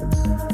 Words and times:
Bye. 0.00 0.49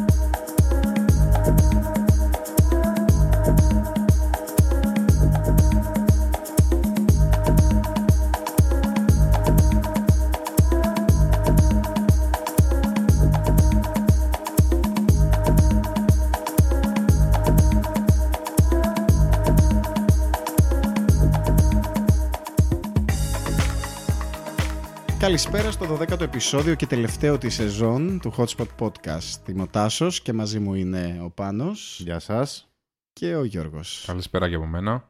Καλησπέρα 25.36 25.70
στο 25.70 25.98
12ο 26.00 26.20
επεισόδιο 26.20 26.74
και 26.74 26.86
τελευταίο 26.86 27.38
της 27.38 27.54
σεζόν 27.54 28.20
του 28.20 28.34
Hotspot 28.36 28.66
Podcast. 28.78 29.48
Είμαι 29.48 29.62
ο 29.62 29.66
Τάσος 29.66 30.20
και 30.22 30.32
μαζί 30.32 30.58
μου 30.58 30.74
είναι 30.74 31.18
ο 31.22 31.30
Πάνος 31.30 32.00
Γεια 32.00 32.18
σας. 32.18 32.68
και 33.12 33.34
ο 33.36 33.44
Γιώργος. 33.44 34.04
Καλησπέρα 34.06 34.48
και 34.48 34.54
από 34.54 34.66
μένα. 34.66 35.08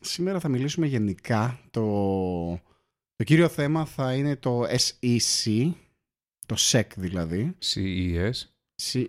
Σήμερα 0.00 0.40
θα 0.40 0.48
μιλήσουμε 0.48 0.86
γενικά. 0.86 1.60
Το, 1.70 1.82
το 3.16 3.24
κύριο 3.24 3.48
θέμα 3.48 3.84
θα 3.84 4.14
είναι 4.14 4.36
το 4.36 4.62
SEC, 4.62 5.70
το 6.46 6.56
SEC 6.58 6.82
δηλαδή. 6.96 7.56
CES. 7.64 8.32
C, 8.82 9.04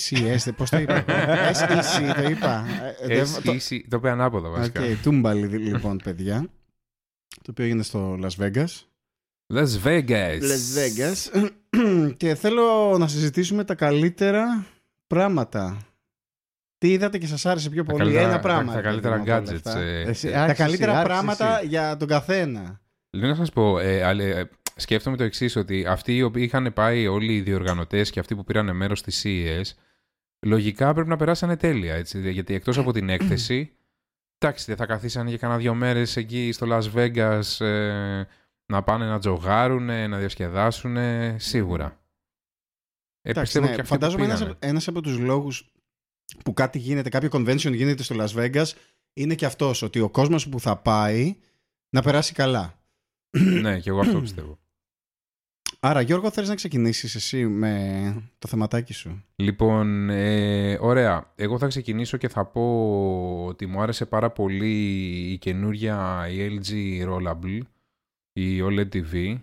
CES, 0.00 0.48
πώς 0.56 0.70
το 0.70 0.78
είπα; 0.78 0.94
Εγώ; 1.08 1.50
SEC 1.52 2.14
το 2.16 2.28
είπα. 2.30 2.64
Ε, 3.00 3.06
δεν- 3.24 3.42
το- 3.42 3.52
SEC. 3.52 3.80
Το 3.88 3.96
είπε 3.96 4.10
ανάποδα 4.10 4.48
βασικά. 4.48 4.82
Οκ, 4.82 4.88
τούμπαλιν 5.02 5.46
λοιπόν 5.46 5.96
παιδιά. 5.96 6.50
Το 7.42 7.50
οποίο 7.50 7.64
έγινε 7.64 7.82
στο 7.82 8.18
Las 8.22 8.36
Vegas. 8.44 8.66
Las 9.54 9.82
Vegas. 9.84 10.40
Las 10.40 10.74
Vegas. 10.78 11.48
και 12.16 12.34
θέλω 12.34 12.96
να 12.98 13.08
συζητήσουμε 13.08 13.64
τα 13.64 13.74
καλύτερα 13.74 14.66
πράγματα. 15.06 15.78
Τι 16.78 16.92
είδατε 16.92 17.18
και 17.18 17.26
σας 17.26 17.46
άρεσε 17.46 17.70
πιο 17.70 17.84
Τα 17.84 17.92
πολύ; 17.92 18.04
καλύτερα- 18.04 18.28
Ένα 18.28 18.38
πράγμα. 18.40 18.72
Τα, 18.74 18.80
τα 18.82 18.90
ρε 18.90 18.96
παιδί 18.96 19.00
καλύτερα 19.00 19.16
μου, 19.16 19.22
από 19.22 19.32
όλα 19.32 19.42
gadgets. 19.42 19.54
αυτά. 19.66 19.78
ε. 19.80 20.00
Εσύ, 20.02 20.30
Τα 20.30 20.42
άρχισε 20.42 20.62
καλύτερα 20.62 20.90
εσύ, 20.92 21.00
άρχισε 21.00 21.14
πράγματα 21.14 21.58
εσύ. 21.58 21.66
για 21.68 21.96
τον 21.96 22.08
καθένα. 22.08 22.80
Λέω 23.10 23.28
να 23.28 23.34
σας 23.34 23.50
πω, 23.52 23.78
ε, 23.78 24.02
αλλά, 24.02 24.24
ε, 24.24 24.50
σκέφτομαι 24.76 25.16
το 25.16 25.22
εξής 25.24 25.56
ότι 25.56 25.84
αυτοί 25.88 26.16
οι 26.16 26.22
οποίοι 26.22 26.42
είχαν 26.46 26.72
πάει 26.72 27.06
όλοι 27.06 27.34
οι 27.34 27.40
διοργανωτές 27.40 28.10
και 28.10 28.20
αυτοί 28.20 28.34
που 28.34 28.44
πήραν 28.44 28.76
μέρος 28.76 28.98
στη 28.98 29.12
CES, 29.22 29.72
λογικά 30.46 30.92
πρέπει 30.92 31.08
να 31.08 31.16
περάσανε 31.16 31.56
τέλεια, 31.56 31.94
έτσι, 31.94 32.30
γιατί 32.30 32.54
εκτός 32.54 32.78
από 32.78 32.92
την 32.92 33.08
έκθεση, 33.08 33.72
εντάξει, 34.38 34.64
δεν 34.66 34.76
θα 34.76 34.86
καθίσανε 34.86 35.28
για 35.28 35.38
κανένα 35.38 35.58
δύο 35.60 35.74
μέρες 35.74 36.16
εκεί 36.16 36.52
στο 36.52 36.66
Las 36.70 36.92
Vegas 36.98 37.64
ε, 37.66 38.22
να 38.72 38.82
πάνε 38.82 39.06
να 39.06 39.18
τζογάρουν, 39.18 39.84
να 39.84 40.18
διασκεδάσουν, 40.18 40.96
σίγουρα. 41.36 41.98
Ε, 43.22 43.30
Εντάξει, 43.30 43.52
πιστεύω 43.52 43.66
ναι, 43.66 43.74
και 43.74 43.80
αυτοί 43.80 43.94
που 43.94 44.00
φαντάζομαι 44.00 44.24
ένας, 44.24 44.38
πήγανε. 44.38 44.56
ένας 44.60 44.88
από 44.88 45.00
τους 45.00 45.18
λόγους 45.18 45.72
που 46.44 46.52
κάτι 46.52 46.78
γίνεται, 46.78 47.08
κάποιο 47.08 47.28
convention 47.32 47.72
γίνεται 47.72 48.02
στο 48.02 48.16
Las 48.18 48.34
Vegas 48.34 48.66
είναι 49.12 49.34
και 49.34 49.46
αυτός, 49.46 49.82
ότι 49.82 50.00
ο 50.00 50.10
κόσμος 50.10 50.48
που 50.48 50.60
θα 50.60 50.76
πάει 50.76 51.36
να 51.90 52.02
περάσει 52.02 52.32
καλά. 52.32 52.78
ναι, 53.62 53.78
και 53.78 53.90
εγώ 53.90 54.00
αυτό 54.00 54.20
πιστεύω. 54.20 54.58
Άρα 55.80 56.00
Γιώργο 56.00 56.30
θέλεις 56.30 56.48
να 56.48 56.54
ξεκινήσεις 56.54 57.14
εσύ 57.14 57.46
με 57.46 58.22
το 58.38 58.48
θεματάκι 58.48 58.92
σου; 58.92 59.24
Λοιπόν, 59.36 60.10
ε, 60.10 60.78
ωραία. 60.80 61.32
Εγώ 61.34 61.58
θα 61.58 61.66
ξεκινήσω 61.66 62.16
και 62.16 62.28
θα 62.28 62.44
πω 62.44 63.44
ότι 63.44 63.66
μου 63.66 63.80
άρεσε 63.80 64.06
πάρα 64.06 64.30
πολύ 64.30 64.86
η 65.32 65.38
καινούρια 65.38 66.26
η 66.30 66.60
LG 66.60 66.70
Rollable, 67.08 67.60
η 68.40 68.62
OLED 68.62 68.88
TV. 68.92 69.38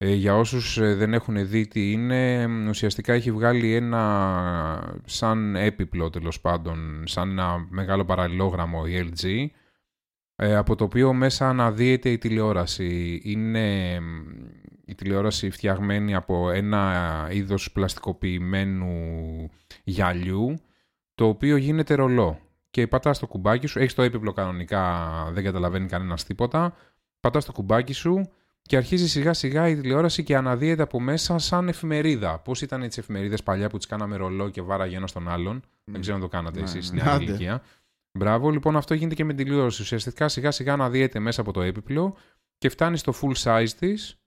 Ε, 0.00 0.12
για 0.12 0.36
όσους 0.36 0.78
ε, 0.78 0.94
δεν 0.94 1.14
έχουν 1.14 1.48
δει 1.48 1.66
τι 1.66 1.92
είναι, 1.92 2.48
ουσιαστικά 2.68 3.12
έχει 3.12 3.32
βγάλει 3.32 3.74
ένα 3.74 5.00
σαν 5.04 5.56
έπιπλο 5.56 6.10
τέλος 6.10 6.40
πάντων, 6.40 7.02
σαν 7.06 7.30
ένα 7.30 7.66
μεγάλο 7.70 8.04
παραλληλόγραμμο 8.04 8.82
η 8.86 9.10
LG, 9.10 9.46
ε, 10.36 10.54
από 10.54 10.76
το 10.76 10.84
οποίο 10.84 11.12
μέσα 11.12 11.48
αναδύεται 11.48 12.10
η 12.10 12.18
τηλεόραση. 12.18 13.20
Είναι 13.24 14.00
μ, 14.00 14.04
η 14.84 14.94
τηλεόραση 14.94 15.50
φτιαγμένη 15.50 16.14
από 16.14 16.50
ένα 16.50 17.28
είδος 17.32 17.72
πλαστικοποιημένου 17.72 19.50
γυαλιού, 19.84 20.54
το 21.14 21.26
οποίο 21.26 21.56
γίνεται 21.56 21.94
ρολό. 21.94 22.40
Και 22.70 22.86
πατάς 22.86 23.18
το 23.18 23.26
κουμπάκι 23.26 23.66
σου, 23.66 23.78
έχεις 23.78 23.94
το 23.94 24.02
έπιπλο 24.02 24.32
κανονικά, 24.32 25.04
δεν 25.32 25.44
καταλαβαίνει 25.44 25.86
κανένας 25.86 26.24
τίποτα, 26.24 26.76
πατάς 27.20 27.44
το 27.44 27.52
κουμπάκι 27.52 27.92
σου 27.92 28.30
και 28.62 28.76
αρχίζεις 28.76 29.10
σιγά 29.10 29.32
σιγά 29.32 29.68
η 29.68 29.76
τηλεόραση 29.76 30.22
και 30.22 30.36
αναδύεται 30.36 30.82
από 30.82 31.00
μέσα 31.00 31.38
σαν 31.38 31.68
εφημερίδα. 31.68 32.38
Πώς 32.38 32.62
ήταν 32.62 32.82
έτσι 32.82 33.00
εφημερίδες 33.00 33.42
παλιά 33.42 33.68
που 33.68 33.76
τις 33.76 33.86
κάναμε 33.86 34.16
ρολό 34.16 34.48
και 34.48 34.62
βάραγε 34.62 34.96
ένας 34.96 35.10
στον 35.10 35.28
άλλον; 35.28 35.62
Δεν 35.84 36.00
ξέρω 36.00 36.16
αν 36.16 36.22
το 36.22 36.28
κάνατε 36.28 36.58
Ναι, 36.58 36.64
εσείς 36.64 36.74
ναι. 36.74 36.82
στην 36.82 36.96
νέα 36.96 37.14
Άντε. 37.14 37.24
ηλικία. 37.24 37.62
Μπράβο, 38.18 38.50
λοιπόν 38.50 38.76
αυτό 38.76 38.94
γίνεται 38.94 39.14
και 39.14 39.24
με 39.24 39.34
την 39.34 39.44
τηλεόραση. 39.46 39.82
Ουσιαστικά 39.82 40.28
σιγά 40.28 40.50
σιγά 40.50 40.72
αναδύεται 40.72 41.18
μέσα 41.18 41.40
από 41.40 41.52
το 41.52 41.60
έπιπλο 41.60 42.16
και 42.58 42.68
φτάνει 42.68 42.96
στο 42.96 43.12
full 43.22 43.42
size 43.42 43.70
της 43.78 44.18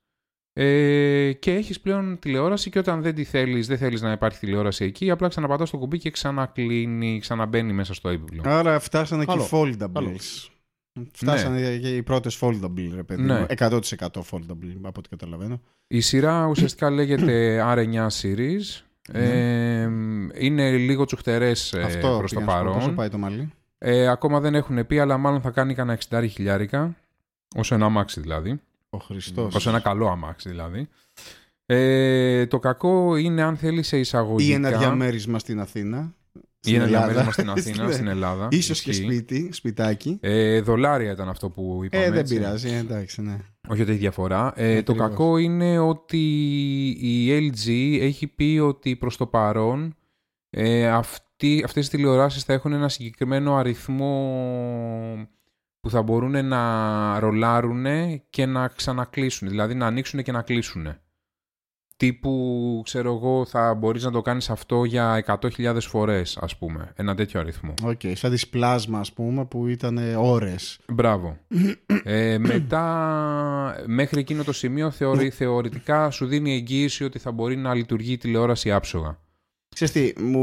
ε, 0.52 1.32
και 1.32 1.54
έχεις 1.54 1.80
πλέον 1.80 2.18
τηλεόραση 2.18 2.70
και 2.70 2.78
όταν 2.78 3.02
δεν 3.02 3.14
τη 3.14 3.24
θέλεις, 3.24 3.66
δεν 3.66 3.78
θέλεις 3.78 4.02
να 4.02 4.12
υπάρχει 4.12 4.38
τηλεόραση 4.38 4.84
εκεί, 4.84 5.10
απλά 5.10 5.28
ξαναπατάς 5.28 5.70
το 5.70 5.78
κουμπί 5.78 5.98
και 5.98 6.10
ξανακλίνει, 6.10 7.18
ξαναμπαίνει 7.20 7.72
μέσα 7.72 7.94
στο 7.94 8.08
έπιπλο. 8.08 8.42
Άρα 8.44 8.78
φτάσανε 8.78 9.24
Καλό. 9.24 9.38
και 9.38 9.44
οι 9.44 9.48
foldables. 9.58 9.90
Καλό. 9.92 10.16
Φτάσανε 11.12 11.76
και 11.76 11.96
οι 11.96 12.02
πρώτες 12.02 12.38
foldable, 12.40 12.90
ρε 12.94 13.02
παιδί 13.02 13.22
Ναι. 13.22 13.38
μου. 13.38 13.46
100% 13.58 13.78
foldable, 14.30 14.76
από 14.82 14.98
ό,τι 14.98 15.08
καταλαβαίνω. 15.08 15.60
Η 15.86 16.00
σειρά 16.00 16.46
ουσιαστικά 16.46 16.90
λέγεται 16.90 17.60
R9 17.76 18.06
Series. 18.22 18.82
Ε, 19.12 19.88
είναι 20.38 20.76
λίγο 20.76 21.04
τσουχτερές 21.04 21.72
ε, 21.72 21.78
Ναι. 21.78 21.84
Αυτό 21.84 22.14
προς 22.18 22.32
το 22.32 22.40
πήγα 22.40 22.52
να 22.52 22.58
σου 22.58 22.64
πω. 22.64 22.72
Πόσο 22.72 22.80
παρόν. 22.80 22.94
πάει 22.94 23.08
το 23.08 23.18
μαλλί; 23.18 23.52
Ε, 23.78 24.06
ακόμα 24.08 24.40
δεν 24.40 24.54
έχουν 24.54 24.86
πει, 24.86 24.98
αλλά 24.98 25.16
μάλλον 25.16 25.40
θα 25.40 25.50
κάνει 25.50 25.74
κανένα 25.74 25.98
60 26.08 26.26
χιλιάρικα. 26.30 26.96
Όσο 27.56 27.74
ένα 27.74 27.84
αμάξι 27.86 28.20
δηλαδή. 28.20 28.60
Ο 28.90 28.98
Χριστός. 28.98 29.54
Όσο 29.54 29.68
ένα 29.70 29.80
καλό 29.80 30.08
αμάξι 30.08 30.48
δηλαδή. 30.48 30.88
Ε, 31.66 32.46
το 32.46 32.58
κακό 32.58 33.16
είναι 33.16 33.42
αν 33.42 33.56
θέλει 33.56 33.82
σε 33.82 33.98
εισαγωγικά. 33.98 34.50
Ή 34.50 34.54
ένα 34.54 34.78
διαμέρισμα 34.78 35.38
στην 35.38 35.60
Αθήνα. 35.60 36.14
Ή 36.64 36.68
στην 36.68 36.74
ένα 36.74 36.84
Ελλάδα. 36.84 37.06
διαμέρισμα 37.06 37.32
στην 37.32 37.50
Αθήνα, 37.70 37.86
Ναι. 37.86 37.92
στην 37.92 38.06
Ελλάδα. 38.06 38.48
Ίσως 38.50 38.82
και 38.82 38.90
Ισχύει. 38.90 39.02
σπίτι, 39.04 39.48
σπιτάκι. 39.52 40.18
Ε, 40.20 40.60
δολάρια 40.60 41.10
ήταν 41.12 41.28
αυτό 41.28 41.50
που 41.50 41.80
είπαμε. 41.84 42.04
Ε, 42.04 42.10
δεν 42.10 42.18
έτσι. 42.18 42.34
πειράζει, 42.34 42.68
ε, 42.68 42.76
εντάξει, 42.78 43.22
ναι. 43.22 43.36
Όχι 43.68 43.82
ότι 43.82 43.90
έχει 43.90 44.00
διαφορά. 44.00 44.52
Ε, 44.56 44.82
το 44.82 44.92
Ακριβώς. 44.92 45.10
κακό 45.10 45.36
είναι 45.36 45.78
ότι 45.78 46.18
η 47.00 47.50
LG 47.50 47.98
έχει 48.00 48.26
πει 48.26 48.58
ότι 48.62 48.96
προς 48.96 49.16
το 49.16 49.26
παρόν 49.26 49.94
ε, 50.50 50.88
αυτοί, 50.88 51.62
αυτές 51.64 51.86
οι 51.86 51.90
τηλεοράσεις 51.90 52.42
θα 52.44 52.52
έχουν 52.52 52.72
ένα 52.72 52.88
συγκεκριμένο 52.88 53.56
αριθμό 53.56 55.28
που 55.80 55.90
θα 55.90 56.02
μπορούν 56.02 56.46
να 56.46 57.18
ρολάρουν 57.18 57.84
και 58.30 58.46
να 58.46 58.68
ξανακλείσουν. 58.68 59.48
Δηλαδή 59.48 59.74
να 59.74 59.86
ανοίξουν 59.86 60.22
και 60.22 60.32
να 60.32 60.42
κλείσουν. 60.42 60.96
Τύπου, 62.02 62.80
ξέρω 62.84 63.14
εγώ, 63.14 63.44
θα 63.46 63.74
μπορείς 63.74 64.04
να 64.04 64.10
το 64.10 64.22
κάνεις 64.22 64.50
αυτό 64.50 64.84
για 64.84 65.24
100.000 65.40 65.76
φορές, 65.80 66.36
ας 66.40 66.56
πούμε. 66.56 66.92
Ένα 66.96 67.14
τέτοιο 67.14 67.40
αριθμό. 67.40 67.74
Οκ, 67.84 68.00
σαν 68.12 68.30
τις 68.30 68.48
πλάσμα, 68.48 68.98
ας 68.98 69.12
πούμε, 69.12 69.44
που 69.44 69.66
ήταν 69.66 69.98
ε, 69.98 70.14
ώρες. 70.16 70.78
Μπράβο. 70.88 71.38
ε, 72.04 72.38
μετά, 72.38 73.84
μέχρι 73.86 74.20
εκείνο 74.20 74.44
το 74.44 74.52
σημείο, 74.52 74.90
θεωρη, 74.90 75.30
θεωρητικά 75.30 76.10
σου 76.10 76.26
δίνει 76.26 76.52
εγγύηση 76.54 77.04
ότι 77.04 77.18
θα 77.18 77.32
μπορεί 77.32 77.56
να 77.56 77.74
λειτουργεί 77.74 78.12
η 78.12 78.18
τηλεόραση 78.18 78.72
άψογα. 78.72 79.18
Ξέρεις 79.74 79.92
τι, 79.92 80.22
μου... 80.22 80.40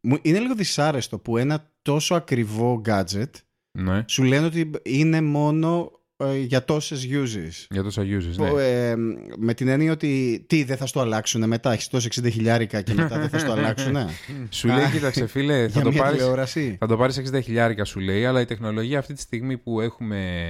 μου- 0.00 0.18
είναι 0.22 0.38
λίγο 0.38 0.54
δυσάρεστο 0.54 1.18
που 1.18 1.36
ένα 1.36 1.70
τόσο 1.82 2.14
ακριβό 2.14 2.82
gadget 2.88 3.30
Ναι, 3.78 4.04
σου 4.06 4.22
λένε 4.22 4.46
ότι 4.46 4.70
είναι 4.82 5.20
μόνο 5.20 5.90
ε, 5.90 6.03
για 6.46 6.64
τόσες 6.64 7.06
uses. 7.10 7.66
για 7.70 7.82
τόσα 7.82 8.02
uses, 8.02 8.36
ναι. 8.36 8.48
Που, 8.48 8.58
ε, 8.58 8.94
με 9.38 9.54
την 9.54 9.68
έννοια 9.68 9.92
ότι 9.92 10.44
τι 10.48 10.64
δεν 10.64 10.76
θα 10.76 10.86
στο 10.86 11.00
αλλάξουν 11.00 11.48
μετά, 11.48 11.72
έχεις 11.72 11.88
τόσο 11.88 12.08
60 12.08 12.30
χιλιάρικα 12.30 12.82
και 12.82 12.94
μετά 12.94 13.18
δεν 13.18 13.28
θα 13.28 13.38
στο 13.38 13.52
αλλάξουν. 13.52 13.96
σου 14.50 14.68
λέει, 14.68 14.90
κοίταξε 14.90 15.26
φίλε, 15.26 15.62
θα 15.62 15.66
για 15.66 15.82
το, 15.82 15.90
μια 15.90 16.02
πάρεις, 16.02 16.18
τηλεόραση. 16.18 16.76
θα 16.80 16.86
το 16.86 16.96
πάρεις 16.96 17.22
60 17.32 17.42
χιλιάρικα 17.42 17.84
σου 17.84 18.00
λέει, 18.00 18.24
αλλά 18.24 18.40
η 18.40 18.44
τεχνολογία 18.44 18.98
αυτή 18.98 19.14
τη 19.14 19.20
στιγμή 19.20 19.58
που 19.58 19.80
έχουμε 19.80 20.44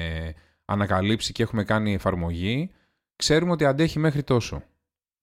ανακαλύψει 0.65 1.33
και 1.33 1.43
έχουμε 1.43 1.65
κάνει 1.65 1.95
εφαρμογή, 1.95 2.71
ξέρουμε 3.17 3.53
ότι 3.53 3.65
αντέχει 3.65 3.99
μέχρι 3.99 4.23
τόσο. 4.23 4.63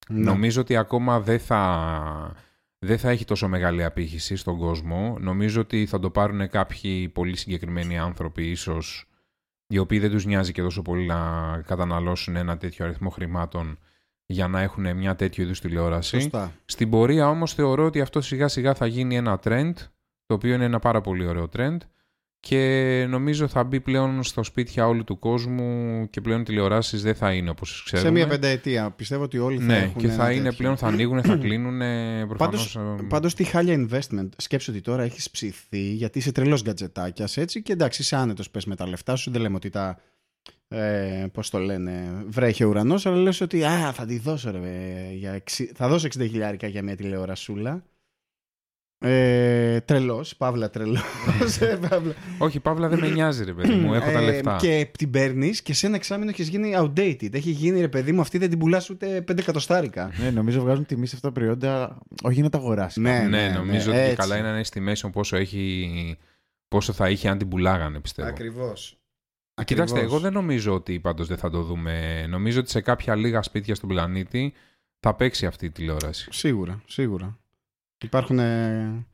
Ναι. 0.10 0.24
Νομίζω 0.24 0.62
ότι 0.62 0.76
ακόμα 0.76 1.20
δεν 1.20 1.40
θα, 1.40 2.36
δεν 2.80 2.98
θα 2.98 3.10
έχει 3.10 3.26
τόσο 3.26 3.48
μεγάλη 3.48 3.84
απήχηση 3.84 4.36
στον 4.36 4.58
κόσμο. 4.58 5.18
Νομίζω 5.20 5.62
ότι 5.62 5.86
θα 5.86 6.00
το 6.00 6.10
πάρουν 6.10 6.50
κάποιοι 6.50 7.10
πολύ 7.10 7.38
συγκεκριμένοι 7.38 8.00
άνθρωποι 8.00 8.50
ίσως 8.50 9.11
οι 9.72 9.78
οποίοι 9.78 10.00
δεν 10.00 10.12
τους 10.12 10.26
νοιάζει 10.26 10.52
και 10.52 10.62
τόσο 10.62 10.82
πολύ 10.82 11.06
να 11.06 11.18
καταναλώσουν 11.66 12.36
ένα 12.36 12.58
τέτοιο 12.58 12.86
αριθμό 12.86 13.10
χρημάτων 13.10 13.78
για 14.26 14.48
να 14.48 14.62
έχουν 14.62 14.98
μια 14.98 15.16
τέτοιου 15.16 15.44
είδους 15.44 15.62
τηλεόραση. 15.62 16.20
Σωστά. 16.22 16.52
Στην 16.66 16.90
πορεία 16.90 17.30
όμως 17.30 17.54
θεωρώ 17.54 17.86
ότι 17.86 18.02
αυτό 18.02 18.22
σιγά 18.22 18.48
σιγά 18.48 18.74
θα 18.74 18.86
γίνει 18.86 19.16
ένα 19.16 19.40
trend, 19.44 19.74
το 20.26 20.34
οποίο 20.34 20.54
είναι 20.54 20.66
ένα 20.66 20.80
πάρα 20.80 21.02
πολύ 21.02 21.26
ωραίο 21.28 21.50
trend 21.56 21.78
και 22.48 23.06
νομίζω 23.10 23.48
θα 23.48 23.64
μπει 23.64 23.80
πλέον 23.80 24.24
στο 24.24 24.44
σπίτια 24.44 24.88
όλου 24.88 25.04
του 25.04 25.20
κόσμου 25.20 26.08
και 26.10 26.22
πλέον 26.22 26.42
οι 26.42 26.44
τηλεοράσεις 26.44 27.02
δεν 27.02 27.16
θα 27.16 27.34
είναι 27.34 27.50
όπως 27.50 27.82
ξέρουμε. 27.86 28.08
Σε 28.10 28.14
μια 28.16 28.28
πενταετία. 28.28 28.92
Πιστεύω 28.92 29.24
ότι 29.24 29.38
όλοι 29.38 29.58
θα 29.58 29.64
Ναι, 29.64 29.78
έχουν 29.78 30.02
και 30.02 30.08
θα 30.08 30.14
ένα 30.24 30.32
είναι 30.32 30.42
τέτοιο. 30.44 30.58
πλέον, 30.58 30.78
θα 30.78 30.88
ανοίγουν, 30.88 31.24
θα 31.24 31.36
κλείνουν. 31.36 31.78
Προφανώς, 32.28 32.38
Πάντως, 32.38 33.00
ε, 33.02 33.04
πάντως 33.08 33.34
τι 33.36 33.44
χάλια 33.44 33.88
investment. 33.90 34.30
Σκέψου 34.38 34.72
ότι 34.72 34.82
τώρα 34.82 35.04
έχεις 35.04 35.30
ψηθεί 35.30 35.80
γιατί 35.94 36.18
είσαι 36.20 36.32
τρελός 36.32 36.62
γκατζετάκιας 36.64 37.38
έτσι 37.38 37.62
και 37.62 37.72
εντάξει 37.74 38.02
είσαι 38.02 38.16
άνετος 38.16 38.50
πες 38.50 38.66
με 38.66 38.76
τα 38.76 38.88
λεφτά 38.88 39.16
σου. 39.16 39.32
Δεν 39.32 39.42
λέμε 39.42 39.56
ότι 39.56 39.70
τα, 39.70 39.98
ε, 40.68 41.26
πώς 41.34 41.50
το 41.50 41.58
λένε, 41.60 42.24
βρέχει 42.28 42.64
ο 42.64 42.70
ουρανός 42.70 43.06
αλλά 43.06 43.16
λες 43.16 43.42
ότι 43.42 43.64
α, 43.64 43.92
θα 43.94 44.06
τη 44.06 44.18
δώσω 44.20 44.52
ρε, 44.52 44.58
ε, 44.58 45.14
για 45.14 45.32
εξι- 45.32 45.72
θα 45.76 45.88
δώσω 45.88 46.08
60 46.08 46.28
χιλιάρικα 46.30 46.68
για 46.68 46.84
μια 46.84 46.96
τηλεορασούλα. 46.96 47.84
Ε, 49.04 49.80
τρελός, 49.82 50.36
παύλα 50.36 50.70
τρελός. 50.70 51.02
ε, 51.62 51.80
παύλα. 51.90 52.14
Όχι, 52.38 52.60
Παύλα 52.60 52.88
δεν 52.88 53.00
με 53.00 53.10
νοιάζει 53.10 53.44
ρε 53.44 53.54
παιδί 53.54 53.74
μου, 53.74 53.94
έχω 53.94 54.12
τα 54.12 54.20
Ε, 54.20 54.26
λεφτά. 54.26 54.58
Και 54.62 54.88
την 54.98 55.10
παίρνεις 55.12 55.62
και 55.62 55.74
σε 55.74 55.86
ένα 55.86 55.96
εξάμεινο 55.96 56.30
έχεις 56.30 56.48
γίνει 56.48 56.74
outdated. 56.78 57.34
Έχει 57.34 57.52
γίνει 57.52 57.80
ρε 57.80 57.88
παιδί 57.88 58.12
μου, 58.12 58.22
αυτή 58.22 58.38
δεν 58.38 58.50
την 58.50 58.60
πουλάς 58.60 58.90
ούτε 58.90 59.24
5 59.32 59.38
εκατοστάρικα. 59.38 60.12
Ναι, 60.22 60.30
νομίζω 60.30 60.62
βγάζουν 60.62 60.86
τιμή 60.86 61.08
σε 61.08 61.16
αυτά 61.16 61.28
τα 61.28 61.34
προϊόντα, 61.34 61.98
όχι 62.24 62.42
να 62.42 62.50
τα 62.50 62.58
αγοράσεις. 62.58 63.02
Ναι, 63.02 63.20
ναι, 63.30 63.50
νομίζω 63.50 63.92
ναι, 63.92 63.98
ότι 63.98 64.06
έτσι. 64.06 64.16
καλά 64.16 64.38
είναι 64.38 64.48
να 64.48 64.54
είναι 64.54 64.64
στη 64.64 64.80
μέση 64.80 65.10
πόσο, 65.10 65.38
έχει, 65.38 66.18
πόσο 66.68 66.94
θα 66.94 67.10
είχε 67.10 67.30
αν 67.30 67.38
την 67.38 67.48
πουλάγανε 67.48 68.00
πιστεύω. 68.00 68.30
Ακριβώς. 68.30 68.96
Κοιτάξτε, 69.66 70.00
εγώ 70.00 70.20
δεν 70.20 70.34
νομίζω 70.34 70.74
ότι 70.74 71.00
πάντως 71.00 71.28
δεν 71.28 71.38
θα 71.38 71.50
το 71.50 71.62
δούμε. 71.62 72.26
Νομίζω 72.30 72.60
ότι 72.60 72.70
σε 72.70 72.82
κάποια 72.82 73.16
λίγα 73.16 73.42
σπίτια 73.42 73.76
στον 73.76 73.90
πλανήτη 73.90 74.54
θα 75.00 75.14
παίξει 75.16 75.46
αυτή 75.46 75.66
η 75.66 75.70
τηλεόραση. 75.72 76.28
Σίγουρα, 76.32 76.82
σίγουρα. 76.88 77.40
Υπάρχουν. 78.02 78.40
ε, 78.40 79.06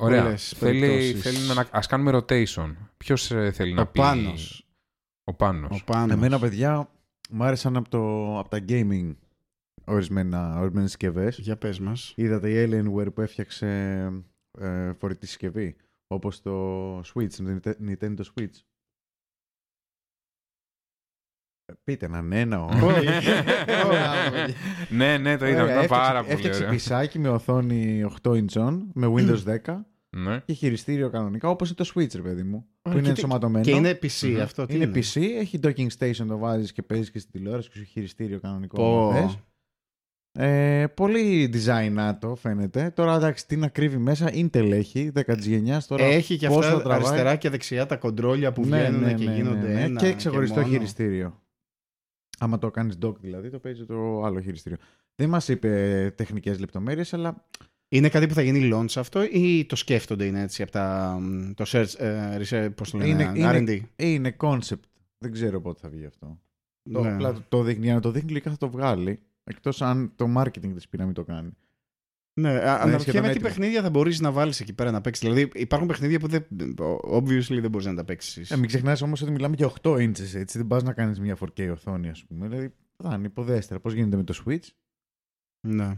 Ωραία. 0.00 0.22
Πολλές 0.22 0.54
Θέλει, 0.56 0.80
περιπτώσεις. 0.80 1.22
θέλει 1.22 1.54
να, 1.54 1.68
ας 1.70 1.86
κάνουμε 1.86 2.10
rotation. 2.22 2.74
Ποιος 2.96 3.30
ε, 3.30 3.50
θέλει 3.52 3.72
να 3.72 3.82
ο 3.82 3.86
πει... 3.86 4.00
Πάνος. 4.00 4.66
Ο 5.24 5.34
Πάνος. 5.34 5.80
Ο 5.80 5.84
Πάνος. 5.84 6.10
Εμένα, 6.16 6.38
παιδιά, 6.38 6.90
μου 7.30 7.44
άρεσαν 7.44 7.76
από, 7.76 7.88
το, 7.88 8.38
από 8.38 8.48
τα 8.48 8.64
gaming 8.68 9.14
ορισμένα, 9.84 10.58
ορισμένες 10.60 10.90
συσκευές. 10.90 11.38
Για 11.38 11.56
πες 11.56 11.78
μας. 11.78 12.12
Είδατε 12.16 12.50
η 12.50 12.68
Alienware 12.70 13.14
που 13.14 13.20
έφτιαξε 13.20 13.66
ε, 14.58 14.92
φορητή 14.92 15.26
συσκευή, 15.26 15.76
όπως 16.06 16.42
το 16.42 16.98
Switch, 16.98 17.32
το 17.32 17.74
Nintendo 17.86 18.20
Switch. 18.34 18.54
Ε, 21.70 21.72
Πείτε 21.84 22.06
ένα 22.06 22.22
ναι, 22.22 22.40
ένα 22.40 22.64
όχι. 22.64 23.06
ναι, 24.90 25.18
ναι, 25.18 25.36
το 25.36 25.46
είδα. 25.46 25.62
Ωραία, 25.62 25.72
Ήταν 25.74 25.82
έφτιαξε- 25.82 25.88
πάρα 25.88 26.20
πολύ 26.20 26.32
Έφτιαξε 26.32 26.60
ωραίο. 26.60 26.72
πισάκι 26.74 27.18
με 27.18 27.28
οθόνη 27.28 28.04
8 28.22 28.36
ιντσών, 28.36 28.90
με 28.94 29.06
Windows 29.16 29.42
10 29.44 29.84
Ναι. 30.16 30.40
και 30.44 30.52
χειριστήριο 30.52 31.10
κανονικά, 31.10 31.48
όπως 31.48 31.68
είναι 31.68 31.76
το 31.76 31.90
Switch, 31.94 32.14
ρε 32.14 32.22
παιδί 32.22 32.42
μου, 32.42 32.58
που 32.58 32.90
Ωραία, 32.90 32.98
είναι 32.98 33.08
και 33.08 33.14
τι- 33.14 33.20
ενσωματωμένο. 33.22 33.64
Και 33.64 33.70
είναι 33.70 33.98
PC 34.02 34.28
Μμμ. 34.28 34.40
αυτό. 34.40 34.66
Τι 34.66 34.74
είναι 34.74 34.90
PC, 34.94 35.20
έχει 35.38 35.60
docking 35.62 35.86
station, 35.98 36.26
το 36.28 36.38
βάζεις 36.38 36.72
και 36.72 36.82
παίζεις 36.82 37.10
και 37.10 37.18
στην 37.18 37.32
τηλεόραση 37.32 37.68
και 37.70 37.78
σου 37.78 37.84
χειριστήριο 37.84 38.40
κανονικό. 38.40 38.76
Πω. 38.76 39.10
αν 39.10 39.14
θες. 39.22 39.38
Ε, 40.40 40.86
πολύ 40.86 41.50
design 41.54 42.14
το 42.20 42.34
φαίνεται. 42.34 42.90
Τώρα 42.94 43.14
εντάξει, 43.14 43.46
τι 43.46 43.56
να 43.56 43.68
κρύβει 43.68 43.96
μέσα, 43.96 44.30
Intel 44.32 44.70
έχει, 44.72 45.10
10 45.14 45.38
γενιάς. 45.38 45.86
Τώρα 45.86 46.04
Έχει 46.04 46.36
και 46.36 46.46
πώς 46.48 46.56
αυτά 46.56 46.70
θα 46.70 46.82
τραβάει. 46.82 46.98
αριστερά 46.98 47.36
και 47.36 47.50
δεξιά 47.50 47.86
τα 47.86 47.96
κοντρόλια 47.96 48.52
που 48.52 48.66
Ναι, 48.66 48.78
βγαίνουν 48.80 49.00
ναι, 49.00 49.12
και 49.14 49.24
ναι, 49.24 49.34
γίνονται 49.34 49.66
ναι, 49.68 49.74
ναι. 49.74 49.80
ένα. 49.82 50.00
Και 50.00 50.12
ξεχωριστό 50.14 50.60
μόνο. 50.60 50.72
χειριστήριο. 50.72 51.42
Άμα 52.38 52.58
το 52.58 52.70
κάνεις 52.70 52.98
dock 53.02 53.16
δηλαδή, 53.20 53.50
το 53.50 53.58
παίζει 53.58 53.84
το 53.84 54.22
άλλο 54.24 54.40
χειριστήριο. 54.40 54.78
Δεν 55.14 55.28
μας 55.28 55.48
είπε 55.48 56.12
τεχνικές 56.16 56.58
λεπτομέρειες, 56.58 57.14
αλλά 57.14 57.44
Είναι 57.88 58.08
κάτι 58.08 58.26
που 58.26 58.34
θα 58.34 58.42
γίνει 58.42 58.70
launch 58.74 58.92
αυτό 58.96 59.22
ή 59.32 59.64
το 59.64 59.76
σκέφτονται 59.76 60.24
είναι 60.24 60.40
έτσι 60.42 60.62
από 60.62 60.70
τα, 60.72 61.16
μ, 61.20 61.50
το 61.54 61.64
search, 61.66 61.94
ε, 61.98 62.38
research, 62.42 62.70
πώς 62.74 62.90
το 62.90 62.98
λένε, 62.98 63.32
Είναι- 63.34 63.50
R&D. 63.52 63.80
είναι 63.96 64.36
concept. 64.40 64.80
Δεν 65.18 65.32
ξέρω 65.32 65.60
πότε 65.60 65.78
θα 65.82 65.88
βγει 65.88 66.04
αυτό. 66.04 66.38
Το, 66.92 67.00
Ναι. 67.02 67.12
απλά 67.12 67.32
το, 67.32 67.42
το 67.48 67.62
δείχνει, 67.62 67.84
για 67.84 67.94
να 67.94 68.00
το 68.00 68.10
δείχνει 68.10 68.30
λογικά 68.30 68.50
θα 68.50 68.56
το 68.56 68.70
βγάλει. 68.70 69.18
Εκτός 69.44 69.82
αν 69.82 70.12
το 70.16 70.26
marketing 70.36 70.72
της 70.74 70.88
πει 70.88 70.98
να 70.98 71.04
μην 71.04 71.14
το 71.14 71.24
κάνει. 71.24 71.50
Ναι, 72.38 72.48
α- 72.48 72.54
σχεδόν 72.54 72.80
αναρωτιέμαι 72.80 73.26
τι 73.26 73.32
έτοιμο. 73.32 73.48
παιχνίδια 73.48 73.82
θα 73.82 73.90
μπορείς 73.90 74.20
να 74.20 74.30
βάλεις 74.32 74.60
εκεί 74.60 74.72
πέρα 74.72 74.90
να 74.90 75.00
παίξεις. 75.00 75.28
Δηλαδή, 75.28 75.50
υπάρχουν 75.54 75.88
παιχνίδια 75.88 76.18
που 76.18 76.26
δεν, 76.28 76.46
obviously 77.10 77.58
δεν 77.60 77.70
μπορείς 77.70 77.86
να 77.86 77.94
τα 77.94 78.04
παίξεις. 78.04 78.50
Ε, 78.50 78.56
μην 78.56 78.66
ξεχνάς 78.66 79.02
όμως 79.02 79.22
ότι 79.22 79.30
μιλάμε 79.30 79.54
για 79.56 79.66
8 79.82 79.90
inches, 79.90 80.34
έτσι. 80.34 80.58
Δεν 80.58 80.66
πας 80.66 80.82
να 80.82 80.92
κάνεις 80.92 81.20
μια 81.20 81.36
4K 81.36 81.70
οθόνη, 81.72 82.08
ας 82.08 82.24
πούμε. 82.24 82.48
Δηλαδή, 82.48 82.74
θα 83.02 83.14
είναι 83.14 83.26
υποδέστερα. 83.26 83.80
Πώς 83.80 83.92
γίνεται 83.92 84.16
με 84.16 84.24
το 84.24 84.42
Switch; 84.44 84.66
Ναι. 85.68 85.96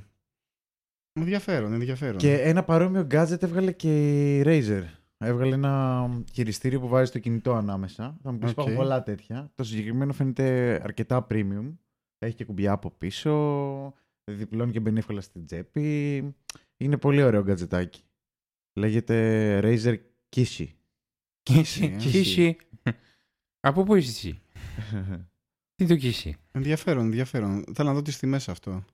Ενδιαφέρον, 1.20 1.72
ενδιαφέρον. 1.72 2.16
Και 2.16 2.40
ένα 2.40 2.64
παρόμοιο 2.64 3.06
gadget 3.10 3.42
έβγαλε 3.42 3.72
και 3.72 4.36
η 4.38 4.42
Razer. 4.46 4.82
Έβγαλε 5.18 5.54
ένα 5.54 6.08
χειριστήριο 6.32 6.80
που 6.80 6.88
βάζει 6.88 7.10
το 7.10 7.18
κινητό 7.18 7.54
ανάμεσα. 7.54 8.18
Θα 8.22 8.32
μου 8.32 8.38
πεις: 8.38 8.50
Οκ. 8.50 8.56
Υπάρχουν 8.56 8.76
πολλά 8.76 9.02
τέτοια. 9.02 9.50
Το 9.54 9.64
συγκεκριμένο 9.64 10.12
φαίνεται 10.12 10.80
αρκετά 10.84 11.26
premium. 11.30 11.76
Έχει 12.18 12.34
και 12.34 12.44
κουμπιά 12.44 12.72
από 12.72 12.90
πίσω. 12.90 13.32
Διπλώνει 14.36 14.72
και 14.72 14.80
μπαίνει 14.80 14.98
εύκολα 14.98 15.20
στην 15.20 15.46
τσέπη. 15.46 16.34
Είναι 16.76 16.96
πολύ 16.96 17.22
ωραίο 17.22 17.42
γκατζετάκι. 17.42 18.02
Λέγεται 18.72 19.58
Razer 19.62 19.96
Kishi. 20.36 20.66
Kishi. 21.42 21.84
ε. 21.84 21.96
Kishi. 21.96 22.56
Από 23.60 23.82
πού 23.82 23.94
είσαι 23.94 24.10
εσύ; 24.10 24.40
Τι 25.76 25.86
το 25.86 25.96
κίση. 25.96 26.36
Ενδιαφέρον, 26.52 27.04
ενδιαφέρον. 27.04 27.64
Θέλω 27.74 27.88
να 27.88 27.94
δω 27.94 28.02
τις 28.02 28.18
τιμές 28.18 28.48
αυτό. 28.48 28.84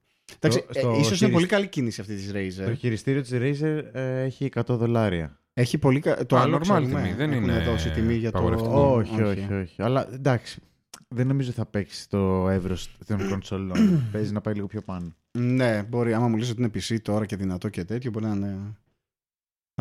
Εντάξει, 0.41 0.59
Στο- 0.59 0.79
στο 0.79 0.89
ε, 0.91 0.93
ίσως 0.93 1.07
είναι 1.09 1.17
χειρισ- 1.17 1.33
πολύ 1.33 1.47
καλή 1.47 1.69
κίνηση 1.69 2.01
αυτή 2.01 2.15
της 2.15 2.27
Το 2.57 2.65
Razer. 2.65 2.75
χειριστήριο 2.79 3.23
της 3.23 3.31
Razer 3.35 3.85
ε, 3.93 4.23
έχει 4.23 4.49
100 4.55 4.63
δολάρια. 4.67 5.41
Έχει 5.53 5.79
πολύ 5.79 6.01
κα... 6.01 6.27
Το 6.27 6.37
Α, 6.37 6.41
άλλο 6.41 6.57
normal 6.57 6.61
ξέρουμε. 6.61 6.87
τιμή, 7.03 7.13
δεν 7.13 7.31
Έχουν 7.33 7.43
είναι 7.43 7.59
δώσει 7.65 7.91
τιμή 7.91 8.15
για 8.15 8.31
το... 8.31 8.39
απαγορευτικό. 8.39 8.81
όχι, 8.97 9.23
όχι, 9.23 9.53
όχι, 9.53 9.83
Αλλά 9.83 10.13
εντάξει. 10.13 10.61
Δεν 11.09 11.27
νομίζω 11.27 11.51
θα 11.51 11.67
παίξει 11.67 12.09
το 12.09 12.49
εύρος 12.49 12.97
των 13.07 13.19
κονσολών. 13.31 14.09
Παίζει 14.13 14.33
να 14.33 14.41
πάει 14.41 14.55
λίγο 14.55 14.67
πιο 14.67 14.83
πάνω. 14.83 15.17
Ναι, 15.37 15.83
μπορεί. 15.83 16.15
Άμα 16.15 16.29
μου 16.29 16.37
λες 16.37 16.51
ότι 16.51 16.61
είναι 16.63 16.71
PC 16.75 17.01
τώρα 17.03 17.27
και 17.27 17.37
δυνατό 17.37 17.69
και 17.69 17.85
τέτοιο, 17.85 18.11
μπορεί 18.11 18.25
να 18.25 18.35
είναι... 18.35 18.77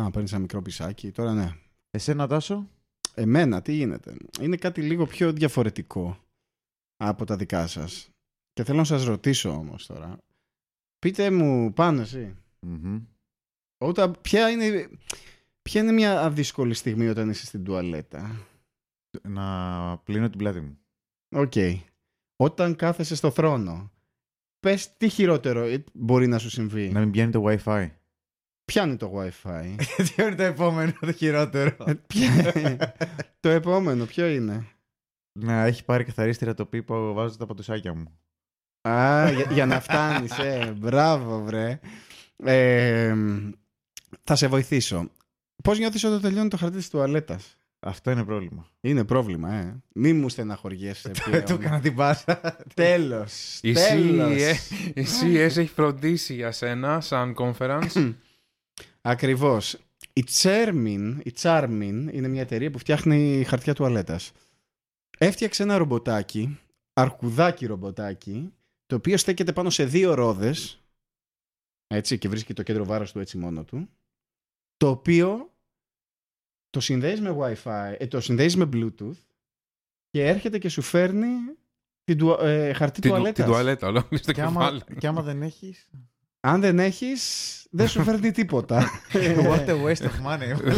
Να 0.00 0.10
παίρνεις 0.10 0.32
ένα 0.32 0.40
μικρό 0.40 0.62
πισάκι. 0.62 1.10
Τώρα 1.10 1.34
ναι. 1.34 1.56
Εσένα, 1.90 2.26
Τάσο; 2.26 2.68
Εμένα, 3.14 3.62
τι 3.62 3.72
γίνεται; 3.72 4.16
Είναι 4.40 4.56
κάτι 4.56 4.82
λίγο 4.82 5.06
πιο 5.06 5.32
διαφορετικό 5.32 6.18
από 6.96 7.24
τα 7.24 7.36
δικά 7.36 7.66
σας. 7.66 8.08
Και 8.52 8.64
θέλω 8.64 8.78
να 8.78 8.84
σας 8.84 9.04
ρωτήσω 9.04 9.50
όμως 9.50 9.86
τώρα. 9.86 10.18
Πες 10.98 11.30
μου 11.30 11.72
Πάνο 11.72 12.00
εσύ. 12.00 12.36
Μμμ. 12.60 13.02
Όταν, 13.78 14.16
ποια, 14.20 14.50
είναι, 14.50 14.90
ποια 15.62 15.82
είναι 15.82 15.92
μια 15.92 16.30
δύσκολη 16.30 16.74
στιγμή 16.74 17.08
όταν 17.08 17.30
είσαι 17.30 17.46
στην 17.46 17.64
τουαλέτα; 17.64 18.46
Να 19.22 19.98
πλύνω 19.98 20.28
την 20.28 20.38
πλάτη 20.38 20.60
μου. 20.60 20.78
Οκ. 21.36 21.52
Όταν 22.36 22.76
κάθεσαι 22.76 23.14
στο 23.14 23.30
θρόνο. 23.30 23.90
Πες 24.66 24.96
τι 24.96 25.08
χειρότερο 25.08 25.62
ε, 25.62 25.84
μπορεί 25.92 26.26
να 26.26 26.38
σου 26.38 26.50
συμβεί. 26.50 26.88
Να 26.88 27.00
μην 27.00 27.10
πιάνει 27.10 27.30
το 27.30 27.44
WiFi. 27.46 27.90
Πιάνει 28.64 28.96
το 28.96 29.12
Wi-Fi. 29.16 29.74
Τι 30.16 30.22
είναι 30.22 30.34
το 30.34 30.42
επόμενο, 30.42 30.92
το 31.00 31.12
χειρότερο; 31.12 31.76
Ε, 31.86 31.94
ποια- 32.06 32.94
το 33.40 33.48
επόμενο 33.48 34.04
ποιο 34.04 34.26
είναι; 34.26 34.66
να 35.38 35.64
έχει 35.64 35.84
πάρει 35.84 36.04
καθαρίστηρα 36.04 36.54
το 36.54 36.66
πίπο, 36.66 37.12
βάζω 37.12 37.36
τα 37.36 37.46
πατουσάκια 37.46 37.94
μου. 37.94 38.18
Α, 38.88 39.30
για, 39.30 39.52
για 39.52 39.66
να 39.66 39.80
φτάνεις, 39.80 40.38
ε. 40.38 40.74
Μπράβο, 40.76 41.42
βρε. 41.42 41.80
Ε, 42.36 43.14
θα 44.24 44.36
σε 44.36 44.46
βοηθήσω. 44.46 45.10
Πώς 45.62 45.78
νιώθεις 45.78 46.04
όταν 46.04 46.20
τελειώνει 46.20 46.48
το 46.48 46.56
χαρτί 46.56 46.76
της 46.76 46.90
τουαλέτας; 46.90 47.56
Αυτό 47.86 48.10
είναι 48.10 48.24
πρόβλημα. 48.24 48.70
Είναι 48.80 49.04
πρόβλημα, 49.04 49.52
ε. 49.54 49.82
Μη 49.94 50.12
μου 50.12 50.28
στεναχωριέσαι 50.28 51.08
Του 51.14 51.22
πλέον. 51.24 51.44
έκανα 51.48 51.80
την 51.80 51.94
πάσα. 51.94 52.56
Τέλος. 52.74 53.58
Η 53.62 53.72
Τέλος. 53.72 54.32
CES 54.32 54.56
η 54.94 55.06
CES 55.20 55.56
έχει 55.56 55.66
φροντίσει 55.66 56.34
για 56.34 56.52
σένα 56.52 57.00
σαν 57.00 57.34
conference. 57.38 58.14
Ακριβώς. 59.00 59.78
Η 60.12 60.24
Charmin, 60.30 61.16
η 61.24 61.32
Charmin 61.40 62.08
είναι 62.12 62.28
μια 62.28 62.40
εταιρεία 62.40 62.70
που 62.70 62.78
φτιάχνει 62.78 63.44
χαρτιά 63.44 63.74
τουαλέτας. 63.74 64.32
Έφτιαξε 65.18 65.62
ένα 65.62 65.76
ρομποτάκι, 65.78 66.58
αρκουδάκι 66.92 67.66
ρομποτάκι, 67.66 68.52
το 68.86 68.96
οποίο 68.96 69.16
στέκεται 69.16 69.52
πάνω 69.52 69.70
σε 69.70 69.84
δύο 69.84 70.14
ρόδες, 70.14 70.82
έτσι, 71.86 72.18
και 72.18 72.28
βρίσκει 72.28 72.54
το 72.54 72.62
κέντρο 72.62 72.84
βάρος 72.84 73.12
του 73.12 73.20
έτσι 73.20 73.38
μόνο 73.38 73.64
του, 73.64 73.88
το 74.76 74.88
οποίο 74.88 75.50
το 76.76 76.82
συνδέεις 76.82 77.20
με 77.20 77.36
Wi-Fi, 77.38 77.94
ε, 77.98 78.06
το 78.06 78.20
συνδέεις 78.20 78.56
με 78.56 78.68
Bluetooth 78.72 79.18
και 80.10 80.26
έρχεται 80.26 80.58
και 80.58 80.68
σου 80.68 80.82
φέρνει 80.82 81.28
την 82.04 82.18
τουα- 82.18 82.40
ε, 82.44 82.72
χαρτί 82.72 83.00
την, 83.00 83.10
τουαλέτας. 83.10 83.34
την 83.34 83.44
τουαλέτα, 83.44 83.86
ολόκληρη 83.86 84.22
στο 84.22 84.32
και, 84.32 84.42
άμα, 84.42 84.60
κεφάλι. 84.62 84.82
και 84.98 85.06
άμα 85.06 85.22
δεν 85.22 85.42
έχεις... 85.42 85.88
Αν 86.40 86.60
δεν 86.60 86.78
έχεις, 86.78 87.22
δεν 87.70 87.88
σου 87.88 88.02
φέρνει 88.02 88.30
τίποτα. 88.30 88.90
What 89.50 89.66
a 89.68 89.84
waste 89.84 90.04
of 90.06 90.26
money. 90.26 90.72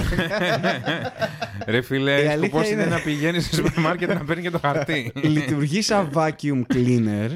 Ρε 1.67 1.81
φίλε, 1.81 2.23
Η 2.23 2.26
αλήθεια 2.26 2.49
σκοπός 2.49 2.71
είναι 2.71 2.83
είναι- 2.83 2.90
να 2.95 3.00
πηγαίνεις 3.02 3.47
στο 3.47 3.57
σούπερ 3.57 3.78
μάρκετ 3.81 4.09
να 4.12 4.25
παίρνει 4.25 4.43
και 4.43 4.50
το 4.50 4.59
χαρτί. 4.59 5.12
λειτουργεί 5.23 5.83
σαν 5.83 6.11
vacuum 6.14 6.62
cleaner 6.75 7.31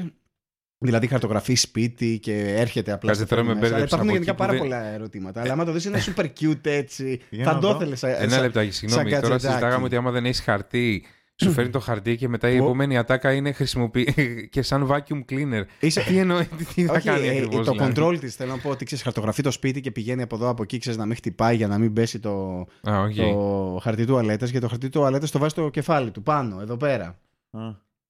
Δηλαδή 0.83 1.07
χαρτογραφεί 1.07 1.53
σπίτι 1.55 2.19
και 2.21 2.53
έρχεται 2.57 2.91
απλά. 2.91 3.09
Κάτσε 3.11 3.25
στο 3.25 3.35
τώρα 3.35 3.47
με 3.47 3.53
μέσα. 3.53 3.59
Αλλά 3.65 3.69
μπέρδεψε 3.69 3.95
Υπάρχουν 3.95 4.09
από 4.09 4.17
γενικά 4.17 4.31
εκεί 4.31 4.39
που 4.41 4.45
πάρα 4.47 4.51
δεν- 4.51 4.61
πολλά 4.61 4.93
ερωτήματα. 4.93 5.41
Αλλά 5.41 5.53
άμα 5.53 5.65
το 5.65 5.71
δεις 5.71 5.85
είναι 5.85 5.99
super 6.15 6.25
cute 6.39 6.65
έτσι. 6.65 7.21
Για 7.29 7.43
θα 7.43 7.53
να 7.53 7.59
το 7.59 7.67
δω. 7.67 7.75
ήθελες 7.75 7.99
σαν. 7.99 8.09
Ένα 8.19 8.29
σαν- 8.29 8.41
λεπτάκι, 8.41 8.71
συγγνώμη. 8.71 9.01
σαν 9.09 9.21
Τώρα 9.21 9.27
gadgetάκι. 9.33 9.47
συζητάγαμε 9.53 9.85
ότι 9.85 9.95
άμα 9.95 10.11
δεν 10.11 10.25
έχεις 10.25 10.39
χαρτί, 10.41 11.05
σου 11.35 11.51
φέρνει 11.51 11.69
το 11.69 11.79
χαρτί 11.79 12.15
και 12.15 12.27
μετά 12.27 12.49
η 12.49 12.57
Πω. 12.57 12.63
επόμενη 12.63 12.97
ατάκα 12.97 13.33
είναι 13.33 13.51
χρησιμοποιεί 13.51 14.13
και 14.51 14.61
σαν 14.61 14.87
vacuum 14.91 15.19
cleaner. 15.31 15.63
Είσαι- 15.79 16.01
Τι 16.03 16.17
εννοεί, 16.17 16.45
τι- 16.57 16.65
τι 16.65 16.85
θα 16.85 16.93
Όχι, 16.93 17.07
κάνει 17.07 17.27
ε, 17.27 17.29
ακριβώς. 17.29 17.65
το 17.65 17.75
control 17.79 18.17
της 18.19 18.35
θέλω 18.35 18.51
να 18.51 18.57
πω 18.57 18.69
ότι 18.69 18.85
ξέρεις, 18.85 19.03
χαρτογραφεί 19.03 19.41
το 19.43 19.51
σπίτι 19.51 19.81
και 19.81 19.91
πηγαίνει 19.91 20.21
από 20.21 20.35
εδώ 20.35 20.49
από 20.49 20.63
εκεί, 20.63 20.77
ξέρεις 20.77 20.97
να 20.99 21.05
μην 21.05 21.15
χτυπάει 21.15 21.55
για 21.55 21.67
να 21.67 21.77
μην 21.77 21.93
πέσει 21.93 22.19
το, 22.19 22.65
Α, 22.89 22.99
οκ. 23.01 23.13
το 23.15 23.79
χαρτί 23.83 24.05
τουαλέτας. 24.05 24.51
Και 24.51 24.59
το 24.59 24.67
χαρτί 24.67 24.89
τουαλέτας 24.89 25.31
το 25.31 25.39
βάζει 25.39 25.51
στο 25.51 25.69
κεφάλι 25.69 26.11
του 26.11 26.23
πάνω, 26.23 26.61
εδώ 26.61 26.77
πέρα. 26.77 27.17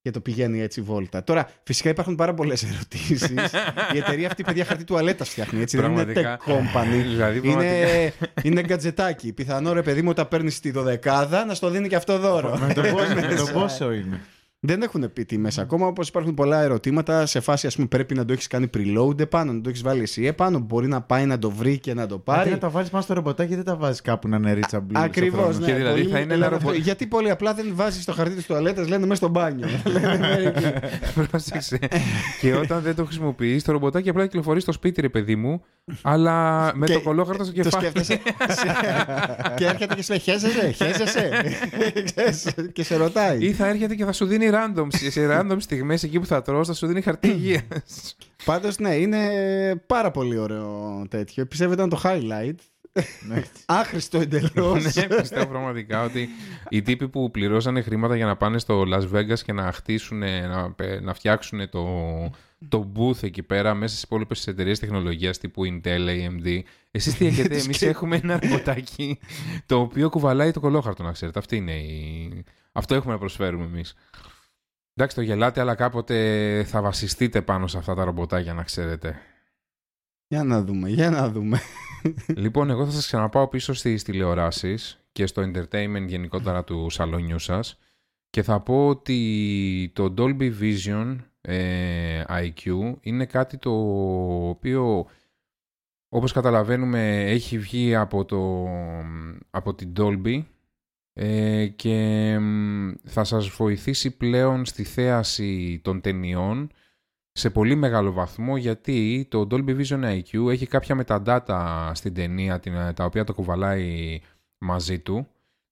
Α. 0.04 0.10
Και 0.10 0.12
το 0.12 0.20
πηγαίνει 0.20 0.62
έτσι 0.62 0.82
βόλτα. 0.82 1.24
Τώρα, 1.24 1.50
φυσικά 1.64 1.90
υπάρχουν 1.90 2.16
πάρα 2.16 2.34
πολλές 2.34 2.64
ερωτήσεις. 2.74 3.22
η 3.94 3.98
εταιρεία 3.98 4.28
αυτή, 4.28 4.44
παιδιά, 4.44 4.66
χαρτί 4.66 4.84
τουαλέτας 4.84 5.30
φτιάχνει. 5.30 5.62
Έτσι, 5.62 5.78
δεν 5.78 5.92
είναι 5.92 6.04
Πραγματικά. 6.04 6.40
tech 6.46 6.52
company. 6.52 7.04
Δηλαδή, 7.12 7.40
πραγματικά. 7.42 7.76
Είναι, 7.78 8.14
είναι 8.44 8.62
γκατζετάκι. 8.62 9.34
Πιθανό 9.34 9.74
ρε 9.74 9.82
παιδί 9.82 10.02
μου 10.02 10.10
όταν 10.10 10.28
παίρνεις 10.28 10.60
τη 10.60 10.72
δωδεκάδα 10.72 11.46
να 11.46 11.54
στο 11.54 11.70
δίνει 11.70 11.88
και 11.88 11.96
αυτό 11.96 12.18
δώρο. 12.20 12.58
Με 12.68 12.74
το 12.74 12.82
πόσο- 12.94 13.14
με 13.16 13.22
το 13.22 13.28
Μέσα. 13.28 13.52
πόσο 13.52 13.92
είναι; 13.92 14.22
Δεν 14.66 14.82
έχουν 14.82 15.14
πει 15.14 15.26
τιμέ 15.26 15.50
ακόμα, 15.58 15.88
όπως 15.88 16.08
υπάρχουν 16.08 16.34
πολλά 16.34 16.62
ερωτήματα 16.62 17.26
σε 17.26 17.40
φάση, 17.40 17.68
ας 17.68 17.76
πούμε, 17.76 17.88
πρέπει 17.88 18.16
να 18.16 18.26
το 18.26 18.34
έχεις 18.34 18.48
κάνει 18.48 18.70
preload 18.78 19.20
επάνω, 19.20 19.54
να 19.54 19.62
το 19.62 19.70
έχεις 19.70 19.82
βάλει 19.82 20.02
εσύ 20.02 20.26
επάνω. 20.26 20.60
Μπορεί 20.60 20.88
να 20.88 21.02
πάει 21.02 21.26
να 21.26 21.40
το 21.40 21.52
βρει 21.52 21.78
και 21.80 21.94
να 21.94 22.06
το 22.06 22.14
Αντί 22.16 22.24
πάρει. 22.26 22.50
να 22.50 22.58
τα 22.58 22.70
βάλει 22.70 22.88
πάνω 22.92 23.04
στο 23.04 23.14
ρομποτάκι, 23.14 23.56
δεν 23.56 23.64
τα 23.64 23.76
βάζεις 23.76 24.02
κάπου 24.02 24.28
να 24.28 24.36
είναι 24.38 24.60
reachable. 24.60 24.82
Ακριβώς. 24.94 25.56
στο 25.56 25.66
Ναι, 25.66 25.72
Και 25.72 25.78
δηλαδή 25.78 26.00
πολύ 26.02 26.12
θα 26.14 26.20
είναι 26.20 26.34
λένε 26.36 26.46
ένα 26.46 26.56
αυτό. 26.56 26.68
ρομπο- 26.68 26.80
Γιατί 26.82 27.08
πολύ 27.08 27.30
απλά 27.30 27.54
δεν 27.54 27.72
βάζεις 27.74 28.06
το 28.06 28.14
χαρτί 28.14 28.36
της 28.36 28.46
τουαλέτας, 28.46 28.88
λένε 28.88 29.02
μέσα 29.06 29.16
στο 29.16 29.28
μπάνιο. 29.28 29.68
Λένε 29.94 30.18
μερικοί. 30.18 30.66
Πρόσεξε. 31.30 31.80
και 32.42 32.54
όταν 32.54 32.82
δεν 32.82 32.96
το 32.96 33.06
χρησιμοποιείς, 33.06 33.64
το 33.64 33.72
ρομποτάκι 33.72 34.10
απλά 34.10 34.24
κυκλοφορεί 34.26 34.60
στο 34.60 34.72
σπίτι, 34.72 35.02
ρε 35.02 35.10
παιδί 35.10 35.36
μου, 35.36 35.64
αλλά 36.02 36.72
με 36.76 36.86
Και 36.86 36.94
το 36.94 37.02
κολόχαρτο 37.02 37.44
στο 37.44 37.54
το 37.54 37.62
κεφάλι. 37.62 37.86
σκέφτεσαι. 37.86 38.20
και 39.56 39.66
έρχεται 39.66 39.96
και 39.96 40.02
σου 40.04 40.10
λέει: 40.12 40.20
Χέζεσαι, 40.20 40.72
χέζεσαι. 40.72 41.30
Ξέρεις, 42.14 42.48
και 42.74 42.84
σε 42.84 42.96
ρωτάει. 42.96 43.38
Ή 43.46 43.52
θα 43.54 43.68
έρχεται 43.68 43.96
και 43.96 44.06
θα 44.06 44.12
σου 44.12 44.26
δίνει 44.26 44.50
random. 44.54 44.88
Σε 44.88 45.12
σε 45.12 45.28
random 45.32 45.56
στιγμές 45.60 46.04
εκεί 46.04 46.20
που 46.20 46.26
θα 46.26 46.42
τρως 46.42 46.68
θα 46.68 46.74
σου 46.74 46.88
δίνει 46.88 47.02
χαρτί 47.02 47.28
υγείας. 47.28 48.16
Πάντως, 48.46 48.78
ναι, 48.78 48.96
είναι 48.96 49.20
πάρα 49.88 50.12
πολύ 50.12 50.38
ωραίο 50.38 51.06
τέτοιο. 51.10 51.46
Πιστεύω 51.46 51.74
ήταν 51.74 51.90
το 51.90 52.02
highlight. 52.04 52.56
Ναι. 53.28 53.42
Άχρηστο 53.66 54.18
εντελώς. 54.20 54.96
ναι, 54.96 55.08
πιστεύω 55.08 55.46
πραγματικά 55.46 56.04
ότι 56.04 56.30
οι 56.70 56.82
τύποι 56.82 57.10
που 57.10 57.32
πληρώσανε 57.32 57.82
χρήματα 57.82 58.16
για 58.16 58.26
να 58.26 58.36
πάνε 58.36 58.60
στο 58.60 58.84
Las 58.88 59.10
Vegas 59.14 59.40
και 59.46 59.54
να 59.54 59.72
χτίσουν, 59.72 60.18
να, 60.18 60.76
να 61.02 61.14
φτιάξουν 61.14 61.70
το, 61.70 61.86
το 62.68 62.92
booth 62.96 63.24
εκεί 63.24 63.44
πέρα 63.44 63.74
μέσα 63.74 63.92
στις 63.92 64.04
υπόλοιπες 64.04 64.48
εταιρείες 64.48 64.80
τεχνολογίας 64.80 65.38
τύπου 65.38 65.62
Intel, 65.66 66.08
AMD. 66.08 66.60
Εσείς 66.92 67.16
τι 67.16 67.26
έχετε, 67.32 67.58
εμείς 67.58 67.78
Και- 67.78 67.88
έχουμε 67.88 68.20
ένα 68.24 68.40
ρομποτάκι 68.44 69.20
το 69.66 69.80
οποίο 69.80 70.10
κουβαλάει 70.10 70.52
το 70.52 70.60
κολόχαρτο, 70.60 71.04
να 71.04 71.12
ξέρετε. 71.12 71.40
Αυτή 71.40 71.56
είναι 71.56 71.74
η... 71.76 72.44
Αυτό 72.72 72.96
έχουμε 72.96 73.14
να 73.14 73.20
προσφέρουμε 73.20 73.66
εμείς. 73.66 73.94
Εντάξει, 74.96 75.16
το 75.16 75.22
γελάτε, 75.22 75.62
αλλά 75.62 75.76
κάποτε 75.76 76.64
θα 76.64 76.82
βασιστείτε 76.82 77.42
πάνω 77.42 77.68
σε 77.68 77.78
αυτά 77.78 77.96
τα 77.96 78.04
ρομποτάκια, 78.04 78.54
να 78.54 78.64
ξέρετε. 78.64 79.16
Για 80.28 80.44
να 80.44 80.64
δούμε, 80.64 80.90
για 80.90 81.10
να 81.10 81.30
δούμε. 81.30 81.60
λοιπόν, 82.28 82.70
εγώ 82.70 82.86
θα 82.86 82.92
σας 82.92 83.06
ξαναπάω 83.06 83.48
πίσω 83.48 83.74
στις 83.74 84.04
τηλεοράσεις 84.04 85.04
και 85.12 85.26
στο 85.26 85.42
entertainment 85.42 86.06
γενικότερα 86.08 86.64
του 86.64 86.90
σαλόνιου 86.90 87.40
σας 87.40 87.78
και 88.30 88.44
θα 88.44 88.60
πω 88.60 88.88
ότι 88.88 89.92
το 89.96 90.14
Dolby 90.18 90.52
Vision 90.62 91.18
ε, 91.42 92.24
IQ 92.30 92.94
είναι 93.02 93.26
κάτι 93.26 93.58
το 93.58 93.72
οποίο 94.50 95.06
όπως 96.10 96.32
καταλαβαίνουμε 96.32 97.24
έχει 97.32 97.60
βγει 97.60 97.96
από, 97.96 98.26
το, 98.26 98.68
από 99.50 99.74
την 99.74 99.94
Dolby 99.98 100.44
ε, 101.14 101.68
και 101.68 102.38
μ, 102.40 102.92
θα 103.04 103.24
σας 103.24 103.48
βοηθήσει 103.48 104.12
πλέον 104.18 104.66
στη 104.66 104.84
θέαση 104.84 105.80
των 105.84 106.02
ταινιών 106.02 106.72
σε 107.32 107.50
πολύ 107.50 107.76
μεγάλο 107.76 108.12
βαθμό 108.12 108.58
γιατί 108.58 109.28
το 109.30 109.48
Dolby 109.52 109.82
Vision 109.82 110.04
IQ 110.04 110.50
έχει 110.50 110.68
κάποια 110.68 110.96
μεταδάτα 110.96 111.92
στην 111.94 112.14
ταινία 112.14 112.60
την- 112.60 112.94
τα 112.96 113.06
οποία 113.06 113.24
το 113.24 113.34
κουβαλάει 113.34 114.20
μαζί 114.58 115.00
του. 115.00 115.28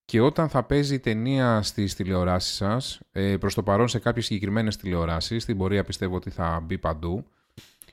Και 0.06 0.22
όταν 0.22 0.50
θα 0.50 0.64
παίζει 0.64 0.94
η 0.94 1.00
ταινία 1.00 1.62
στις 1.62 1.96
τηλεοράσεις 1.96 2.56
σας 2.56 3.00
ε, 3.12 3.38
προς 3.38 3.54
το 3.54 3.64
παρόν 3.64 3.88
σε 3.88 4.00
κάποιες 4.00 4.26
συγκεκριμένες 4.26 4.78
τηλεοράσεις 4.78 5.44
στην 5.44 5.58
πορεία 5.58 5.84
πιστεύω 5.84 6.16
ότι 6.16 6.30
θα 6.30 6.60
μπει 6.64 6.78
παντού 6.78 7.26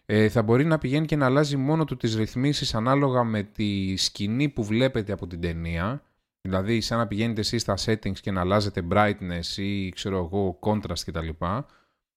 ε, 0.07 0.29
θα 0.29 0.43
μπορεί 0.43 0.65
να 0.65 0.79
πηγαίνει 0.79 1.07
και 1.07 1.17
να 1.17 1.27
αλλάζει 1.27 1.57
μόνο 1.57 1.85
του 1.85 1.97
τις 1.97 2.17
ρυθμίσεις 2.17 2.75
ανάλογα 2.75 3.25
με 3.25 3.43
τη 3.43 3.97
σκηνή 3.97 4.49
που 4.49 4.65
βλέπετε 4.65 5.13
από 5.13 5.27
την 5.27 5.41
ταινία 5.41 6.03
δηλαδή 6.41 6.81
σαν 6.81 6.99
να 6.99 7.07
πηγαίνετε 7.07 7.41
εσείς 7.41 7.63
στα 7.63 7.75
settings 7.85 8.19
και 8.21 8.31
να 8.31 8.41
αλλάζετε 8.41 8.87
brightness 8.91 9.57
ή 9.57 9.89
ξέρω 9.89 10.17
εγώ 10.17 10.59
contrast 10.63 11.01
κτλ 11.05 11.29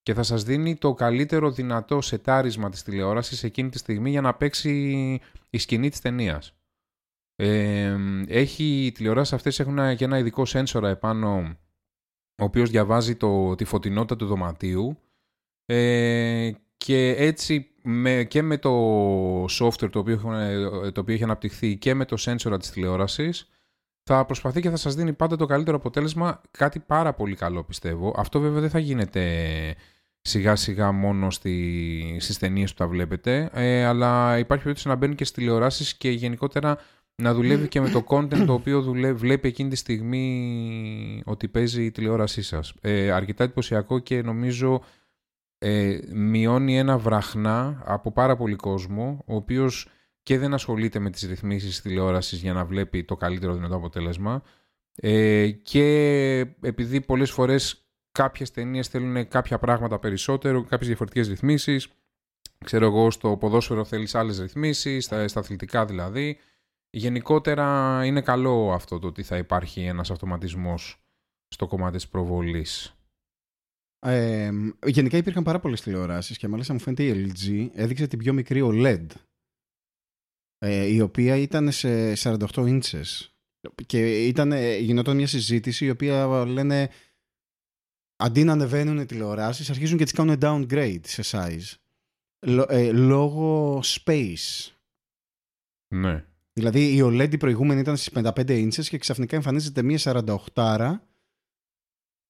και 0.04 0.14
θα 0.14 0.24
σας 0.24 0.44
δίνει 0.44 0.76
το 0.76 0.94
καλύτερο 0.94 1.52
δυνατό 1.52 2.02
σετάρισμα 2.02 2.70
της 2.70 2.84
τηλεόρασης 2.84 3.44
εκείνη 3.44 3.70
τη 3.70 3.78
στιγμή 3.78 4.10
για 4.10 4.22
να 4.22 4.34
παίξει 4.34 4.72
η 5.50 5.58
σκηνή 5.58 5.90
της 5.90 6.00
ταινίας. 6.02 6.56
Ε, 7.36 7.98
έχει, 8.28 8.86
οι 8.86 8.92
τηλεοράσεις 8.92 9.34
αυτές 9.34 9.60
έχουν 9.60 9.96
και 9.96 10.06
ένα 10.06 10.18
ειδικό 10.18 10.46
σένσορα 10.46 10.90
επάνω 10.90 11.58
ο 12.42 12.44
οποίος 12.44 12.70
διαβάζει 12.70 13.16
το, 13.16 13.56
τη 13.56 13.66
φωτεινότητα 13.66 14.16
του 14.16 14.26
δωματίου 14.26 14.98
ε, 15.66 16.52
και 16.78 17.16
έτσι 17.18 17.72
με, 17.84 18.24
και 18.24 18.42
με 18.42 18.58
το 18.58 19.46
software 19.46 19.90
το 19.92 20.00
οποίο, 20.00 20.14
έχουν- 20.14 20.94
το 20.94 21.02
οποίο 21.02 21.14
έχει 21.14 21.24
αναπτυχθεί 21.24 21.78
και 21.78 21.94
με 21.94 22.06
το 22.06 22.18
σένσορα 22.18 22.58
της 22.58 22.72
τηλεόρασης 22.72 23.50
θα 24.04 24.26
προσπαθεί 24.26 24.62
και 24.62 24.70
θα 24.70 24.76
σας 24.76 24.96
δίνει 24.96 25.14
πάντα 25.14 25.36
το 25.36 25.46
καλύτερο 25.46 25.78
αποτέλεσμα, 25.78 26.42
κάτι 26.52 26.80
πάρα 26.80 27.14
πολύ 27.14 27.36
καλό 27.36 27.64
πιστεύω. 27.64 28.14
Αυτό 28.18 28.40
βέβαια 28.40 28.60
δεν 28.62 28.70
θα 28.70 28.80
γίνεται 28.80 29.76
σιγά 30.22 30.56
σιγά 30.56 30.92
μόνο 30.92 31.32
στη, 31.32 32.18
στις 32.20 32.38
ταινίες 32.38 32.72
που 32.72 32.78
τα 32.78 32.88
βλέπετε, 32.88 33.50
ε, 33.54 33.86
αλλά 33.86 34.38
υπάρχει 34.38 34.64
περίπτωση 34.64 34.88
να 34.88 34.96
μπαίνουν 34.96 35.16
και 35.16 35.26
στις 35.26 35.38
τηλεοράσεις 35.38 35.96
και 35.98 36.10
γενικότερα 36.10 36.78
να 37.16 37.34
δουλεύει 37.34 37.68
και 37.68 37.82
με 37.82 37.90
το 37.90 38.04
content 38.08 38.44
το 38.46 38.54
οποίο 38.54 38.82
δουλεύει, 38.82 39.18
βλέπει 39.18 39.48
εκείνη 39.48 39.70
τη 39.70 39.76
στιγμή 39.76 41.22
ότι 41.26 41.48
παίζει 41.48 41.86
η 41.86 41.92
τηλεόρασή 41.92 42.42
σας. 42.42 42.74
Ε, 42.82 43.12
αρκετά 43.12 43.44
εντυπωσιακό 43.44 44.00
και 44.00 44.22
νομίζω 44.22 44.82
ε, 45.58 46.00
μειώνει 46.14 46.78
ένα 46.78 46.98
βραχνά 46.98 47.82
από 47.86 48.12
πάρα 48.12 48.36
πολύ 48.36 48.56
κόσμο, 48.56 49.24
ο 49.26 49.36
οποίος 49.36 49.88
και 50.24 50.38
δεν 50.38 50.54
ασχολείται 50.54 51.00
με 51.00 51.10
τις 51.10 51.22
ρυθμίσεις 51.22 51.70
της 51.70 51.82
τηλεόρασης 51.82 52.42
για 52.42 52.54
να 52.54 52.66
βλέπει 52.66 53.04
το 53.04 53.16
καλύτερο 53.16 53.54
δυνατό 53.54 53.76
αποτέλεσμα 53.76 54.44
ε, 54.96 55.50
και 55.50 55.86
επειδή 56.62 57.02
πολλές 57.02 57.32
φορές 57.32 57.86
κάποιες 58.12 58.52
ταινίες 58.52 58.88
θέλουν 58.88 59.28
κάποια 59.28 59.60
πράγματα 59.60 60.00
περισσότερο, 60.00 60.64
κάποιες 60.64 60.88
διαφορετικές 60.88 61.28
ρυθμίσεις 61.28 61.88
ξέρω 62.66 62.86
εγώ 62.86 63.12
στο 63.12 63.38
ποδόσφαιρο 63.38 63.86
θέλεις 63.86 64.16
άλλες 64.16 64.40
ρυθμίσεις, 64.40 65.06
στα, 65.06 65.28
στα 65.28 65.40
αθλητικά 65.40 65.86
δηλαδή 65.86 66.38
γενικότερα 66.90 68.00
είναι 68.06 68.22
καλό 68.22 68.74
αυτό 68.74 69.00
το 69.00 69.08
ότι 69.08 69.24
θα 69.24 69.38
υπάρχει 69.38 69.82
ένας 69.82 70.12
αυτοματισμός 70.12 71.04
στο 71.48 71.68
κομμάτι 71.68 71.96
της 71.96 72.08
προβολής. 72.08 72.96
Ε, 74.00 74.52
γενικά 74.86 75.18
υπήρχαν 75.18 75.44
πάρα 75.44 75.60
πολλές 75.60 75.82
τηλεοράσεις 75.82 76.38
και 76.38 76.48
μάλιστα 76.48 76.74
μου 76.74 76.80
φαίνεται 76.80 77.04
η 77.04 77.32
LG 77.32 77.70
έδειξε 77.74 78.08
την 78.08 78.20
πιο 78.20 78.34
μικρή 78.34 78.62
OLED. 78.64 79.06
Ε, 80.64 80.86
η 80.86 81.00
οποία 81.02 81.36
ήταν 81.36 81.72
σε 81.72 82.14
48 82.16 82.38
inches. 82.54 83.28
Και 83.86 84.28
ήταν, 84.28 84.52
ε, 84.52 84.78
γινόταν 84.78 85.16
μια 85.16 85.28
συζήτηση 85.28 85.86
η 85.86 85.90
οποία 85.90 86.46
λένε 86.46 86.90
αντί 88.16 88.44
να 88.44 88.52
ανεβαίνουν 88.52 88.98
οι 89.00 89.06
τηλεοράσεις 89.06 89.70
αρχίζουν 89.70 89.98
και 89.98 90.04
τις 90.04 90.14
κάνουν 90.14 90.38
downgrade 90.42 91.00
σε 91.04 91.22
size. 91.26 91.76
Λο- 92.46 92.66
ε, 92.70 92.92
λόγω 92.92 93.80
space. 93.84 94.72
Ναι. 95.94 96.26
Δηλαδή 96.54 96.96
η 96.96 97.02
OLED 97.04 97.30
η 97.34 97.38
προηγούμενη 97.38 97.80
ήταν 97.80 97.98
στις 97.98 98.12
55 98.12 98.68
inches 98.68 98.86
και 98.86 98.98
ξαφνικά 98.98 99.36
εμφανίζεται 99.36 99.82
μια 99.82 99.98
48 99.98 101.00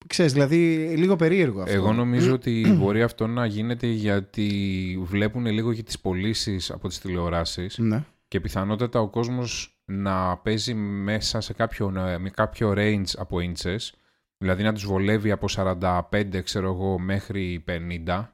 Ξέρεις, 0.07 0.33
δηλαδή 0.33 0.87
λίγο 0.97 1.15
περίεργο 1.15 1.61
αυτό. 1.61 1.73
Εγώ 1.73 1.93
νομίζω 1.93 2.33
ότι 2.33 2.75
μπορεί 2.77 3.01
αυτό 3.01 3.27
να 3.27 3.45
γίνεται 3.45 3.87
γιατί 3.87 4.97
βλέπουν 5.03 5.45
λίγο 5.45 5.73
και 5.73 5.83
τις 5.83 5.99
πωλήσεις 5.99 6.71
από 6.71 6.87
τις 6.87 6.99
τηλεοράσεις 6.99 7.77
Ναι. 7.77 8.05
Και 8.31 8.39
πιθανότατα 8.39 8.99
ο 8.99 9.09
κόσμος 9.09 9.81
να 9.85 10.37
παίζει 10.37 10.73
μέσα 10.73 11.41
σε 11.41 11.53
κάποιο, 11.53 11.89
με 12.19 12.29
κάποιο 12.29 12.73
range 12.77 13.09
από 13.17 13.37
inches, 13.41 13.89
δηλαδή 14.37 14.63
να 14.63 14.73
τους 14.73 14.85
βολεύει 14.85 15.31
από 15.31 15.47
45 15.49 16.41
ξέρω 16.43 16.71
εγώ 16.71 16.99
μέχρι 16.99 17.63
50 18.05 18.27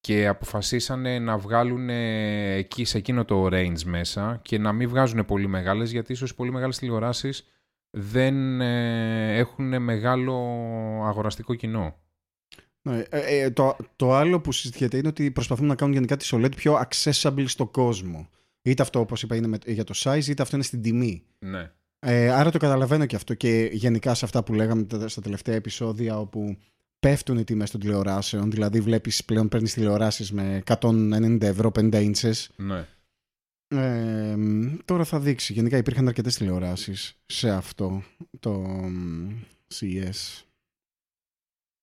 και 0.00 0.26
αποφασίσανε 0.26 1.18
να 1.18 1.38
βγάλουν 1.38 1.88
εκεί 1.90 2.84
σε 2.84 2.98
εκείνο 2.98 3.24
το 3.24 3.46
range 3.46 3.82
μέσα 3.84 4.40
και 4.42 4.58
να 4.58 4.72
μην 4.72 4.88
βγάζουν 4.88 5.24
πολύ 5.24 5.46
μεγάλες 5.46 5.90
γιατί 5.90 6.12
ίσως 6.12 6.30
οι 6.30 6.34
πολύ 6.34 6.52
μεγάλες 6.52 6.78
τηλεοράσεις 6.78 7.46
δεν 7.90 8.60
ε, 8.60 9.36
έχουν 9.36 9.82
μεγάλο 9.82 10.34
αγοραστικό 11.04 11.54
κοινό. 11.54 11.96
Ναι, 12.82 13.02
ε, 13.08 13.42
ε, 13.42 13.50
το, 13.50 13.76
το 13.96 14.12
άλλο 14.14 14.40
που 14.40 14.52
συζητιέται 14.52 14.96
είναι 14.96 15.08
ότι 15.08 15.30
προσπαθούν 15.30 15.66
να 15.66 15.74
κάνουν 15.74 15.94
γενικά 15.94 16.16
τις 16.16 16.34
OLED 16.34 16.56
πιο 16.56 16.80
accessible 16.88 17.44
στο 17.46 17.66
κόσμο. 17.66 18.28
Είτε 18.62 18.82
αυτό, 18.82 19.00
όπως 19.00 19.22
είπα, 19.22 19.36
είναι 19.36 19.46
με- 19.46 19.58
για 19.66 19.84
το 19.84 19.94
size, 19.96 20.26
είτε 20.26 20.42
αυτό 20.42 20.56
είναι 20.56 20.64
στην 20.64 20.82
τιμή. 20.82 21.22
Ναι. 21.38 21.70
Ε, 21.98 22.28
άρα 22.30 22.50
το 22.50 22.58
καταλαβαίνω 22.58 23.06
και 23.06 23.16
αυτό 23.16 23.34
και 23.34 23.70
γενικά 23.72 24.14
σε 24.14 24.24
αυτά 24.24 24.42
που 24.42 24.52
λέγαμε 24.54 24.82
τα- 24.82 25.08
στα 25.08 25.20
τελευταία 25.20 25.54
επεισόδια 25.54 26.18
όπου 26.18 26.56
πέφτουν 27.00 27.38
οι 27.38 27.44
τιμές 27.44 27.70
των 27.70 27.80
τηλεοράσεων, 27.80 28.50
δηλαδή 28.50 28.80
βλέπεις 28.80 29.24
πλέον 29.24 29.48
παίρνεις 29.48 29.74
τηλεοράσεις 29.74 30.32
με 30.32 30.62
190 30.66 31.46
ευρώ 31.46 31.70
50 31.70 32.10
inches. 32.12 32.46
ναι. 32.56 32.86
Ε, 33.74 34.36
τώρα 34.84 35.04
θα 35.04 35.20
δείξει. 35.20 35.52
Γενικά 35.52 35.76
υπήρχαν 35.76 36.08
αρκετές 36.08 36.36
τηλεοράσεις 36.36 37.16
σε 37.26 37.50
αυτό 37.50 38.02
το 38.40 38.50
μ, 38.58 39.30
CES. 39.74 40.42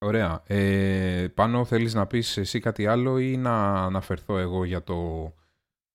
Ωραία. 0.05 0.43
Ε, 0.47 1.27
πάνω 1.33 1.65
θέλεις 1.65 1.93
να 1.93 2.07
πεις 2.07 2.37
εσύ 2.37 2.59
κάτι 2.59 2.87
άλλο 2.87 3.17
ή 3.19 3.37
να 3.37 3.83
αναφερθώ 3.85 4.37
εγώ 4.37 4.63
για 4.65 4.83
το 4.83 5.33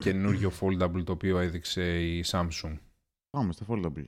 καινούριο 0.05 0.53
foldable 0.61 1.05
το 1.05 1.13
οποίο 1.13 1.39
έδειξε 1.39 2.01
η 2.01 2.25
Samsung. 2.27 2.79
Πάμε 3.31 3.53
στο 3.53 3.65
foldable. 3.69 4.05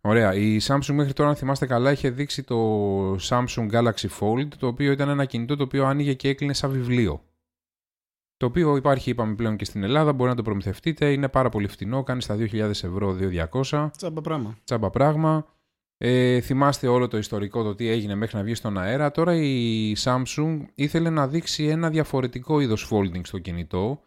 Ωραία. 0.00 0.34
Η 0.34 0.58
Samsung 0.62 0.92
μέχρι 0.92 1.12
τώρα, 1.12 1.28
αν 1.28 1.36
θυμάστε 1.36 1.66
καλά, 1.66 1.90
είχε 1.92 2.10
δείξει 2.10 2.42
το 2.42 3.14
Samsung 3.14 3.70
Galaxy 3.70 4.08
Fold, 4.20 4.48
το 4.58 4.66
οποίο 4.66 4.92
ήταν 4.92 5.08
ένα 5.08 5.24
κινητό 5.24 5.56
το 5.56 5.62
οποίο 5.62 5.84
άνοιγε 5.86 6.14
και 6.14 6.28
έκλεινε 6.28 6.52
σαν 6.52 6.70
βιβλίο. 6.70 7.22
Το 8.36 8.46
οποίο 8.46 8.76
υπάρχει, 8.76 9.10
είπαμε 9.10 9.34
πλέον 9.34 9.56
και 9.56 9.64
στην 9.64 9.82
Ελλάδα, 9.82 10.12
μπορεί 10.12 10.30
να 10.30 10.36
το 10.36 10.42
προμηθευτείτε. 10.42 11.12
Είναι 11.12 11.28
πάρα 11.28 11.48
πολύ 11.48 11.68
φτηνό, 11.68 12.02
κάνει 12.02 12.22
στα 12.22 12.36
2.000 12.38 12.58
ευρώ, 12.68 13.16
2.200. 13.20 13.90
Τσάμπα 13.96 14.20
πράγμα. 14.20 14.58
Τσάμπα 14.64 14.90
πράγμα. 14.90 15.46
Ε, 15.98 16.40
θυμάστε 16.40 16.88
όλο 16.88 17.08
το 17.08 17.16
ιστορικό, 17.16 17.62
το 17.62 17.74
τι 17.74 17.88
έγινε 17.88 18.14
μέχρι 18.14 18.36
να 18.36 18.42
βγει 18.42 18.54
στον 18.54 18.78
αέρα. 18.78 19.10
Τώρα 19.10 19.34
η 19.34 19.92
Samsung 19.98 20.58
ήθελε 20.74 21.10
να 21.10 21.28
δείξει 21.28 21.64
ένα 21.64 21.90
διαφορετικό 21.90 22.60
είδος 22.60 22.88
folding 22.90 23.20
στο 23.22 23.38
κινητό, 23.38 24.00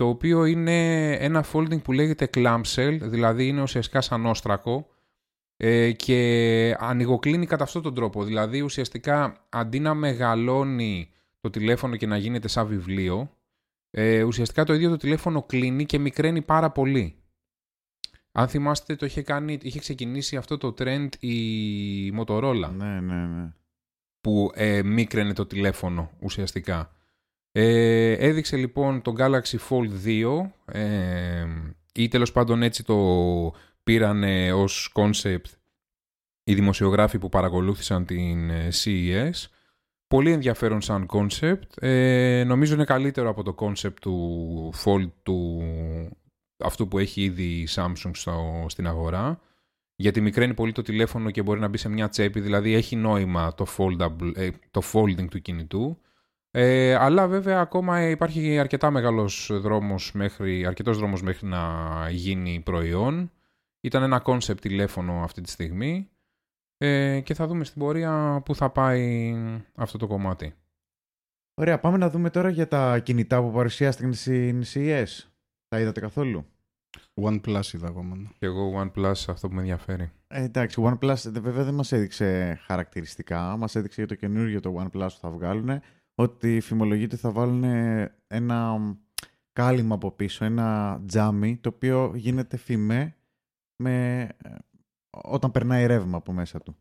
το 0.00 0.08
οποίο 0.08 0.44
είναι 0.44 1.10
ένα 1.12 1.44
folding 1.52 1.82
που 1.82 1.92
λέγεται 1.92 2.30
clamshell, 2.34 2.98
δηλαδή 3.02 3.46
είναι 3.46 3.62
ουσιαστικά 3.62 4.00
σαν 4.00 4.26
όστρακο 4.26 4.88
ε, 5.56 5.92
και 5.92 6.76
ανοιγοκλίνει 6.78 7.46
κατά 7.46 7.64
αυτόν 7.64 7.82
τον 7.82 7.94
τρόπο. 7.94 8.24
Δηλαδή 8.24 8.60
ουσιαστικά 8.60 9.46
αντί 9.48 9.80
να 9.80 9.94
μεγαλώνει 9.94 11.10
το 11.40 11.50
τηλέφωνο 11.50 11.96
και 11.96 12.06
να 12.06 12.16
γίνεται 12.16 12.48
σαν 12.48 12.66
βιβλίο, 12.66 13.36
ε, 13.90 14.22
ουσιαστικά 14.22 14.64
το 14.64 14.74
ίδιο 14.74 14.90
το 14.90 14.96
τηλέφωνο 14.96 15.42
κλείνει 15.42 15.86
και 15.86 15.98
μικραίνει 15.98 16.42
πάρα 16.42 16.70
πολύ. 16.70 17.16
Αν 18.32 18.48
θυμάστε, 18.48 18.96
το 18.96 19.06
είχε, 19.06 19.22
κάνει, 19.22 19.58
είχε 19.62 19.78
ξεκινήσει 19.78 20.36
αυτό 20.36 20.58
το 20.58 20.74
trend 20.78 21.08
η 21.18 22.18
Motorola 22.18 22.70
Ναι, 22.76 23.00
ναι, 23.00 23.26
ναι. 23.26 23.52
που 24.20 24.50
ε, 24.54 24.82
μίκραινε 24.82 25.32
το 25.32 25.46
τηλέφωνο 25.46 26.10
ουσιαστικά. 26.20 26.94
Ε, 27.52 28.12
έδειξε 28.12 28.56
λοιπόν 28.56 29.02
το 29.02 29.14
Galaxy 29.18 29.58
Fold 29.68 30.06
2 30.06 30.50
ε, 30.64 31.46
ή 31.94 32.08
τέλος 32.08 32.32
πάντων 32.32 32.62
έτσι 32.62 32.84
το 32.84 32.96
πήραν 33.82 34.22
ως 34.52 34.92
concept 34.94 35.60
οι 36.50 36.54
δημοσιογράφοι 36.54 37.18
που 37.18 37.28
παρακολούθησαν 37.28 38.04
την 38.04 38.50
ε, 38.50 38.68
CES. 38.84 39.46
Πολύ 40.06 40.32
ενδιαφέρον 40.32 40.80
σαν 40.80 41.06
concept. 41.12 41.82
Ε, 41.82 42.44
νομίζω 42.46 42.74
είναι 42.74 42.84
καλύτερο 42.84 43.28
από 43.28 43.42
το 43.42 43.54
concept 43.58 43.94
του 44.00 44.72
Fold 44.84 45.10
του 45.22 45.62
αυτού 46.58 46.88
που 46.88 46.98
έχει 46.98 47.22
ήδη 47.22 47.42
η 47.42 47.68
Samsung 47.74 48.10
στο, 48.12 48.64
στην 48.68 48.86
αγορά. 48.86 49.40
Γιατί 49.96 50.20
μικραίνει 50.20 50.54
πολύ 50.54 50.72
το 50.72 50.82
τηλέφωνο 50.82 51.30
και 51.30 51.42
μπορεί 51.42 51.60
να 51.60 51.68
μπει 51.68 51.76
σε 51.76 51.88
μια 51.88 52.08
τσέπη, 52.08 52.40
δηλαδή 52.40 52.74
έχει 52.74 52.96
νόημα 52.96 53.54
το, 53.54 53.66
foldable, 53.76 54.32
ε, 54.34 54.50
το 54.70 54.82
folding 54.92 55.28
του 55.30 55.40
κινητού. 55.42 55.98
Ε, 56.52 56.94
αλλά 56.94 57.28
βέβαια 57.28 57.60
ακόμα 57.60 58.08
υπάρχει 58.08 58.58
αρκετά 58.58 58.90
μεγάλος 58.90 59.50
δρόμος 59.52 60.12
μέχρι, 60.12 60.66
αρκετός 60.66 60.98
δρόμος 60.98 61.22
μέχρι 61.22 61.46
να 61.46 62.06
γίνει 62.10 62.60
προϊόν. 62.60 63.30
Ήταν 63.80 64.02
ένα 64.02 64.22
concept 64.24 64.60
τηλέφωνο 64.60 65.22
αυτή 65.22 65.40
τη 65.40 65.50
στιγμή 65.50 66.10
ε, 66.76 67.20
και 67.20 67.34
θα 67.34 67.46
δούμε 67.46 67.64
στην 67.64 67.80
πορεία 67.80 68.42
πού 68.44 68.54
θα 68.54 68.70
πάει 68.70 69.34
αυτό 69.74 69.98
το 69.98 70.06
κομμάτι. 70.06 70.54
Ωραία, 71.54 71.80
πάμε 71.80 71.96
να 71.96 72.10
δούμε 72.10 72.30
τώρα 72.30 72.48
για 72.48 72.68
τα 72.68 72.98
κινητά 72.98 73.40
που 73.42 73.52
παρουσιάστηκαν 73.52 74.12
στην 74.12 74.62
CES. 74.64 75.06
Τα 75.68 75.80
είδατε 75.80 76.00
καθόλου; 76.00 76.46
OnePlus 77.22 77.72
είδα 77.74 77.86
εγώ 77.86 78.02
μόνο. 78.02 78.30
Και 78.38 78.46
εγώ 78.46 78.80
OnePlus 78.82 79.12
αυτό 79.28 79.48
που 79.48 79.54
με 79.54 79.60
ενδιαφέρει. 79.60 80.10
Ε, 80.26 80.42
εντάξει, 80.42 80.82
OnePlus 80.84 81.14
δε- 81.24 81.40
βέβαια 81.40 81.64
δεν 81.64 81.74
μας 81.74 81.92
έδειξε 81.92 82.58
χαρακτηριστικά. 82.66 83.56
Μας 83.56 83.74
έδειξε 83.74 84.00
για 84.00 84.08
το 84.08 84.14
καινούργιο 84.14 84.60
το 84.60 84.74
OnePlus 84.78 85.08
που 85.12 85.18
θα 85.20 85.30
βγάλουν 85.30 85.80
ότι 86.14 86.60
φημολογείται 86.60 87.16
θα 87.16 87.30
βάλουν 87.30 87.64
ένα 88.26 88.78
κάλυμα 89.52 89.94
από 89.94 90.10
πίσω, 90.10 90.44
ένα 90.44 91.00
τζάμι 91.06 91.56
το 91.56 91.68
οποίο 91.68 92.12
γίνεται 92.14 92.56
φημέ 92.56 93.16
με... 93.76 94.22
ε, 94.42 94.54
όταν 95.10 95.50
περνάει 95.50 95.86
ρεύμα 95.86 96.16
από 96.16 96.32
μέσα 96.32 96.60
του. 96.60 96.76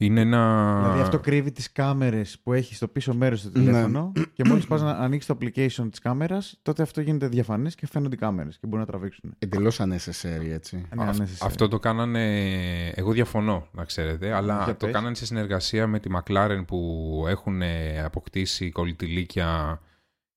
Είναι 0.00 0.20
ένα... 0.20 0.74
Δηλαδή 0.82 1.00
αυτό 1.00 1.18
κρύβει 1.18 1.52
τις 1.52 1.72
κάμερες 1.72 2.38
που 2.42 2.52
έχει 2.52 2.74
στο 2.74 2.88
πίσω 2.88 3.14
μέρος 3.14 3.42
του 3.42 3.50
Ναι. 3.54 3.64
τηλέφωνο 3.64 4.12
και 4.32 4.44
μόλις 4.46 4.66
πας 4.66 4.82
να 4.82 4.90
ανοίξεις 4.90 5.28
το 5.34 5.38
application 5.40 5.86
της 5.90 5.98
κάμερας 5.98 6.58
τότε 6.62 6.82
αυτό 6.82 7.00
γίνεται 7.00 7.28
διαφανές 7.28 7.74
και 7.74 7.86
φαίνονται 7.86 8.14
οι 8.14 8.18
κάμερες 8.18 8.58
και 8.58 8.66
μπορούν 8.66 8.80
να 8.80 8.86
τραβήξουν. 8.86 9.34
Εντελώς 9.38 9.80
unnecessary, 9.80 10.48
έτσι. 10.50 10.76
Ναι, 10.96 11.04
Αυ- 11.04 11.18
ναι, 11.18 11.26
σε- 11.26 11.44
αυτό 11.46 11.68
το 11.68 11.78
κάνανε. 11.78 12.48
Εγώ 12.88 13.12
διαφωνώ, 13.12 13.68
να 13.72 13.84
ξέρετε, 13.84 14.32
αλλά 14.32 14.62
Για 14.64 14.76
το 14.76 14.84
πες. 14.86 14.94
κάνανε 14.94 15.14
σε 15.14 15.26
συνεργασία 15.26 15.86
με 15.86 15.98
τη 16.00 16.08
McLaren 16.12 16.62
που 16.66 17.24
έχουν 17.28 17.62
ε, 17.62 18.02
αποκτήσει 18.02 18.70
κολλητηλίκια 18.70 19.80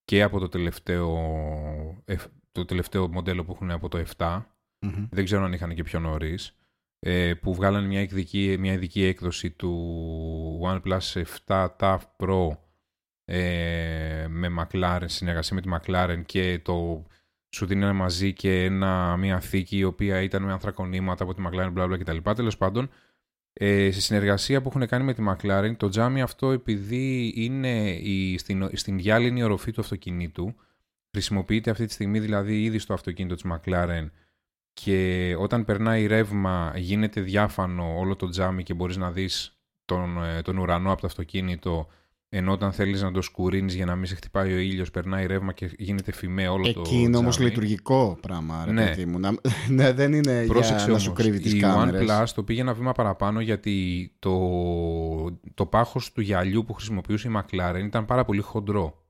και 0.06 0.24
από 0.24 0.40
το 0.40 0.50
τελευταίο, 0.50 1.18
εφ- 2.06 2.28
το 2.52 2.66
τελευταίο 2.66 3.08
μοντέλο 3.08 3.44
που 3.44 3.52
έχουν 3.52 3.72
από 3.72 3.90
το 3.90 4.04
7. 4.18 4.42
Μμμ. 4.80 5.08
Δεν 5.12 5.24
ξέρω 5.26 5.44
αν 5.44 5.54
είχαν 5.54 5.74
και 5.76 5.84
πιο 5.84 6.00
νωρίς. 6.00 6.56
Που 7.42 7.54
βγάλανε 7.54 7.88
μια 7.88 8.02
ειδική, 8.02 8.56
μια 8.60 8.74
ειδική 8.74 9.04
έκδοση 9.04 9.52
του 9.52 10.62
OnePlus 10.64 11.24
7 11.48 11.68
TAF 11.80 12.00
Pro 12.18 12.58
ε, 13.26 14.26
με 14.30 14.48
McLaren, 14.60 15.06
συνεργασία 15.06 15.56
με 15.56 15.62
τη 15.62 15.70
McLaren 15.72 16.22
και 16.26 16.60
το 16.64 17.06
σου 17.50 17.66
δίνανε 17.66 17.94
μαζί 17.94 18.34
και 18.34 18.64
ένα, 18.64 19.18
μια 19.18 19.40
θήκη 19.40 19.78
η 19.78 19.84
οποία 19.84 20.22
ήταν 20.22 20.44
με 20.44 20.52
ανθρακονήματα 20.52 21.24
από 21.24 21.34
τη 21.34 21.42
McLaren 21.46 21.70
μπλα 21.72 21.88
μπλα 21.88 21.98
κτλ. 21.98 22.18
Τέλος 22.36 22.58
πάντων, 22.58 22.90
ε, 23.54 23.92
σε 23.92 24.02
συνεργασία 24.02 24.62
που 24.62 24.68
έχουν 24.68 24.88
κάνει 24.88 25.04
με 25.04 25.14
τη 25.14 25.24
McLaren, 25.28 25.74
το 25.78 25.90
τζάμι 25.90 26.22
αυτό 26.22 26.52
επειδή 26.52 27.34
είναι 27.36 27.92
η, 27.92 28.38
στην, 28.38 28.70
στην 28.74 28.98
γυάλινη 28.98 29.44
οροφή 29.44 29.72
του 29.72 29.82
αυτοκινήτου, 29.82 30.56
χρησιμοποιείται 31.12 31.72
αυτή 31.72 31.86
τη 31.86 31.94
στιγμή 31.94 32.20
δηλαδή 32.20 32.64
ήδη 32.64 32.80
στο 32.80 32.94
αυτοκίνητο 32.94 33.36
της 33.36 33.46
McLaren 33.48 34.10
και 34.74 35.36
όταν 35.40 35.66
περνάει 35.66 36.06
ρεύμα 36.06 36.74
γίνεται 36.76 37.22
διάφανο 37.22 37.98
όλο 38.00 38.16
το 38.16 38.30
τζάμι 38.30 38.64
και 38.64 38.74
μπορείς 38.74 38.98
να 38.98 39.12
δεις 39.12 39.60
τον, 39.86 40.24
ε, 40.24 40.42
τον 40.42 40.58
ουρανό 40.58 40.92
από 40.92 41.02
το 41.02 41.08
αυτοκίνητο 41.08 41.88
ενώ 42.34 42.52
όταν 42.52 42.72
θέλεις 42.72 43.02
να 43.02 43.12
το 43.12 43.22
σκουρίνεις 43.22 43.76
για 43.76 43.86
να 43.86 43.96
μην 43.96 44.06
σε 44.06 44.16
χτυπάει 44.16 44.54
ο 44.54 44.58
ήλιος 44.58 44.92
περνάει 44.92 45.26
ρεύμα 45.26 45.54
και 45.54 45.72
γίνεται 45.78 46.12
φημέ 46.12 46.48
όλο 46.48 46.74
το 46.74 46.80
Εκεί 46.86 46.96
είναι 46.96 47.18
όμως 47.18 47.36
τζάμι. 47.36 47.50
λειτουργικό 47.50 48.18
πράγμα, 48.22 48.64
ρε 48.66 48.72
Ναι. 48.72 48.86
παιδί 48.86 49.06
μου. 49.06 49.20
Να- 49.20 49.34
ναι, 49.70 49.92
δεν 49.94 50.14
είναι 50.14 50.46
Πρόσεξε 50.46 50.84
για 50.84 50.94
να 50.94 51.00
σου 51.00 51.12
όμως, 51.12 51.22
κρύβει 51.24 51.40
τις 51.40 51.54
η 51.54 51.60
κάμερες. 51.60 52.10
OnePlus 52.10 52.26
το 52.36 52.44
πήγε 52.44 52.62
ένα 52.62 52.74
βήμα 52.74 52.92
παραπάνω 52.92 53.40
γιατί 53.42 54.12
το, 54.20 54.32
το 55.54 55.66
πάχος 55.66 56.12
του 56.12 56.22
γυαλιού 56.22 56.64
που 56.66 56.74
χρησιμοποιούσε 56.74 57.28
η 57.28 57.32
McLaren 57.36 57.82
ήταν 57.86 58.06
πάρα 58.06 58.26
πολύ 58.26 58.42
χοντρό. 58.42 59.04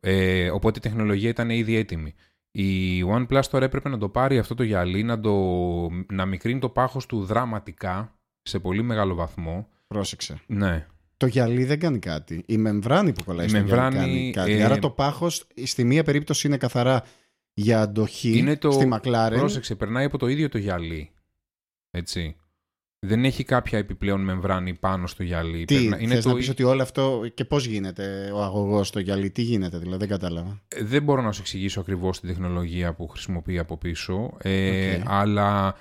Ε, 0.00 0.50
οπότε 0.50 0.78
η 0.78 0.82
τεχνολογία 0.82 1.28
ήταν 1.28 1.50
ήδη 1.50 1.76
έτοιμη. 1.76 2.14
Η 2.56 3.02
OnePlus 3.04 3.42
τώρα 3.50 3.64
έπρεπε 3.64 3.88
να 3.88 3.98
το 3.98 4.08
πάρει 4.08 4.38
αυτό 4.38 4.54
το 4.54 4.62
γυαλί, 4.62 5.02
να, 5.02 5.20
το, 5.20 5.32
να 6.12 6.26
μικρύνει 6.26 6.58
το 6.60 6.68
πάχος 6.68 7.06
του 7.06 7.24
δραματικά 7.24 8.14
σε 8.42 8.58
πολύ 8.58 8.82
μεγάλο 8.82 9.14
βαθμό. 9.14 9.68
Πρόσεξε. 9.86 10.40
Ναι. 10.46 10.86
Το 11.16 11.26
γυαλί 11.26 11.64
δεν 11.64 11.78
κάνει 11.80 11.98
κάτι. 11.98 12.42
Η 12.46 12.56
μεμβράνη 12.56 13.12
που 13.12 13.24
κολλάει 13.24 13.46
Η 13.46 13.48
στο 13.48 13.58
μεμβράνη, 13.58 13.94
γυαλί 13.96 14.12
κάνει 14.12 14.30
κάτι. 14.30 14.52
ε, 14.52 14.64
Άρα 14.64 14.78
το 14.78 14.90
πάχος 14.90 15.46
στη 15.64 15.84
μία 15.84 16.02
περίπτωση 16.04 16.46
είναι 16.46 16.56
καθαρά 16.56 17.02
για 17.54 17.80
αντοχή 17.80 18.38
Είναι 18.38 18.56
το- 18.56 18.70
στη 18.72 18.88
McLaren. 18.92 19.32
Πρόσεξε, 19.34 19.74
περνάει 19.74 20.04
από 20.04 20.18
το 20.18 20.26
ίδιο 20.28 20.48
το 20.48 20.58
γυαλί. 20.58 21.10
Έτσι. 21.90 22.36
Δεν 23.06 23.24
έχει 23.24 23.44
κάποια 23.44 23.78
επιπλέον 23.78 24.20
μεμβράνη 24.20 24.74
πάνω 24.74 25.06
στο 25.06 25.22
γυαλί. 25.22 25.64
Τι, 25.64 25.74
Περνα- 25.88 26.08
θες 26.14 26.22
το... 26.24 26.28
να 26.28 26.34
πεις 26.34 26.48
ότι 26.48 26.62
όλο 26.62 26.82
αυτό 26.82 27.22
και 27.34 27.44
πώς 27.44 27.66
γίνεται 27.66 28.30
ο 28.34 28.42
αγωγός 28.42 28.88
στο 28.88 28.98
γυαλί, 28.98 29.30
τι 29.30 29.42
γίνεται 29.42 29.78
δηλαδή, 29.78 29.98
δεν 29.98 30.08
κατάλαβα. 30.08 30.62
Ε, 30.68 30.84
Δεν 30.84 31.02
μπορώ 31.02 31.22
να 31.22 31.32
σου 31.32 31.40
εξηγήσω 31.40 31.80
ακριβώς 31.80 32.20
την 32.20 32.28
τεχνολογία 32.28 32.94
που 32.94 33.08
χρησιμοποιεί 33.08 33.58
από 33.58 33.76
πίσω, 33.76 34.36
ε, 34.42 34.94
Οκ. 34.94 35.00
αλλά 35.06 35.74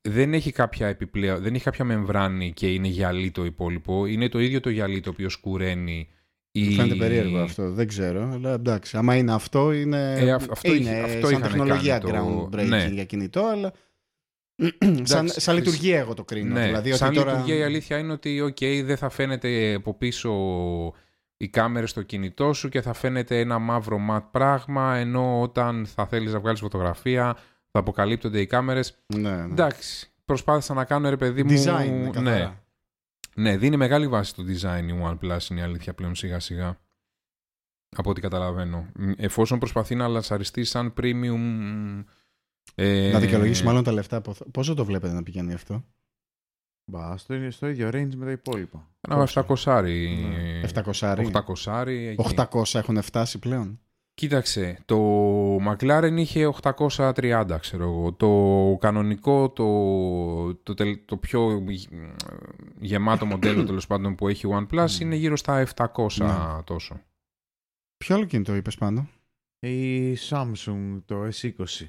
δεν 0.00 0.34
έχει, 0.34 0.52
κάποια 0.52 0.86
επιπλέον, 0.88 1.42
δεν 1.42 1.54
έχει 1.54 1.64
κάποια 1.64 1.84
μεμβράνη 1.84 2.52
και 2.52 2.66
είναι 2.66 2.88
γυαλί 2.88 3.30
το 3.30 3.44
υπόλοιπο. 3.44 4.06
Είναι 4.06 4.28
το 4.28 4.38
ίδιο 4.40 4.60
το 4.60 4.70
γυαλί 4.70 5.00
το 5.00 5.10
οποίο 5.10 5.28
σκουραίνει. 5.28 6.08
Η... 6.52 6.62
Μου 6.64 6.72
Φαίνεται 6.72 6.94
περίεργο 6.94 7.38
αυτό, 7.38 7.70
δεν 7.72 7.88
ξέρω, 7.88 8.30
αλλά 8.32 8.52
εντάξει. 8.52 8.96
Άμα 8.96 9.16
είναι 9.16 9.32
αυτό, 9.32 9.72
είναι, 9.72 10.14
Ε, 10.18 10.30
αυ- 10.32 10.50
αυτό 10.50 10.74
είναι 10.74 10.90
είχε- 10.90 11.00
αυτό 11.00 11.26
σαν 11.26 11.30
είχαν 11.38 11.42
τεχνολογία 11.42 11.98
κάνει 11.98 12.12
το- 12.18 12.48
groundbreaking 12.52 12.66
ναι. 12.68 12.88
για 12.92 13.04
κινητό, 13.04 13.40
αλλά 13.44 13.72
σαν, 14.56 14.74
Εντάξει, 14.80 15.40
σαν 15.40 15.54
λειτουργία 15.54 15.98
εγώ 15.98 16.14
το 16.14 16.24
κρίνω. 16.24 16.54
Ναι, 16.54 16.64
δηλαδή, 16.64 16.92
σαν 16.92 17.08
ότι 17.08 17.16
τώρα... 17.16 17.30
λειτουργία 17.30 17.56
η 17.56 17.62
αλήθεια 17.62 17.98
είναι 17.98 18.12
ότι 18.12 18.42
okay, 18.46 18.82
δεν 18.84 18.96
θα 18.96 19.08
φαίνεται 19.08 19.74
από 19.74 19.94
πίσω 19.94 20.32
οι 21.36 21.48
κάμερες 21.48 21.90
στο 21.90 22.02
κινητό 22.02 22.52
σου 22.52 22.68
και 22.68 22.80
θα 22.80 22.92
φαίνεται 22.92 23.40
ένα 23.40 23.58
μαύρο 23.58 23.98
ματ 23.98 24.24
πράγμα, 24.30 24.96
ενώ 24.96 25.40
όταν 25.40 25.86
θα 25.86 26.06
θέλεις 26.06 26.32
να 26.32 26.40
βγάλεις 26.40 26.60
φωτογραφία 26.60 27.36
θα 27.70 27.78
αποκαλύπτονται 27.78 28.40
οι 28.40 28.46
κάμερες. 28.46 29.04
Ναι, 29.06 29.30
ναι. 29.30 29.42
Εντάξει, 29.42 30.10
προσπάθησα 30.24 30.74
να 30.74 30.84
κάνω 30.84 31.08
ρε 31.08 31.16
παιδί 31.16 31.42
μου... 31.42 31.50
Design, 31.50 31.90
ναι, 31.90 32.10
καθαρά. 32.10 32.64
ναι, 33.34 33.56
δίνει 33.56 33.76
μεγάλη 33.76 34.08
βάση 34.08 34.34
το 34.34 34.42
design 34.42 34.84
η 34.88 34.94
OnePlus, 35.02 35.50
είναι 35.50 35.60
η 35.60 35.62
αλήθεια 35.62 35.94
πλέον 35.94 36.14
σιγά 36.14 36.40
σιγά. 36.40 36.78
Από 37.96 38.10
ό,τι 38.10 38.20
καταλαβαίνω. 38.20 38.86
Μ, 38.94 39.10
Εφόσον 39.16 39.58
προσπαθεί 39.58 39.94
να 39.94 40.08
λασαριστεί 40.08 40.64
σαν 40.64 40.94
premium... 41.00 42.04
Ε, 42.74 43.10
Να 43.12 43.18
δικαιολογήσεις 43.20 43.62
μάλλον 43.64 43.84
τα 43.84 43.92
λεφτά. 43.92 44.16
από 44.16 44.30
αυτό. 44.30 44.44
Πόσο 44.50 44.74
το 44.74 44.84
βλέπετε 44.84 45.12
να 45.14 45.22
πηγαίνει 45.22 45.52
αυτό; 45.52 45.84
Μπα, 46.90 47.16
στο, 47.16 47.50
στο 47.50 47.66
ίδιο 47.68 47.88
range 47.88 48.14
με 48.14 48.24
τα 48.24 48.30
υπόλοιπα. 48.30 48.90
Ένα 49.08 49.28
700. 49.34 49.82
Ναι. 50.30 50.60
700. 50.74 51.16
800. 51.64 51.86
εκεί. 51.86 52.34
800 52.36 52.74
έχουν 52.74 53.02
φτάσει 53.02 53.38
πλέον; 53.38 53.78
Κοίταξε, 54.14 54.78
το 54.84 54.98
McLaren 55.56 56.14
είχε 56.16 56.52
830, 56.62 57.56
ξέρω 57.60 57.82
εγώ. 57.84 58.12
Το 58.12 58.76
κανονικό, 58.80 59.50
το, 59.50 60.54
το, 60.54 60.74
τελ- 60.74 61.04
το 61.04 61.16
πιο 61.16 61.64
γε- 61.68 61.88
γεμάτο 62.80 63.26
μοντέλο 63.26 63.64
τέλος 63.70 63.86
πάντων 63.86 64.14
που 64.14 64.28
έχει 64.28 64.46
OnePlus 64.50 64.90
είναι 65.00 65.14
γύρω 65.14 65.36
στα 65.36 65.66
700 65.76 65.86
Ναι. 66.18 66.62
τόσο. 66.64 67.00
Ποιο 67.96 68.14
άλλο 68.14 68.24
κινητό 68.24 68.54
είπες 68.54 68.74
πάνω; 68.76 69.08
Η 69.58 70.12
Samsung 70.28 71.00
το 71.04 71.28
S20 71.40 71.86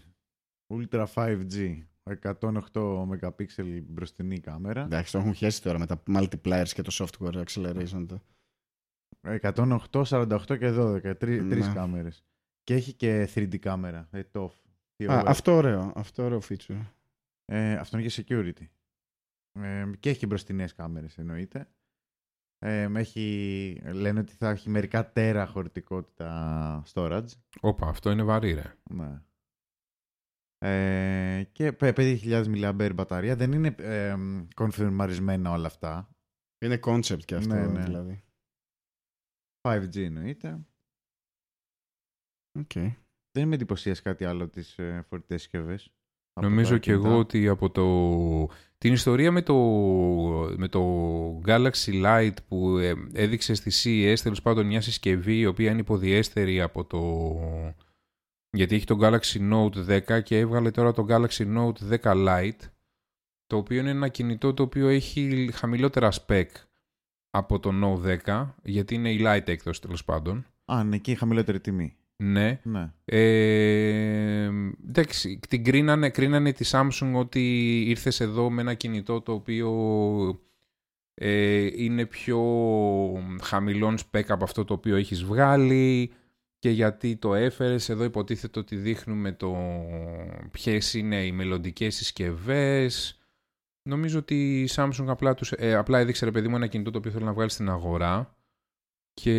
Ultra 0.73 1.05
5G 1.13 1.83
108 2.21 3.07
MP 3.07 3.81
μπροστινή 3.87 4.39
κάμερα 4.39 4.81
Εντάξει, 4.83 5.11
το 5.11 5.17
έχουν 5.17 5.33
χέσει 5.33 5.61
τώρα 5.61 5.79
με 5.79 5.85
τα 5.85 6.03
multipliers 6.07 6.67
και 6.73 6.81
το 6.81 6.91
software 6.93 7.43
acceleration. 7.45 8.05
του. 8.07 8.21
108, 9.41 10.03
48 10.05 10.57
και 10.57 10.71
12 10.71 11.15
τρεις, 11.17 11.43
Ναι. 11.43 11.49
τρεις 11.49 11.69
κάμερες 11.73 12.23
και 12.63 12.73
έχει 12.73 12.93
και 12.93 13.29
3D 13.35 13.57
κάμερα 13.57 14.07
ε, 14.11 14.21
TOF 14.33 14.49
Α, 14.49 14.49
TOF. 14.97 15.23
αυτό 15.25 15.55
ωραίο. 15.55 15.91
Αυτό 15.95 16.23
ωραίο 16.23 16.41
feature. 16.49 16.81
Ε, 17.45 17.73
αυτό 17.73 17.97
είναι 17.97 18.07
για 18.07 18.23
security 18.27 18.67
ε, 19.59 19.89
και 19.99 20.09
έχει 20.09 20.19
και 20.19 20.25
μπροστινές 20.25 20.73
κάμερες 20.73 21.17
εννοείται 21.17 21.67
ε, 22.59 22.89
έχει, 22.95 23.81
λένε 23.85 24.19
ότι 24.19 24.33
θα 24.33 24.49
έχει 24.49 24.69
μερικά 24.69 25.11
τέρα 25.11 25.45
χωρητικότητα 25.47 26.83
storage 26.93 27.27
Όπα, 27.61 27.87
αυτό 27.87 28.11
είναι 28.11 28.23
βαρύ 28.23 28.53
ρε. 28.53 28.73
Ναι. 28.89 29.21
Ε, 30.57 31.43
και 31.51 31.71
πε- 31.71 31.95
5.000 31.99 32.45
mAh 32.45 32.91
μπαταρία. 32.95 33.35
Δεν 33.35 33.51
είναι 33.51 33.75
ε, 33.77 34.15
κονφιρμαρισμένα 34.55 35.51
όλα 35.51 35.67
αυτά. 35.67 36.09
Είναι 36.65 36.79
concept 36.83 37.23
και 37.25 37.35
αυτό 37.35 37.53
Ναι, 37.53 37.65
ναι. 37.67 37.83
δηλαδή. 37.83 38.23
5G 39.67 39.95
εννοείται. 39.97 40.59
Οκ. 42.59 42.71
Δεν 43.31 43.47
με 43.47 43.55
εντυπωσίασε 43.55 44.01
κάτι 44.01 44.25
άλλο 44.25 44.47
τις 44.49 44.77
ε, 44.77 45.05
φορητές 45.09 45.41
συσκευές. 45.41 45.91
από 46.33 46.47
Νομίζω 46.47 46.71
τα 46.73 46.77
και 46.79 46.91
εγώ 46.91 47.01
κινητά. 47.01 47.19
ότι 47.19 47.47
από 47.47 47.69
το... 47.69 48.53
την 48.77 48.93
ιστορία 48.93 49.31
με 49.31 49.41
το, 49.41 49.55
με 50.57 50.67
το 50.67 50.81
Galaxy 51.45 52.03
Light 52.05 52.33
που 52.47 52.77
ε, 52.77 52.93
έδειξε 53.13 53.53
στη 53.53 53.71
CES, 53.83 54.19
τέλος 54.23 54.41
πάντων 54.41 54.65
μια 54.65 54.81
συσκευή 54.81 55.39
η 55.39 55.45
οποία 55.45 55.71
είναι 55.71 55.79
υποδιέστερη 55.79 56.61
από 56.61 56.85
το... 56.85 56.99
Γιατί 58.55 58.75
έχει 58.75 58.85
το 58.85 58.97
Galaxy 59.01 59.51
Note 59.53 59.99
10 60.17 60.23
και 60.23 60.37
έβγαλε 60.39 60.71
τώρα 60.71 60.91
το 60.91 61.05
Galaxy 61.09 61.57
Note 61.57 61.97
10 62.01 62.27
Lite, 62.27 62.69
το 63.47 63.57
οποίο 63.57 63.79
είναι 63.79 63.89
ένα 63.89 64.07
κινητό 64.07 64.53
το 64.53 64.63
οποίο 64.63 64.87
έχει 64.87 65.49
χαμηλότερα 65.53 66.09
spec 66.11 66.45
από 67.29 67.59
το 67.59 67.71
Note 67.83 68.17
10, 68.25 68.47
γιατί 68.63 68.95
είναι 68.95 69.11
η 69.11 69.19
Lite 69.23 69.47
έκδοση 69.47 69.81
τέλος 69.81 70.05
πάντων. 70.05 70.45
Α, 70.65 70.83
ναι, 70.83 70.95
εκεί 70.95 71.11
η 71.11 71.15
χαμηλότερη 71.15 71.59
τιμή. 71.59 71.95
Ναι, 72.17 72.59
Ναι. 72.63 72.91
ε, 73.05 74.49
εντάξει, 74.87 75.39
την 75.49 75.63
κρίνανε, 75.63 76.09
κρίνανε 76.09 76.51
τη 76.51 76.69
Samsung 76.71 77.11
ότι 77.13 77.81
ήρθες 77.87 78.19
εδώ 78.19 78.49
με 78.49 78.61
ένα 78.61 78.73
κινητό 78.73 79.21
το 79.21 79.31
οποίο 79.31 79.69
ε, 81.13 81.67
είναι 81.83 82.05
πιο 82.05 82.39
χαμηλών 83.41 83.95
spec 83.97 84.23
από 84.27 84.43
αυτό 84.43 84.65
το 84.65 84.73
οποίο 84.73 84.95
έχεις 84.95 85.23
βγάλει 85.23 86.11
και 86.65 86.71
γιατί 86.71 87.15
το 87.15 87.35
έφερες. 87.35 87.89
Εδώ 87.89 88.03
υποτίθεται 88.03 88.59
ότι 88.59 88.75
δείχνουμε 88.75 89.31
το 89.31 89.57
ποιες 90.51 90.93
είναι 90.93 91.25
οι 91.25 91.31
μελλοντικές 91.31 91.95
συσκευές. 91.95 93.19
Νομίζω 93.89 94.19
ότι 94.19 94.61
η 94.61 94.69
Samsung 94.75 95.05
απλά, 95.07 95.33
τους, 95.33 95.51
ε, 95.51 95.73
απλά 95.75 95.99
έδειξε 95.99 96.25
ρε 96.25 96.31
παιδί 96.31 96.47
μου 96.47 96.55
ένα 96.55 96.67
κινητό 96.67 96.91
το 96.91 96.97
οποίο 96.97 97.11
θέλει 97.11 97.23
να 97.23 97.33
βγάλει 97.33 97.49
στην 97.49 97.69
αγορά. 97.69 98.37
Και... 99.13 99.31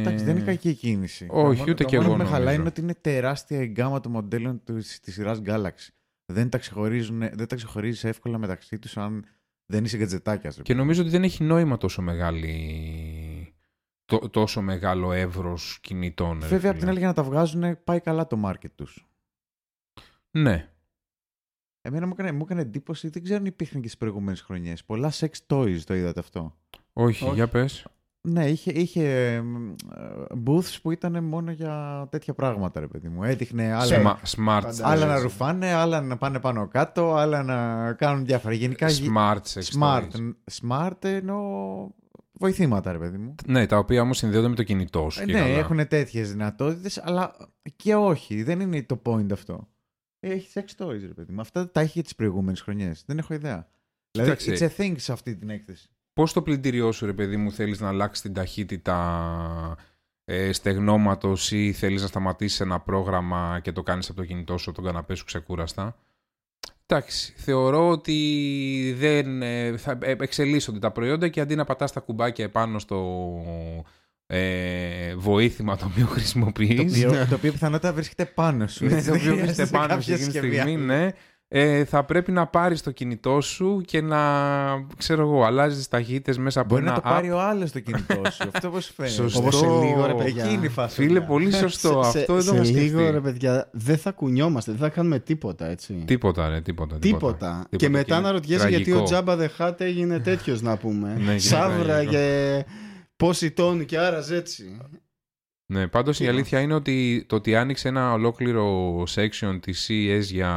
Εντάξει, 0.00 0.24
δεν 0.24 0.36
είναι 0.36 0.44
κακή 0.44 0.74
κίνηση. 0.74 1.26
όχι, 1.30 1.56
Το 1.56 1.58
μόνο- 1.58 1.62
ούτε 1.62 1.74
το 1.74 1.84
κι 1.84 1.94
μόνο 1.96 2.06
εγώ 2.08 2.16
που 2.16 2.22
με 2.22 2.28
χαλάει 2.28 2.40
νομίζω. 2.44 2.60
είναι 2.60 2.68
ότι 2.68 2.80
είναι 2.80 2.94
τεράστια 3.00 3.62
η 3.62 3.66
γκάμα 3.66 4.00
των 4.00 4.12
μοντέλων 4.12 4.62
της, 4.64 5.00
της 5.00 5.14
σειράς 5.14 5.42
Galaxy. 5.44 5.88
Δεν 6.32 6.48
τα, 6.48 6.58
ξεχωρίζουν, 6.58 7.18
δεν 7.18 7.46
τα 7.46 7.56
ξεχωρίζεις 7.56 8.04
εύκολα 8.04 8.38
μεταξύ 8.38 8.78
τους 8.78 8.96
αν 8.96 9.24
δεν 9.66 9.84
είσαι 9.84 9.96
γκατζετάκιας. 9.96 10.56
ρε 10.56 10.62
Και 10.62 10.68
παιδί. 10.72 10.78
νομίζω 10.84 11.00
ότι 11.02 11.10
δεν 11.10 11.22
έχει 11.22 11.44
νόημα 11.44 11.76
τόσο 11.76 12.02
μεγάλη... 12.02 13.37
τό- 14.08 14.30
τόσο 14.30 14.60
μεγάλο 14.60 15.12
εύρος 15.12 15.78
κινητών. 15.82 16.38
ρε 16.40 16.46
Βέβαια, 16.46 16.58
φίλε. 16.58 16.68
απ' 16.70 16.78
την 16.78 16.88
άλλη, 16.88 16.98
για 16.98 17.06
να 17.06 17.14
τα 17.14 17.22
βγάζουν, 17.22 17.84
πάει 17.84 18.00
καλά 18.00 18.26
το 18.26 18.40
market 18.44 18.70
τους. 18.74 19.06
Ναι. 20.30 20.68
Εμένα 21.80 22.06
μου 22.06 22.12
έκανε, 22.14 22.32
μου 22.32 22.42
έκανε 22.44 22.60
εντύπωση, 22.60 23.08
δεν 23.08 23.22
ξέρω 23.22 23.38
αν 23.38 23.46
υπήρχαν 23.46 23.80
και 23.80 23.86
στις 23.86 23.98
προηγούμενες 23.98 24.40
χρονιές. 24.40 24.84
Πολλά 24.84 25.10
sex 25.12 25.28
toys 25.46 25.78
το 25.86 25.94
είδατε 25.94 26.20
αυτό. 26.20 26.54
Όχι, 26.92 27.24
Όχι. 27.24 27.34
για 27.34 27.48
πες. 27.48 27.86
Ναι, 28.20 28.48
είχε, 28.50 28.70
είχε 28.70 29.32
εμ, 29.34 29.70
ε, 29.70 29.74
booths 30.46 30.78
που 30.82 30.90
ήταν 30.90 31.24
μόνο 31.24 31.50
για 31.50 32.06
τέτοια 32.10 32.34
πράγματα, 32.34 32.80
ρε 32.80 32.86
παιδί 32.86 33.08
μου. 33.08 33.22
Έδειχνε 33.24 33.72
άλλα, 33.72 33.84
Σμα- 33.84 34.18
smart. 34.22 34.60
Φαντάζεσαι. 34.60 34.82
άλλα 34.86 35.06
να 35.06 35.18
ρουφάνε, 35.18 35.72
άλλα 35.72 36.00
να 36.00 36.16
πάνε 36.16 36.40
πάνω 36.40 36.68
κάτω, 36.68 37.14
άλλα 37.14 37.42
να 37.42 37.92
κάνουν 37.92 38.24
διάφορα. 38.24 38.54
Γενικά 38.54 38.88
γε- 38.88 39.10
Smart 39.16 39.40
sex 39.54 39.78
smart. 39.80 40.08
toys. 40.10 40.32
Smart 40.62 41.04
εννοώ 41.04 41.40
βοηθήματα, 42.38 42.92
ρε 42.92 42.98
παιδί 42.98 43.18
μου. 43.18 43.34
Ναι, 43.46 43.66
τα 43.66 43.78
οποία 43.78 44.02
όμως 44.02 44.18
συνδέονται 44.18 44.48
με 44.48 44.54
το 44.54 44.62
κινητό 44.62 45.10
σου. 45.10 45.22
Ε, 45.22 45.24
και 45.24 45.32
ναι, 45.32 45.38
καλά. 45.38 45.58
έχουν 45.58 45.88
τέτοιες 45.88 46.30
δυνατότητες, 46.30 46.98
αλλά 46.98 47.36
και 47.76 47.94
όχι. 47.94 48.42
Δεν 48.42 48.60
είναι 48.60 48.82
το 48.82 49.02
point 49.04 49.32
αυτό. 49.32 49.68
Έχεις 50.20 50.52
sex 50.54 50.84
toys, 50.84 51.00
ρε 51.00 51.14
παιδί 51.14 51.32
μου. 51.32 51.40
Αυτά 51.40 51.70
τα 51.70 51.80
έχει 51.80 51.90
για 51.92 52.02
τις 52.02 52.14
προηγούμενες 52.14 52.60
χρονιές. 52.60 53.04
Δεν 53.06 53.18
έχω 53.18 53.34
ιδέα. 53.34 53.68
Δηλαδή, 54.10 54.36
Κοίταξε. 54.36 54.68
it's 54.76 54.78
a 54.78 54.82
thing 54.82 54.94
σε 54.96 55.12
αυτή 55.12 55.36
την 55.36 55.50
έκθεση. 55.50 55.88
Πώς 56.12 56.32
το 56.32 56.42
πλυντήριό 56.42 56.92
σου, 56.92 57.06
ρε 57.06 57.12
παιδί 57.12 57.36
μου, 57.36 57.52
θέλεις 57.52 57.80
να 57.80 57.88
αλλάξεις 57.88 58.22
την 58.22 58.32
ταχύτητα 58.32 59.76
ε, 60.24 60.52
στεγνώματος 60.52 61.52
ή 61.52 61.72
θέλεις 61.72 62.02
να 62.02 62.08
σταματήσεις 62.08 62.60
ένα 62.60 62.80
πρόγραμμα 62.80 63.60
και 63.62 63.72
το 63.72 63.82
κάνεις 63.82 64.08
από 64.08 64.18
το 64.18 64.24
κινητό 64.24 64.56
σου, 64.56 64.70
από 64.70 64.82
τον 64.82 64.92
καναπέ 64.92 65.14
σου 65.14 65.24
ξεκούραστα; 65.24 65.96
Εντάξει, 66.90 67.32
θεωρώ 67.36 67.88
ότι 67.88 68.94
δεν 68.98 69.42
ε, 69.42 69.76
θα 69.76 69.98
ε, 70.02 70.14
εξελίσσονται 70.18 70.78
τα 70.78 70.90
προϊόντα 70.90 71.28
και 71.28 71.40
αντί 71.40 71.54
να 71.54 71.64
πατάς 71.64 71.92
τα 71.92 72.00
κουμπάκια 72.00 72.44
επάνω 72.44 72.78
στο 72.78 72.98
ε, 74.26 75.14
βοήθημα 75.16 75.76
το 75.76 75.84
οποίο 75.90 76.04
Το 76.04 76.10
χρησιμοποιείς, 76.12 77.04
οποίο, 77.04 77.26
το 77.26 77.34
οποίο 77.34 77.52
πιθανότατα 77.52 77.94
βρίσκεται 77.94 78.24
πάνω 78.24 78.66
σου. 78.66 78.84
ναι, 78.84 78.94
έτσι, 78.94 79.06
το 79.06 79.12
δεν 79.12 79.20
οποίο 79.20 79.32
χρειάζεται 79.32 79.64
βρίσκεται 79.64 79.78
πάνω 79.78 80.00
σου 80.00 80.08
κάποια 80.10 80.14
εκείνη 80.14 80.28
τη 80.28 80.32
συσκευή 80.32 80.54
στιγμή, 80.54 80.74
άλλη. 80.74 80.84
ναι, 80.84 81.10
ε, 81.50 81.84
θα 81.84 82.04
πρέπει 82.04 82.32
να 82.32 82.46
πάρεις 82.46 82.82
το 82.82 82.90
κινητό 82.90 83.40
σου 83.40 83.80
και 83.86 84.00
να, 84.00 84.18
ξέρω 84.96 85.22
εγώ, 85.22 85.44
αλλάζεις 85.44 85.88
ταχύτητες 85.88 86.38
μέσα 86.38 86.60
από 86.60 86.68
Μπορεί 86.68 86.82
ένα 86.86 86.92
να 86.94 87.00
το 87.00 87.08
app. 87.08 87.12
πάρει 87.12 87.30
ο 87.30 87.40
άλλος 87.40 87.72
το 87.72 87.80
κινητό 87.80 88.22
σου. 88.30 88.48
Αυτό 88.54 88.68
πώς 88.70 88.86
φαίνεται; 88.96 89.14
Σωστό. 89.14 89.38
Όπως 89.40 89.56
σε 89.56 89.66
λίγο, 89.66 90.06
ρε 90.06 90.14
παιδιά. 90.14 90.44
Εκεί 90.44 90.54
είναι 90.54 90.66
η 90.66 90.68
φάση. 90.68 90.94
Φίλε, 91.02 91.20
πολύ 91.20 91.52
σωστό. 91.52 92.02
Σε- 92.02 92.18
Αυτό 92.18 92.40
σε, 92.40 92.50
δεν 92.50 92.58
το 92.58 92.64
σε 92.64 92.70
είχα 92.72 92.80
λίγο, 92.80 92.98
σκεφτεί. 92.98 93.12
ρε 93.12 93.20
παιδιά, 93.20 93.68
δεν 93.72 93.98
θα 93.98 94.10
κουνιόμαστε, 94.12 94.70
δεν 94.72 94.80
θα 94.80 94.88
κάνουμε 94.88 95.18
τίποτα, 95.18 95.66
έτσι. 95.66 96.02
Τίποτα, 96.06 96.48
ρε, 96.48 96.60
τίποτα. 96.60 96.98
Τίποτα. 96.98 97.66
Και 97.70 97.76
Τίποτα. 97.76 97.98
μετά 97.98 98.16
είναι 98.16 98.26
να 98.26 98.32
ρωτιέσαι 98.32 98.68
γιατί 98.68 98.84
τραγικό. 98.84 99.02
ο 99.02 99.04
Τζάμπα 99.04 99.36
the 99.38 99.48
Hutt 99.58 99.80
έγινε 99.80 100.18
τέτοιος 100.18 100.62
να 100.62 100.76
πούμε. 100.76 101.16
Ναι, 101.24 101.32
και 101.32 101.38
Σαύρα 101.38 101.82
τραγικό. 101.84 102.10
και 102.12 102.64
πόσοι 103.16 103.50
τόνοι 103.50 103.84
και 103.84 103.98
άραζε 103.98 104.36
έτσι. 104.36 104.76
Ναι, 105.70 105.86
πάντως 105.86 106.16
η 106.16 106.18
Τίποτα. 106.18 106.36
αλήθεια 106.36 106.60
είναι 106.60 106.74
ότι 106.74 107.24
το 107.28 107.36
ότι 107.36 107.56
άνοιξε 107.56 107.88
ένα 107.88 108.12
ολόκληρο 108.12 109.02
section 109.02 109.58
της 109.60 109.86
CES 109.88 110.22
για 110.22 110.52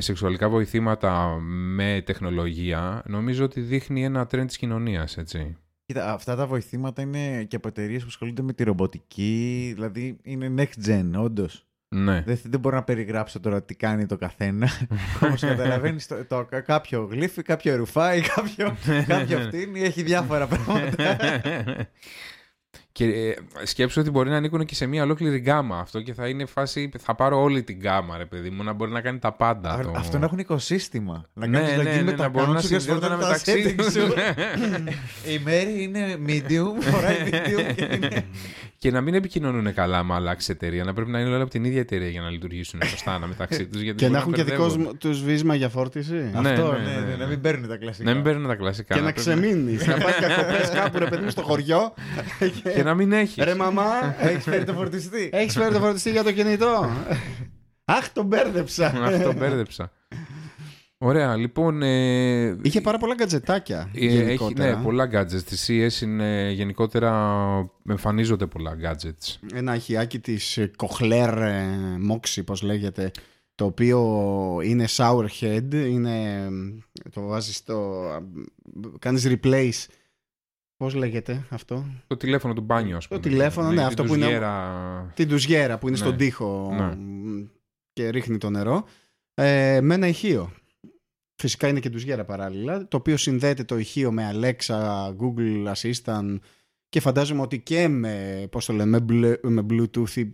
σεξουαλικά 0.00 0.48
βοηθήματα 0.48 1.38
με 1.40 2.02
τεχνολογία, 2.06 3.02
νομίζω 3.06 3.44
ότι 3.44 3.60
δείχνει 3.60 4.04
ένα 4.04 4.22
trend 4.22 4.46
της 4.46 4.56
κοινωνίας, 4.56 5.16
έτσι. 5.16 5.56
Κοίτα, 5.86 6.12
αυτά 6.12 6.36
τα 6.36 6.46
βοηθήματα 6.46 7.02
είναι 7.02 7.44
και 7.44 7.56
από 7.56 7.68
εταιρείες 7.68 8.00
που 8.00 8.08
ασχολούνται 8.08 8.42
με 8.42 8.52
τη 8.52 8.64
ρομποτική. 8.64 9.72
Δηλαδή 9.74 10.18
είναι 10.22 10.54
next 10.56 10.88
gen, 10.88 11.10
όντως. 11.16 11.68
Ναι. 11.88 12.22
Δεν, 12.26 12.38
δεν 12.44 12.60
μπορώ 12.60 12.76
να 12.76 12.82
περιγράψω 12.82 13.40
τώρα 13.40 13.62
τι 13.62 13.74
κάνει 13.74 14.06
το 14.06 14.16
καθένα. 14.16 14.68
Όμω 15.22 15.34
καταλαβαίνεις 15.40 16.06
το, 16.06 16.24
το, 16.24 16.46
κάποιο 16.64 17.08
γλύφει, 17.10 17.42
κάποιο 17.42 17.76
ρουφάει, 17.76 18.20
κάποιο, 18.20 18.76
κάποιο 19.14 19.38
φτύνει, 19.38 19.80
έχει 19.80 20.02
διάφορα 20.02 20.46
πράγματα. 20.46 20.96
Και 22.98 23.04
ε, 23.04 23.34
σκέψου 23.64 24.00
ότι 24.00 24.10
μπορεί 24.10 24.30
να 24.30 24.36
ανήκουν 24.36 24.64
και 24.64 24.74
σε 24.74 24.86
μια 24.86 25.02
ολόκληρη 25.02 25.38
γκάμα 25.38 25.78
αυτό 25.78 26.00
και 26.00 26.14
θα 26.14 26.28
είναι 26.28 26.46
φάση. 26.46 26.90
Θα 26.98 27.14
πάρω 27.14 27.42
όλη 27.42 27.62
την 27.62 27.76
γκάμα, 27.76 28.16
ρε 28.16 28.24
παιδί 28.24 28.50
μου, 28.50 28.62
να 28.62 28.72
μπορεί 28.72 28.90
να 28.90 29.00
κάνει 29.00 29.18
τα 29.18 29.32
πάντα. 29.32 29.70
Α, 29.70 29.82
το... 29.82 29.92
Αυτό 29.96 30.18
να 30.18 30.24
έχουν 30.24 30.38
οικοσύστημα. 30.38 31.24
Να 31.34 31.46
Ναι, 31.46 31.58
κάνεις 31.58 31.76
ναι, 31.76 31.82
login 31.82 31.96
ναι, 31.96 32.02
με 32.02 32.10
να 32.10 32.16
τα 32.16 32.28
μπορούν 32.28 32.52
να 32.52 32.58
account 32.58 32.62
σου 32.62 32.68
και 32.68 32.78
συνδέονται 32.78 33.08
τα 33.08 33.16
μεταξύ 33.16 33.52
settings 33.66 33.74
τους. 33.76 33.92
σου. 33.92 34.00
Η 35.34 35.38
Μέρη 35.44 35.82
είναι 35.82 36.18
medium, 36.26 36.82
φοράει 36.82 37.16
medium 37.24 37.74
και 37.74 37.84
είναι... 37.94 38.24
και 38.78 38.90
να 38.90 39.00
μην 39.00 39.14
επικοινωνούν 39.14 39.74
καλά 39.74 40.04
με 40.04 40.14
αλλάξει 40.14 40.50
εταιρεία. 40.52 40.84
Να 40.84 40.92
πρέπει 40.92 41.10
να 41.10 41.20
είναι 41.20 41.28
όλα 41.34 41.42
από 41.42 41.50
την 41.50 41.64
ίδια 41.64 41.80
εταιρεία 41.80 42.08
για 42.08 42.20
να 42.20 42.30
λειτουργήσουν 42.30 42.80
σωστά 42.90 43.18
μεταξύ 43.26 43.66
τους. 43.66 43.82
Και 43.94 44.08
να 44.08 44.18
έχουν 44.18 44.32
και 44.32 44.44
δικό 44.44 44.76
τους 44.98 45.22
βίσμα 45.22 45.54
για 45.54 45.68
φόρτιση. 45.68 46.12
Ναι, 46.14 46.50
Αυτό, 46.50 46.72
ναι, 46.72 46.78
ναι, 46.78 46.84
ναι, 46.84 47.00
ναι, 47.00 47.06
ναι. 47.06 47.16
να 47.16 47.26
μην 47.26 47.40
παίρνουν 47.40 47.68
τα 47.68 47.76
κλασικά. 47.76 48.08
Να 48.08 48.14
μην 48.14 48.24
παίρνουν 48.24 48.46
τα 48.46 48.54
κλασικά. 48.54 48.94
Και 48.94 49.00
να 49.00 49.12
πρέπει 49.12 49.20
ξεμείνεις. 49.20 49.86
Να 49.86 49.94
πα 50.04 50.10
διακοπέ 50.18 50.70
κάπου, 50.74 50.98
ρε 50.98 51.06
παιδί 51.06 51.24
μου, 51.24 51.30
στο 51.30 51.42
χωριό. 51.42 51.94
Και 52.74 52.82
να 52.82 52.94
μην 52.94 53.12
έχεις. 53.12 53.44
Ρε 53.44 53.54
μαμά, 53.54 54.14
Έχεις 54.18 54.44
φέρει 54.44 54.64
το 54.64 54.72
φορτιστή. 54.72 55.30
έχεις 55.32 55.54
φέρει 55.54 55.72
το 55.72 55.80
φορτιστή 55.80 56.10
για 56.10 56.24
το 56.24 56.32
κινητό. 56.32 56.90
Αχ, 57.84 58.08
τον 58.12 58.26
μπέρδεψα. 58.26 58.86
Αυτό 59.04 59.32
μπέρδεψα. 59.32 59.92
Ωραία, 61.00 61.36
λοιπόν. 61.36 61.82
Ε, 61.82 62.58
Είχε 62.62 62.80
πάρα 62.80 62.98
πολλά 62.98 63.14
γκατζετάκια. 63.14 63.90
ε, 63.94 64.04
έχει, 64.06 64.16
γενικότερα. 64.16 64.76
ναι, 64.76 64.82
πολλά 64.82 65.08
gadgets. 65.12 65.38
Στη 65.46 65.56
CS 65.88 66.02
είναι 66.02 66.50
γενικότερα 66.50 67.10
εμφανίζονται 67.88 68.46
πολλά 68.46 68.76
gadgets. 68.82 69.36
Ένα 69.52 69.74
ηχιάκι 69.74 70.18
της 70.18 70.58
Κοχλέρ 70.76 71.34
Moxie, 72.10 72.44
πώς 72.46 72.62
λέγεται, 72.62 73.10
το 73.54 73.64
οποίο 73.64 73.98
είναι 74.64 74.84
sour 74.96 75.26
head, 75.40 75.72
είναι, 75.74 76.48
το 77.10 77.20
βάζεις 77.22 77.56
στο, 77.56 78.02
κάνεις 78.98 79.26
replace, 79.28 79.84
πώς 80.76 80.94
λέγεται 80.94 81.44
αυτό, 81.50 81.84
Το 82.06 82.16
τηλέφωνο 82.16 82.54
του 82.54 82.60
μπάνιου, 82.62 82.96
ας 82.96 83.08
πούμε. 83.08 83.20
τηλέφωνο, 83.20 83.68
ναι, 83.68 83.74
την 83.74 83.84
αυτό 83.84 84.04
που 84.04 84.14
είναι- 84.14 84.24
τουζιέρα. 84.24 85.12
την 85.14 85.28
τουζιέρα 85.28 85.78
που 85.78 85.88
είναι 85.88 85.96
Ναι. 85.98 86.04
στον 86.04 86.16
τοίχο 86.16 86.74
Ναι. 86.78 86.96
και 87.92 88.08
ρίχνει 88.08 88.38
το 88.38 88.50
νερό, 88.50 88.84
ε, 89.34 89.80
με 89.82 89.94
ένα 89.94 90.06
ηχείο. 90.06 90.52
Φυσικά 91.40 91.68
είναι 91.68 91.80
και 91.80 91.90
τουζιέρα 91.90 92.24
παράλληλα, 92.24 92.88
το 92.88 92.96
οποίο 92.96 93.16
συνδέεται 93.16 93.64
το 93.64 93.78
ηχείο 93.78 94.12
με 94.12 94.30
Alexa, 94.34 95.08
Google 95.16 95.72
Assistant 95.72 96.36
και 96.88 97.00
φαντάζομαι 97.00 97.40
ότι 97.40 97.60
και 97.60 97.88
με, 97.88 98.46
πώς 98.50 98.66
το 98.66 98.72
λένε, 98.72 98.90
με, 98.90 99.00
μπλε- 99.00 99.44
με 99.46 99.66
Bluetooth 99.70 100.10
ή 100.10 100.32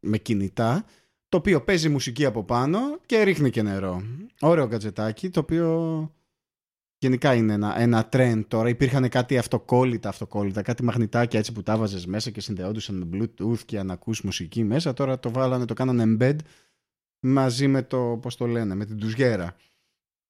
με 0.00 0.18
κινητά, 0.18 0.84
το 1.28 1.36
οποίο 1.36 1.62
παίζει 1.62 1.88
μουσική 1.88 2.24
από 2.24 2.44
πάνω 2.44 2.78
και 3.06 3.22
ρίχνει 3.22 3.50
και 3.50 3.62
νερό. 3.62 4.02
Ωραίο 4.40 4.68
κατζετάκι, 4.68 5.30
το 5.30 5.40
οποίο 5.40 6.10
γενικά 6.98 7.34
είναι 7.34 7.52
ένα, 7.52 7.80
ένα 7.80 8.08
trend 8.12 8.42
τώρα. 8.48 8.68
Υπήρχαν 8.68 9.08
κάτι 9.08 9.38
αυτοκόλλητα, 9.38 10.08
αυτοκόλλητα, 10.08 10.62
κάτι 10.62 10.84
μαγνητάκια 10.84 11.38
έτσι 11.38 11.52
που 11.52 11.62
τα 11.62 11.76
βάζες 11.76 12.06
μέσα 12.06 12.30
και 12.30 12.40
συνδεόντουσαν 12.40 12.94
με 12.96 13.08
Bluetooth 13.12 13.58
και 13.66 13.82
να 13.82 13.92
ακούς 13.92 14.22
μουσική 14.22 14.64
μέσα. 14.64 14.92
Τώρα 14.92 15.18
το 15.18 15.30
βάλανε, 15.30 15.64
το 15.64 15.74
κάνανε 15.74 16.16
embed 16.20 16.36
μαζί 17.20 17.68
με 17.68 17.82
το, 17.82 18.18
πώς 18.22 18.36
το 18.36 18.46
λένε, 18.46 18.74
με 18.74 18.84
την 18.84 18.98
τουζιέρα. 18.98 19.56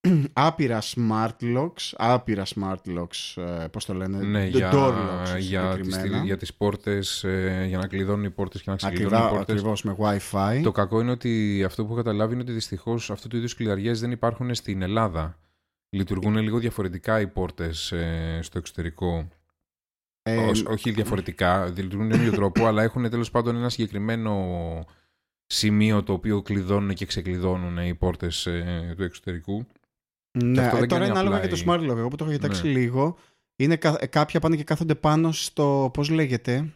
άπειρα 0.33 0.83
smart 0.83 1.37
locks, 1.41 1.93
άπειρα 1.97 2.45
smart 2.55 2.77
locks, 2.99 3.43
ε, 3.43 3.67
πώς 3.69 3.85
το 3.85 3.95
λένε, 3.95 4.19
Ναι, 4.23 4.47
the 4.47 4.51
για, 4.51 4.71
door 4.75 4.93
locks 4.93 5.39
για, 5.39 5.77
τις, 5.77 5.95
συγκεκριμένα. 5.95 6.25
για 6.25 6.37
τις 6.37 6.55
πόρτες, 6.55 7.25
ε, 7.25 7.65
για 7.69 7.79
να 7.79 7.87
κλειδώνουν 7.87 8.25
οι 8.25 8.31
πόρτες 8.31 8.63
και 8.63 8.71
να 8.71 8.77
ξεκλειδώνουν 8.77 9.13
οι 9.13 9.17
Ακριβά, 9.17 9.37
πόρτες. 9.37 9.55
ακριβώς 9.57 9.83
με 9.83 9.97
Wi-Fi. 9.99 10.61
Το 10.63 10.73
κακό 10.73 11.01
είναι 11.01 11.11
ότι 11.11 11.63
αυτό 11.67 11.83
που 11.85 11.89
έχω 11.93 11.97
καταλάβει 12.03 12.33
είναι 12.33 12.43
ότι 12.43 12.53
δυστυχώς 12.53 13.11
αυτού 13.11 13.29
του 13.29 13.37
είδους 13.37 13.55
κλειδαριές 13.55 14.01
δεν 14.01 14.11
υπάρχουν 14.11 14.55
στην 14.55 14.83
Ελλάδα. 14.83 15.39
Λειτουργούν 15.91 16.37
λίγο 16.37 16.59
διαφορετικά 16.59 17.21
οι 17.21 17.27
πόρτες 17.27 17.93
στο 18.41 18.59
εξωτερικό. 18.59 19.29
Ε, 20.23 20.37
Ως- 20.37 20.65
όχι 20.65 20.91
διαφορετικά, 20.91 21.67
λειτουργούν 21.77 22.07
με 22.07 22.15
ίδιο 22.17 22.33
τρόπο, 22.33 22.67
αλλά 22.67 22.83
έχουν 22.83 23.11
τέλος 23.11 23.31
πάντων 23.31 23.57
ένα 23.57 23.69
συγκεκριμένο 23.69 24.35
σημείο 25.47 26.03
το 26.03 26.13
οποίο 26.13 26.43
κλειδώνουν 26.43 26.95
και 26.95 27.07
ξεκλειδώνουν 27.07 27.79
οι 27.79 27.95
πόρτες 27.95 28.49
του 28.97 29.03
εξωτερικού. 29.03 29.67
Ναι, 30.39 30.61
αυτό 30.63 30.77
ε, 30.77 30.79
δεν 30.79 30.89
τώρα 30.89 31.01
κάνει 31.01 31.05
είναι 31.11 31.19
ανάλογα 31.19 31.37
απλά 31.37 31.49
και 31.49 31.55
το 31.55 31.61
η- 31.61 31.65
smart 31.67 31.91
lock. 31.93 31.97
Εγώ 31.97 32.09
που 32.09 32.17
το 32.17 32.25
έχω 32.25 32.33
κοιτάξει 32.33 32.63
Ναι. 32.67 32.73
λίγο, 32.73 33.17
είναι 33.57 33.77
κα- 33.77 33.97
ε, 34.01 34.07
κάποια 34.07 34.41
πάνε 34.41 34.57
και 34.57 34.65
κάθονται 34.65 34.95
πάνω 34.95 35.33
στο, 35.33 35.91
πώς 35.93 36.09
λέγεται, 36.11 36.73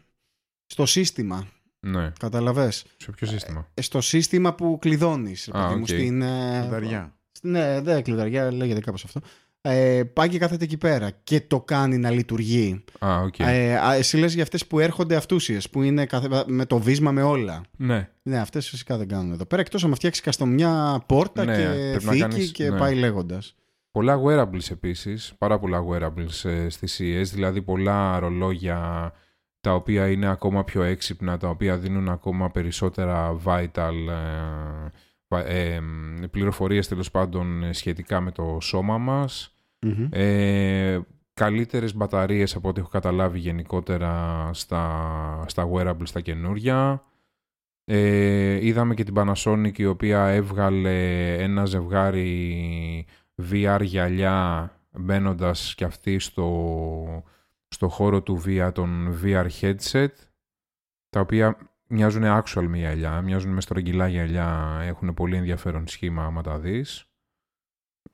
στο 0.66 0.86
σύστημα. 0.86 1.48
Ναι. 1.80 2.12
Καταλαβες; 2.18 2.84
Σε 2.96 3.10
ποιο 3.10 3.26
σύστημα; 3.26 3.68
Ε, 3.74 3.82
Στο 3.82 4.00
σύστημα 4.00 4.54
που 4.54 4.78
κλειδώνεις. 4.80 5.48
ρε 5.52 5.58
Α, 5.58 5.62
παιδί 5.62 5.74
μου, 5.74 5.80
οκ. 5.82 5.88
στην, 5.88 6.22
ε, 6.22 6.58
Κλειδαριά. 6.60 7.14
Ναι, 7.42 7.80
δεν 7.80 8.02
κλειδαριά, 8.02 8.52
λέγεται 8.52 8.80
κάπως 8.80 9.04
αυτό. 9.04 9.20
Ε, 9.68 10.04
πάει 10.04 10.28
και 10.28 10.38
κάθεται 10.38 10.64
εκεί 10.64 10.76
πέρα 10.76 11.10
και 11.24 11.40
το 11.40 11.60
κάνει 11.60 11.98
να 11.98 12.10
λειτουργεί. 12.10 12.84
Α, 12.98 13.20
οκ. 13.20 13.38
Ε, 13.38 13.76
α, 13.76 13.94
εσύ 13.94 14.16
λες 14.16 14.34
για 14.34 14.42
αυτές 14.42 14.66
που 14.66 14.78
έρχονται 14.78 15.16
αυτούσιες, 15.16 15.70
που 15.70 15.82
είναι 15.82 16.06
καθε- 16.06 16.44
με 16.46 16.64
το 16.64 16.78
βίσμα 16.78 17.10
με 17.12 17.22
όλα. 17.22 17.60
Ναι. 17.76 18.08
Ναι, 18.22 18.38
αυτές 18.38 18.68
φυσικά 18.68 18.96
δεν 18.96 19.08
κάνουν 19.08 19.32
εδώ 19.32 19.46
πέρα. 19.46 19.60
Εκτός 19.60 19.84
αν 19.84 19.94
φτιάξει 19.94 20.22
custom 20.22 20.76
μια 20.76 21.02
πόρτα 21.06 21.44
Ναι, 21.44 21.56
και 21.56 21.62
πρέπει 21.90 22.04
να 22.04 22.10
θήκη 22.12 22.20
κάνεις- 22.22 22.52
και 22.52 22.70
ναι. 22.70 22.78
πάει 22.78 22.94
λέγοντας. 22.94 23.54
Πολλά 23.90 24.20
wearables 24.24 24.70
επίσης, 24.70 25.34
πάρα 25.38 25.58
πολλά 25.58 25.82
wearables 25.90 26.44
ε, 26.50 26.68
στις 26.68 27.00
CES, 27.00 27.24
δηλαδή 27.34 27.62
πολλά 27.62 28.18
ρολόγια 28.18 29.12
τα 29.60 29.74
οποία 29.74 30.08
είναι 30.10 30.26
ακόμα 30.28 30.64
πιο 30.64 30.82
έξυπνα, 30.82 31.36
τα 31.38 31.48
οποία 31.48 31.76
δίνουν 31.78 32.08
ακόμα 32.08 32.50
περισσότερα 32.50 33.36
vital 33.44 33.92
ε, 34.08 34.90
βα- 35.28 35.46
ε, 35.46 35.80
πληροφορίες 36.30 36.88
τέλος 36.88 37.10
πάντων 37.10 37.64
ε, 37.64 37.72
σχετικά 37.72 38.20
με 38.20 38.30
το 38.30 38.58
σώμα 38.60 38.98
μας. 38.98 39.50
Μμμ. 39.80 40.08
Ε, 40.10 41.00
καλύτερες 41.34 41.94
μπαταρίες 41.94 42.56
από 42.56 42.68
ό,τι 42.68 42.80
έχω 42.80 42.88
καταλάβει 42.88 43.38
γενικότερα 43.38 44.50
στα, 44.52 45.44
στα 45.46 45.68
wearables 45.72 46.10
τα 46.12 46.20
καινούρια. 46.20 47.04
Ε, 47.84 48.66
είδαμε 48.66 48.94
και 48.94 49.04
την 49.04 49.14
Panasonic 49.16 49.78
η 49.78 49.86
οποία 49.86 50.26
έβγαλε 50.26 51.34
ένα 51.34 51.64
ζευγάρι 51.64 53.06
VR 53.50 53.80
γυαλιά 53.82 54.70
μπαίνοντας 54.98 55.74
και 55.74 55.84
αυτή 55.84 56.18
στο, 56.18 57.24
στο 57.68 57.88
χώρο 57.88 58.22
του 58.22 58.42
VR, 58.46 58.70
των 58.74 59.20
VR 59.22 59.46
headset 59.60 60.12
τα 61.08 61.20
οποία 61.20 61.56
μοιάζουν 61.86 62.22
actual 62.24 62.66
με 62.68 62.76
γυαλιά, 62.78 63.20
μοιάζουν 63.20 63.52
μες 63.52 63.64
στρογγυλά 63.64 64.08
γυαλιά, 64.08 64.80
έχουν 64.82 65.14
πολύ 65.14 65.36
ενδιαφέρον 65.36 65.88
σχήμα 65.88 66.24
άμα 66.24 66.42
τα 66.42 66.58
δεις. 66.58 67.10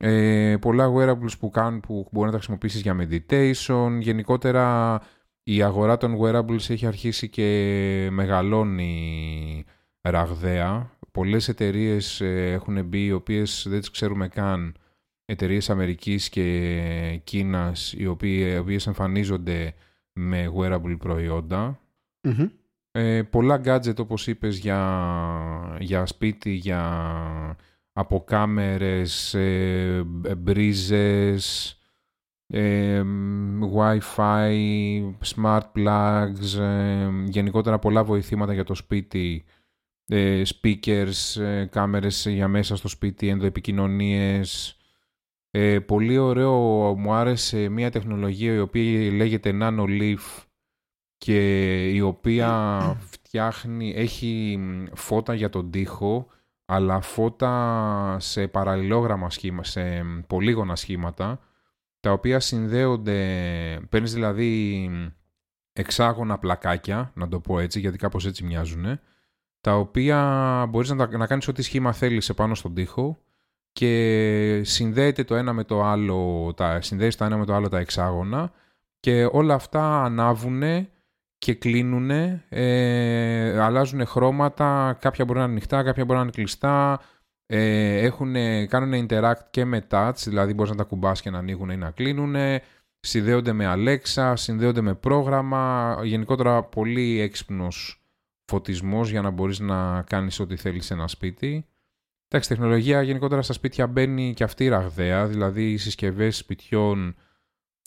Ε, 0.04 0.56
πολλά 0.60 0.92
wearables 0.96 1.38
που 1.38 1.50
κάνουν 1.50 1.80
που 1.80 2.08
μπορεί 2.10 2.26
να 2.26 2.32
τα 2.32 2.36
χρησιμοποιήσεις 2.36 2.80
για 2.80 2.96
meditation. 3.00 3.98
Γενικότερα 4.00 5.00
η 5.42 5.62
αγορά 5.62 5.96
των 5.96 6.18
wearables 6.20 6.70
έχει 6.70 6.86
αρχίσει 6.86 7.28
και 7.28 8.08
μεγαλώνει 8.10 9.64
ραγδαία. 10.00 10.90
Πολλές 11.12 11.48
εταιρείες 11.48 12.20
ε, 12.20 12.52
έχουν 12.52 12.84
μπει 12.84 13.04
οι 13.04 13.12
οποίες 13.12 13.66
δεν 13.68 13.78
τις 13.78 13.90
ξέρουμε 13.90 14.28
καν 14.28 14.74
εταιρείες 15.24 15.70
Αμερικής 15.70 16.28
και 16.28 17.20
Κίνας 17.24 17.92
οι 17.92 18.06
οποίες, 18.06 18.54
οι 18.54 18.58
οποίες 18.58 18.86
εμφανίζονται 18.86 19.74
με 20.12 20.52
wearable 20.56 20.96
προϊόντα. 20.98 21.80
Μμμ. 22.28 22.48
Ε, 22.90 23.22
πολλά 23.22 23.60
gadget 23.64 23.98
όπως 23.98 24.26
είπες 24.26 24.58
για, 24.58 25.76
για 25.78 26.06
σπίτι, 26.06 26.50
για 26.50 27.56
από 27.92 28.24
κάμερες, 28.24 29.34
ε, 29.34 30.04
μπρίζες, 30.36 31.76
ε, 32.46 33.02
Wi-Fi, 33.76 34.54
smart 35.34 35.72
plugs, 35.74 36.58
ε, 36.58 37.08
γενικότερα 37.24 37.78
πολλά 37.78 38.04
βοηθήματα 38.04 38.52
για 38.52 38.64
το 38.64 38.74
σπίτι, 38.74 39.44
ε, 40.06 40.42
speakers, 40.46 41.40
ε, 41.40 41.64
κάμερες 41.64 42.26
για 42.28 42.48
μέσα 42.48 42.76
στο 42.76 42.88
σπίτι, 42.88 43.28
ενδοεπικοινωνίες. 43.28 44.76
Ε, 45.50 45.78
πολύ 45.78 46.18
ωραίο, 46.18 46.58
μου 46.98 47.12
άρεσε 47.12 47.68
μια 47.68 47.90
τεχνολογία 47.90 48.54
η 48.54 48.58
οποία 48.58 49.12
λέγεται 49.12 49.58
Nano 49.60 49.84
Leaf 49.86 50.44
και 51.16 51.88
η 51.90 52.00
οποία 52.00 52.80
φτιάχνει, 52.98 53.92
έχει 53.96 54.58
φώτα 54.94 55.34
για 55.34 55.48
τον 55.48 55.70
τοίχο 55.70 56.26
αλλά 56.74 57.00
φώτα 57.00 58.16
σε 58.20 58.46
παραλληλόγραμμα 58.48 59.30
σχήμα, 59.30 59.64
σε 59.64 60.02
πολύγωνα 60.26 60.76
σχήματα 60.76 61.40
τα 62.00 62.12
οποία 62.12 62.40
συνδέονται, 62.40 63.16
παίρνεις 63.88 64.12
δηλαδή 64.12 64.90
εξάγωνα 65.72 66.38
πλακάκια, 66.38 67.12
να 67.14 67.28
το 67.28 67.40
πω 67.40 67.58
έτσι, 67.58 67.80
γιατί 67.80 67.98
κάπως 67.98 68.26
έτσι 68.26 68.44
μοιάζουν, 68.44 69.00
τα 69.60 69.76
οποία 69.78 70.18
μπορείς 70.68 70.90
να, 70.90 70.96
τα- 70.96 71.16
να 71.18 71.26
κάνεις 71.26 71.48
ό,τι 71.48 71.62
σχήμα 71.62 71.92
θέλεις 71.92 72.28
επάνω 72.28 72.54
στον 72.54 72.74
τοίχο 72.74 73.18
και 73.72 74.60
συνδέεται 74.64 75.24
το 75.24 75.34
ένα 75.34 75.52
με 75.52 75.64
το 75.64 75.82
άλλο, 75.82 76.52
τα, 76.56 76.80
συνδέεις 76.80 77.16
το 77.16 77.24
ένα 77.24 77.36
με 77.36 77.44
το 77.44 77.54
άλλο 77.54 77.68
τα 77.68 77.78
εξάγωνα 77.78 78.52
και 79.00 79.28
όλα 79.32 79.54
αυτά 79.54 80.02
ανάβουνε 80.04 80.90
και 81.42 81.54
κλείνουν, 81.54 82.10
ε, 82.48 83.60
αλλάζουν 83.60 84.06
χρώματα, 84.06 84.98
κάποια 85.00 85.24
μπορεί 85.24 85.38
να 85.38 85.44
είναι 85.44 85.52
ανοιχτά, 85.52 85.82
κάποια 85.82 86.04
μπορεί 86.04 86.16
να 86.16 86.22
είναι 86.24 86.32
κλειστά, 86.34 87.00
ε, 87.46 87.98
έχουν, 87.98 88.34
κάνουν 88.68 89.06
interact 89.06 89.40
και 89.50 89.64
με 89.64 89.86
touch, 89.90 90.12
δηλαδή 90.24 90.54
μπορείς 90.54 90.70
να 90.70 90.76
τα 90.76 90.84
κουμπάς 90.84 91.22
και 91.22 91.30
να 91.30 91.38
ανοίγουν 91.38 91.70
ή 91.70 91.76
να 91.76 91.90
κλείνουν, 91.90 92.36
συνδέονται 93.00 93.52
με 93.52 93.74
Alexa, 93.76 94.32
συνδέονται 94.36 94.80
με 94.80 94.94
πρόγραμμα, 94.94 95.96
γενικότερα 96.02 96.62
πολύ 96.62 97.20
έξυπνος 97.20 98.02
φωτισμός 98.44 99.10
για 99.10 99.22
να 99.22 99.30
μπορείς 99.30 99.58
να 99.58 100.02
κάνεις 100.02 100.40
ό,τι 100.40 100.56
θέλεις 100.56 100.86
σε 100.86 100.94
ένα 100.94 101.08
σπίτι. 101.08 101.66
Εντάξει, 102.28 102.48
τεχνολογία 102.48 103.02
γενικότερα 103.02 103.42
στα 103.42 103.52
σπίτια 103.52 103.86
μπαίνει 103.86 104.34
και 104.34 104.44
αυτή 104.44 104.68
ραγδαία, 104.68 105.26
δηλαδή 105.26 105.70
οι 105.72 105.76
συσκευές 105.76 106.36
σπιτιών 106.36 107.14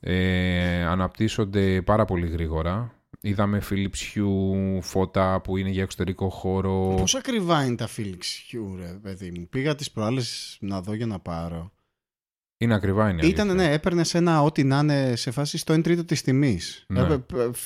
ε, 0.02 0.84
αναπτύσσονται 0.84 1.82
πάρα 1.82 2.06
πολύ 2.06 2.28
γρήγορα. 2.28 2.95
Είδαμε 3.26 3.62
Philips 3.70 4.16
Hue 4.16 4.82
φώτα 4.82 5.42
που 5.42 5.58
είναι 5.58 5.70
για 5.70 5.84
εξωτερικό 5.84 6.30
χώρο. 6.30 6.96
Πόσο 6.98 7.18
ακριβά 7.18 7.66
είναι 7.66 7.76
τα 7.76 7.88
Philips 7.98 8.52
Hue, 8.52 8.76
ρε 8.78 9.00
παιδί 9.02 9.32
μου; 9.32 9.48
Πήγα 9.50 9.76
τις 9.76 9.92
προάλλες 9.92 10.58
να 10.62 10.82
δω 10.82 10.94
για 10.94 11.06
να 11.06 11.20
πάρω. 11.20 11.72
Είναι 12.58 12.74
ακριβά, 12.74 13.10
είναι. 13.10 13.26
Ήταν, 13.26 13.50
αλήθεια. 13.50 13.68
ναι, 13.68 13.74
έπαιρνες 13.74 14.14
ένα 14.14 14.42
ό,τι 14.42 14.64
να 14.64 14.80
είναι 14.80 15.16
σε 15.16 15.32
φάση 15.32 15.58
στο 15.58 15.74
1 15.74 15.84
τρίτο 15.84 16.06
της 16.06 16.22
τιμής. 16.22 16.86
Ναι. 16.88 17.00
Ε, 17.02 17.20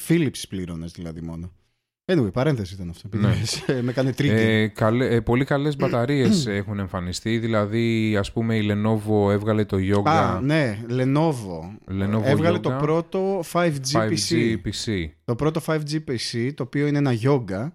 Philips 0.07 0.43
πλήρωνες 0.49 0.91
δηλαδή 0.91 1.21
μόνο. 1.21 1.51
Anyway, 2.11 2.33
παρένθεση 2.33 2.73
ήταν 2.73 2.89
αυτό. 2.89 3.09
Ναι. 3.17 3.27
Ναι. 3.67 3.81
με 3.81 3.91
έκανε 3.91 4.13
τρίτη. 4.13 4.33
Ε, 4.33 4.67
καλέ, 4.67 5.05
ε, 5.07 5.19
πολύ 5.19 5.45
καλές 5.45 5.75
μπαταρίες 5.75 6.45
έχουν 6.59 6.79
εμφανιστεί. 6.79 7.37
Δηλαδή, 7.37 8.15
ας 8.17 8.31
πούμε, 8.31 8.55
η 8.55 8.67
Lenovo 8.71 9.31
έβγαλε 9.31 9.65
το 9.65 9.77
Yoga 9.77 10.07
Α, 10.09 10.41
ναι, 10.41 10.79
Lenovo. 10.89 11.91
Lenovo 12.01 12.21
Έβγαλε 12.23 12.57
Yoga. 12.57 12.61
το 12.61 12.69
πρώτο 12.71 13.43
5G, 13.51 13.91
5G 13.91 14.09
PC. 14.09 14.55
PC. 14.65 15.09
Το 15.25 15.35
πρώτο 15.35 15.61
5G 15.65 15.93
PC, 15.93 16.51
το 16.55 16.63
οποίο 16.63 16.87
είναι 16.87 16.97
ένα 16.97 17.13
Yoga. 17.23 17.71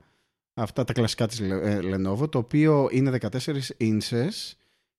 Αυτά 0.54 0.84
τα 0.84 0.92
κλασικά 0.92 1.26
της 1.26 1.40
Le- 1.42 1.62
ε, 1.66 1.78
Lenovo, 1.82 2.30
το 2.30 2.38
οποίο 2.38 2.88
είναι 2.90 3.18
14 3.20 3.28
inches 3.80 4.52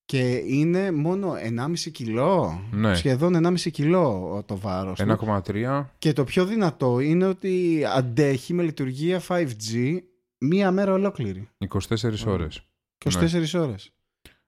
και 0.06 0.42
είναι 0.46 0.92
μόνο 0.92 1.34
1,5 1.34 1.92
κιλό. 1.92 2.62
Ναι. 2.72 2.96
Σχεδόν 2.96 3.46
1,5 3.46 3.72
κιλό 3.72 4.44
το 4.46 4.58
βάρος 4.58 5.00
του. 5.00 5.18
1,3. 5.46 5.86
Και 5.98 6.14
το 6.14 6.24
πιο 6.24 6.46
δυνατό 6.46 7.00
είναι 7.00 7.26
ότι 7.26 7.84
αντέχει 7.96 8.54
με 8.54 8.64
λειτουργία 8.64 9.22
5G 9.28 9.98
μία 10.38 10.72
μέρα 10.72 10.94
ολόκληρη. 10.94 11.50
24 11.68 12.26
ώρες. 12.26 12.62
24 12.98 13.54
ώρες. 13.54 13.90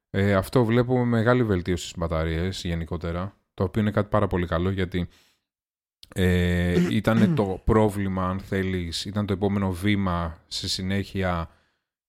Ε, 0.10 0.34
αυτό 0.34 0.66
βλέπουμε 0.66 1.04
μεγάλη 1.04 1.44
βελτίωση 1.44 1.84
στις 1.84 1.98
μπαταρίες 1.98 2.64
γενικότερα, 2.64 3.38
το 3.54 3.64
οποίο 3.64 3.82
είναι 3.82 3.92
κάτι 3.92 4.10
πάρα 4.10 4.28
πολύ 4.28 4.48
καλό 4.48 4.70
γιατί 4.70 5.08
ε, 6.16 6.96
ήταν 6.96 7.36
το 7.36 7.62
πρόβλημα, 7.66 8.30
αν 8.30 8.40
θέλεις, 8.40 9.06
ήταν 9.06 9.26
το 9.26 9.34
επόμενο 9.34 9.72
βήμα 9.72 10.38
στη 10.48 10.70
συνέχεια 10.70 11.50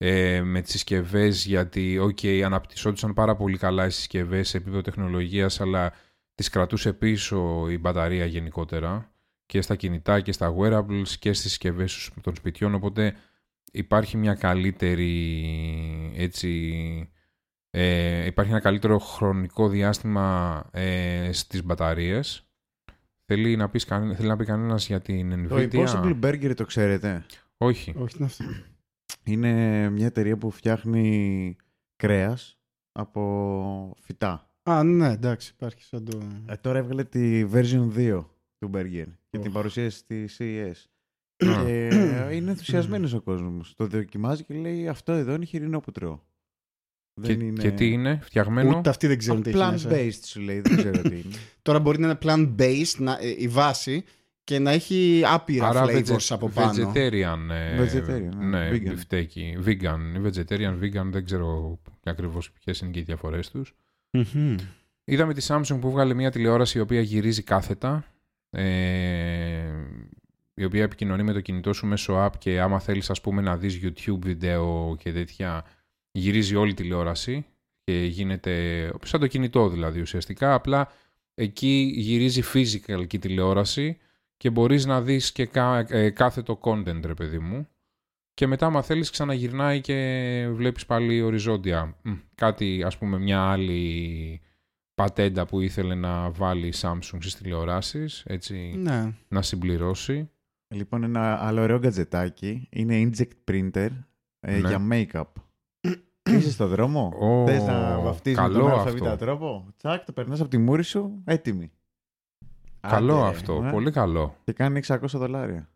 ε, 0.01 0.41
με 0.41 0.61
τις 0.61 0.71
συσκευές 0.71 1.45
γιατί, 1.45 1.99
ok, 2.01 2.41
αναπτυσσόντουσαν 2.41 3.13
πάρα 3.13 3.35
πολύ 3.35 3.57
καλά 3.57 3.85
οι 3.85 3.89
συσκευές 3.89 4.49
σε 4.49 4.57
επίπεδο 4.57 4.81
τεχνολογίας, 4.81 5.61
αλλά 5.61 5.93
τις 6.35 6.49
κρατούσε 6.49 6.93
πίσω 6.93 7.69
η 7.69 7.77
μπαταρία 7.77 8.25
γενικότερα 8.25 9.11
και 9.45 9.61
στα 9.61 9.75
κινητά 9.75 10.21
και 10.21 10.31
στα 10.31 10.55
wearables 10.57 11.07
και 11.19 11.33
στις 11.33 11.49
συσκευές 11.49 12.11
των 12.21 12.35
σπιτιών, 12.35 12.73
οπότε 12.73 13.15
υπάρχει 13.71 14.17
μια 14.17 14.33
καλύτερη 14.35 16.13
έτσι 16.15 17.09
ε, 17.71 18.25
υπάρχει 18.25 18.51
ένα 18.51 18.61
καλύτερο 18.61 18.99
χρονικό 18.99 19.69
διάστημα 19.69 20.63
ε, 20.71 21.29
στις 21.31 21.63
μπαταρίες. 21.63 22.43
Θέλει 23.25 23.55
να, 23.55 23.69
πεις, 23.69 23.85
κανέ- 23.85 24.15
θέλει 24.15 24.27
να 24.27 24.37
πει 24.37 24.45
κανένας 24.45 24.87
για 24.87 24.99
την 24.99 25.47
Το 25.47 25.55
Nvidia; 25.55 25.71
Impossible 25.71 26.19
Burger 26.23 26.53
το 26.55 26.65
ξέρετε; 26.65 27.25
Όχι. 27.57 27.93
Όχι, 27.97 28.15
είναι 28.17 28.25
αυτό. 28.25 28.45
Είναι 29.31 29.89
μια 29.89 30.05
εταιρεία 30.05 30.37
που 30.37 30.51
φτιάχνει 30.51 31.55
κρέας 31.95 32.57
από 32.91 33.93
φυτά. 33.99 34.49
Α, 34.63 34.83
ναι, 34.83 35.11
εντάξει, 35.11 35.51
υπάρχει 35.55 35.83
σαν 35.83 36.05
το... 36.05 36.21
Ε, 36.45 36.55
τώρα 36.55 36.77
έβγαλε 36.77 37.03
τη 37.03 37.45
version 37.53 37.89
2 37.95 38.25
του 38.57 38.69
Burger 38.73 39.05
και 39.29 39.37
την 39.37 39.47
Οχ. 39.47 39.53
παρουσίασε 39.53 39.97
στη 39.97 40.29
CES. 40.37 40.71
Α. 41.47 41.63
και 41.65 41.87
ε, 41.91 42.35
είναι 42.35 42.49
ενθουσιασμένος 42.49 43.13
ο 43.13 43.21
κόσμος. 43.21 43.73
Το 43.75 43.87
δοκιμάζει 43.87 44.43
και 44.43 44.53
λέει 44.53 44.87
αυτό 44.87 45.11
εδώ 45.11 45.33
είναι 45.33 45.45
χοιρινό 45.45 45.79
που 45.79 45.91
τρώω. 45.91 46.19
Και, 47.21 47.27
Δεν 47.27 47.39
είναι... 47.39 47.61
και 47.61 47.71
τι 47.71 47.91
είναι, 47.91 48.19
φτιαγμένο; 48.23 48.77
Ούτε 48.77 48.89
αυτοί 48.89 49.07
δεν 49.07 49.17
ξέρουν 49.17 49.41
τι 49.43 49.49
έχει 49.49 49.57
μέσα. 49.57 49.89
Plant-based 49.89 50.23
σου 50.23 50.39
λέει, 50.39 50.59
δεν 50.59 50.77
ξέρω 50.77 51.01
τι 51.01 51.15
είναι. 51.15 51.35
Τώρα 51.61 51.79
μπορεί 51.79 51.99
να 51.99 52.07
είναι 52.07 52.17
plant-based 52.21 52.95
να, 52.97 53.17
ε, 53.21 53.35
η 53.37 53.47
βάση 53.47 54.03
και 54.49 54.59
να 54.59 54.71
έχει 54.71 55.21
άπειρα 55.25 55.67
Άρα 55.67 55.85
flavors 55.85 56.05
vege- 56.05 56.25
από 56.29 56.49
πάνω. 56.49 56.71
vegetarian. 56.93 57.37
ε, 57.51 57.83
Vegetarian, 57.83 58.35
ναι, 58.37 58.45
ναι, 58.59 58.69
vegan. 58.71 58.81
μπιφτέκι. 58.89 59.57
Vegan. 59.65 60.25
Vegetarian, 60.25 60.79
vegan, 60.81 61.05
δεν 61.11 61.25
ξέρω 61.25 61.79
ακριβώς 62.03 62.51
ποιες 62.51 62.79
είναι 62.79 62.91
και 62.91 62.99
οι 62.99 63.03
διαφορές 63.03 63.49
τους. 63.49 63.75
Μμμ. 64.11 64.55
Είδαμε 65.03 65.33
τη 65.33 65.45
Samsung 65.49 65.77
που 65.79 65.91
βγάλε 65.91 66.13
μια 66.13 66.31
τηλεόραση 66.31 66.77
η 66.77 66.81
οποία 66.81 67.01
γυρίζει 67.01 67.43
κάθετα. 67.43 68.05
Ε, 68.49 69.73
η 70.53 70.63
οποία 70.63 70.83
επικοινωνεί 70.83 71.23
με 71.23 71.33
το 71.33 71.41
κινητό 71.41 71.73
σου 71.73 71.85
μέσω 71.87 72.25
app 72.25 72.37
και 72.37 72.59
άμα 72.61 72.79
θέλεις 72.79 73.09
ας 73.09 73.21
πούμε 73.21 73.41
να 73.41 73.57
δεις 73.57 73.79
YouTube 73.83 74.19
βίντεο 74.21 74.95
και 74.99 75.11
τέτοια 75.11 75.65
γυρίζει 76.11 76.55
όλη 76.55 76.71
η 76.71 76.73
τηλεόραση 76.73 77.45
και 77.83 77.93
γίνεται 78.05 78.91
σαν 79.03 79.19
το 79.19 79.27
κινητό 79.27 79.69
δηλαδή 79.69 80.01
ουσιαστικά 80.01 80.53
απλά 80.53 80.91
εκεί 81.35 81.91
γυρίζει 81.95 82.41
physical 82.53 83.07
και 83.07 83.15
η 83.15 83.19
τηλεόραση 83.19 83.97
και 84.39 84.49
μπορείς 84.49 84.85
να 84.85 85.01
δεις 85.01 85.31
και 85.31 85.45
κα, 85.45 85.77
ε, 85.89 86.09
κάθετο 86.09 86.59
content 86.61 87.01
ρε 87.05 87.13
παιδί 87.13 87.39
μου 87.39 87.67
και 88.33 88.47
μετά 88.47 88.65
άμα 88.65 88.81
θέλεις 88.81 89.09
ξαναγυρνάει 89.09 89.81
και 89.81 90.47
βλέπεις 90.51 90.85
πάλι 90.85 91.21
οριζόντια 91.21 91.95
Μ, 92.01 92.11
κάτι 92.35 92.83
ας 92.85 92.97
πούμε 92.97 93.19
μια 93.19 93.41
άλλη 93.41 94.41
πατέντα 94.93 95.45
που 95.45 95.59
ήθελε 95.59 95.95
να 95.95 96.29
βάλει 96.31 96.67
η 96.67 96.73
Samsung 96.81 96.99
στις 97.19 97.35
τηλεοράσεις 97.35 98.23
έτσι 98.27 98.73
Ναι. 98.77 99.13
να 99.27 99.41
συμπληρώσει 99.41 100.29
λοιπόν, 100.75 101.03
ένα 101.03 101.45
άλλο 101.45 101.61
ωραίο 101.61 101.77
γκατζετάκι 101.79 102.67
είναι 102.71 103.09
inject 103.11 103.51
printer 103.51 103.89
ε, 104.39 104.57
Ναι. 104.59 104.67
για 104.67 104.87
make-up. 104.91 105.23
Είσαι 106.29 106.51
στο 106.51 106.67
δρόμο, 106.67 107.13
Ω, 107.19 107.45
θες 107.47 107.63
να 107.63 107.99
βαφτίσεις 107.99 108.39
με 108.39 108.43
καλό 108.47 108.59
τον 108.59 108.67
αυτό. 108.67 108.79
αλφαβήτα 108.81 109.15
τρόπο; 109.17 109.65
Τσακ, 109.77 110.05
το 110.05 110.11
περνάς 110.11 110.39
από 110.39 110.49
τη 110.49 110.57
μούρη 110.57 110.83
σου, 110.83 111.21
έτοιμη. 111.25 111.71
Καλό 112.81 113.15
Άντε, 113.15 113.29
ρε, 113.29 113.35
αυτό, 113.35 113.63
ε. 113.65 113.69
πολύ 113.71 113.91
καλό. 113.91 114.35
Και 114.43 114.53
κάνει 114.53 114.81
600 114.87 114.97
δολάρια. 115.13 115.69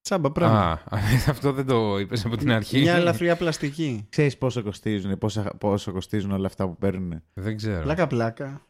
Τσάμπα 0.00 0.32
πράγμα. 0.32 0.70
Α, 0.70 0.80
αυτό 1.30 1.52
δεν 1.52 1.66
το 1.66 1.98
είπες 1.98 2.24
από 2.24 2.36
την 2.36 2.52
αρχή. 2.52 2.80
Μια 2.80 2.94
ελαφριά 2.94 3.36
πλαστική. 3.36 4.06
Ξέρεις 4.08 4.38
πόσο 4.38 4.62
κοστίζουν, 4.62 5.18
πόσο, 5.18 5.44
πόσο 5.58 5.92
κοστίζουν 5.92 6.30
όλα 6.30 6.46
αυτά 6.46 6.66
που 6.66 6.76
παίρνουν. 6.76 7.22
Δεν 7.34 7.56
ξέρω. 7.56 7.82
Πλάκα-πλάκα. 7.82 8.66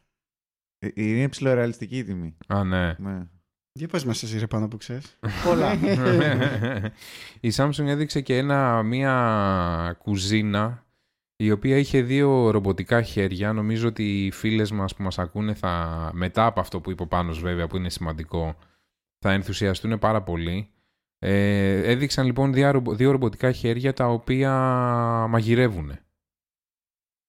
Ε, 0.79 0.87
Είναι 0.93 1.29
ψηλορεαλιστική 1.29 1.97
η 1.97 2.03
τιμή. 2.03 2.37
Α, 2.47 2.63
ναι. 2.63 2.95
Ναι. 2.97 3.27
Για 3.73 3.87
πες 3.87 4.05
μας 4.05 4.23
εσύ 4.23 4.39
ρε 4.39 4.47
πάνω 4.47 4.67
που 4.67 4.77
ξέρεις. 4.77 5.17
Πολλά. 5.45 5.73
η 7.39 7.51
Samsung 7.55 7.85
έδειξε 7.85 8.21
και 8.21 8.37
ένα, 8.37 8.83
μια 8.83 9.95
κουζίνα 10.03 10.85
η 11.43 11.51
οποία 11.51 11.77
είχε 11.77 12.01
δύο 12.01 12.49
ρομποτικά 12.49 13.01
χέρια. 13.01 13.53
Νομίζω 13.53 13.87
ότι 13.87 14.25
οι 14.25 14.31
φίλες 14.31 14.71
μας 14.71 14.95
που 14.95 15.03
μας 15.03 15.19
ακούνε 15.19 15.53
θα, 15.53 16.09
μετά 16.13 16.45
από 16.45 16.59
αυτό 16.59 16.81
που 16.81 16.91
είπε 16.91 17.01
ο 17.01 17.07
Πάνος 17.07 17.39
βέβαια 17.39 17.67
που 17.67 17.77
είναι 17.77 17.89
σημαντικό 17.89 18.55
θα 19.19 19.31
ενθουσιαστούν 19.31 19.99
πάρα 19.99 20.21
πολύ. 20.21 20.69
Ε, 21.19 21.91
έδειξαν 21.91 22.25
λοιπόν 22.25 22.53
δύο, 22.53 22.71
ρομπο- 22.71 22.93
δύο 22.93 23.11
ρομποτικά 23.11 23.51
χέρια 23.51 23.93
τα 23.93 24.07
οποία 24.07 24.51
μαγειρεύουν. 25.29 25.91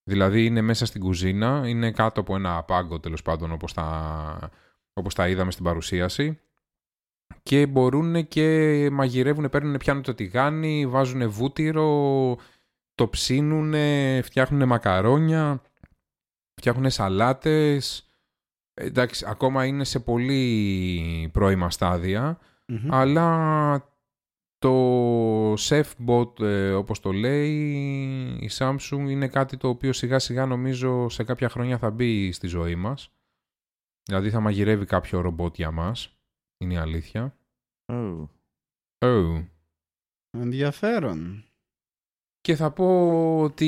Δηλαδή 0.05 0.45
είναι 0.45 0.61
μέσα 0.61 0.87
στην 0.87 1.01
κουζίνα, 1.01 1.63
είναι 1.67 1.91
κάτω 1.91 2.21
από 2.21 2.35
ένα 2.35 2.63
πάγκο 2.63 3.01
τέλος 3.01 3.23
πάντων 3.23 3.53
όπως 3.53 3.73
τα, 3.73 4.51
όπως 4.93 5.15
τα 5.15 5.29
είδαμε 5.29 5.51
στην 5.51 5.65
παρουσίαση 5.65 6.41
και 7.43 7.67
μπορούν 7.67 8.29
και 8.29 8.89
μαγειρεύουν, 8.93 9.49
παίρνουν, 9.49 9.77
πιάνουν 9.77 10.03
το 10.03 10.15
τηγάνι, 10.15 10.87
βάζουν 10.87 11.31
βούτυρο, 11.31 12.37
το 13.03 13.09
ψήνουν, 13.09 13.75
φτιάχνουν 14.23 14.69
μακαρόνια, 14.69 15.63
φτιάχνουν 16.55 16.91
σαλάτες. 16.91 18.07
Εντάξει, 18.75 19.25
ακόμα 19.29 19.67
είναι 19.67 19.85
σε 19.85 20.01
πολύ 20.01 21.31
πρώιμα 21.33 21.71
στάδια, 21.71 22.39
Μμμ. 22.67 22.95
αλλά 22.95 23.91
το 24.59 25.55
SafeBot, 25.55 26.41
ε, 26.41 26.73
όπως 26.73 27.01
το 27.01 27.13
λέει, 27.13 27.61
η 28.41 28.51
Samsung 28.59 29.07
είναι 29.09 29.29
κάτι 29.29 29.57
το 29.57 29.69
οποίο 29.69 29.93
σιγά 29.93 30.19
σιγά 30.19 30.47
νομίζω 30.47 31.09
σε 31.09 31.25
κάποια 31.25 31.49
χρόνια 31.49 31.79
θα 31.79 31.91
μπει 31.91 32.33
στη 32.33 32.47
ζωή 32.47 32.75
μας. 32.75 33.11
Δηλαδή 34.03 34.31
θα 34.31 34.41
μαγειρεύει 34.41 34.85
κάποιο 34.85 35.21
ρομπότ 35.21 35.57
για 35.57 35.71
μας. 35.71 36.17
Είναι 36.59 36.75
η 36.75 36.77
αλήθεια. 36.77 37.37
Oh. 37.93 38.29
Oh. 38.99 39.47
Ενδιαφέρον. 40.31 41.45
Και 42.45 42.55
θα 42.55 42.71
πω 42.71 42.87
ότι 43.41 43.67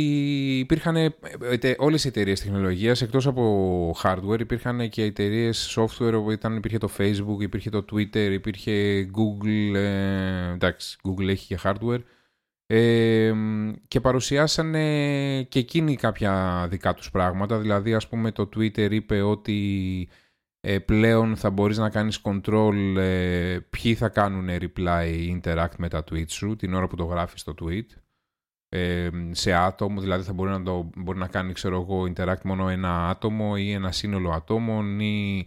υπήρχαν 0.58 0.96
ε, 0.96 1.10
τε- 1.58 1.80
όλες 1.80 2.04
οι 2.04 2.08
εταιρείες 2.08 2.40
τεχνολογίας 2.40 3.02
εκτός 3.02 3.26
από 3.26 3.94
hardware 4.02 4.40
υπήρχαν 4.40 4.88
και 4.88 5.02
εταιρείες 5.02 5.76
software 5.78 6.12
όπου 6.14 6.30
ήταν, 6.30 6.56
υπήρχε 6.56 6.78
το 6.78 6.88
Facebook, 6.98 7.40
υπήρχε 7.40 7.70
το 7.70 7.84
Twitter, 7.92 8.28
υπήρχε 8.32 9.06
Google, 9.16 9.74
ε, 9.74 10.52
εντάξει 10.52 10.98
Google 11.08 11.28
έχει 11.28 11.46
και 11.46 11.58
hardware 11.62 12.02
ε, 12.66 13.32
και 13.88 14.00
παρουσιάσανε 14.00 14.82
και 15.42 15.58
εκείνοι 15.58 15.96
κάποια 15.96 16.66
δικά 16.70 16.94
τους 16.94 17.10
πράγματα 17.10 17.58
δηλαδή 17.58 17.94
ας 17.94 18.08
πούμε 18.08 18.30
το 18.32 18.48
Twitter 18.56 18.88
είπε 18.90 19.20
ότι 19.22 20.08
Ε, 20.66 20.78
πλέον 20.78 21.36
θα 21.36 21.50
μπορείς 21.50 21.78
να 21.78 21.90
κάνεις 21.90 22.20
control 22.22 22.96
ε, 22.96 23.58
ποιοι 23.70 23.94
θα 23.94 24.08
κάνουν 24.08 24.48
reply 24.50 25.08
ή 25.12 25.40
interact 25.42 25.76
με 25.78 25.88
τα 25.88 26.04
tweet 26.10 26.28
σου 26.28 26.56
την 26.56 26.74
ώρα 26.74 26.86
που 26.86 26.96
το 26.96 27.04
γράφεις 27.04 27.42
το 27.42 27.54
tweet. 27.60 27.86
Ε, 28.76 29.10
σε 29.30 29.52
άτομο, 29.52 30.00
δηλαδή 30.00 30.24
θα 30.24 30.32
μπορεί 30.32 30.50
να, 30.50 30.62
το, 30.62 30.90
μπορεί 30.96 31.18
να 31.18 31.28
κάνει 31.28 31.52
ξέρω 31.52 31.80
εγώ, 31.80 32.02
interact 32.02 32.42
μόνο 32.44 32.68
ένα 32.68 33.08
άτομο 33.08 33.54
ή 33.56 33.72
ένα 33.72 33.92
σύνολο 33.92 34.30
ατόμων 34.30 35.00
ή 35.00 35.46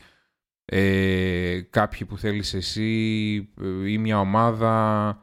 ε, 0.65 1.61
κάποιοι 1.69 2.05
που 2.05 2.17
θέλεις 2.17 2.53
εσύ 2.53 3.49
ε, 3.61 3.89
ή 3.89 3.97
μια 3.97 4.19
ομάδα. 4.19 5.21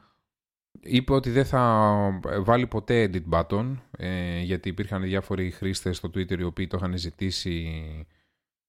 Είπε 0.81 1.13
ότι 1.13 1.31
δεν 1.31 1.45
θα 1.45 2.21
βάλει 2.39 2.67
ποτέ 2.67 3.11
edit 3.13 3.29
button 3.31 3.77
ε, 3.91 4.41
γιατί 4.41 4.69
υπήρχαν 4.69 5.03
διάφοροι 5.03 5.51
χρήστες 5.51 5.97
στο 5.97 6.09
Twitter 6.09 6.39
οι 6.39 6.43
οποίοι 6.43 6.67
το 6.67 6.77
είχαν 6.77 6.99
ζητήσει 6.99 7.83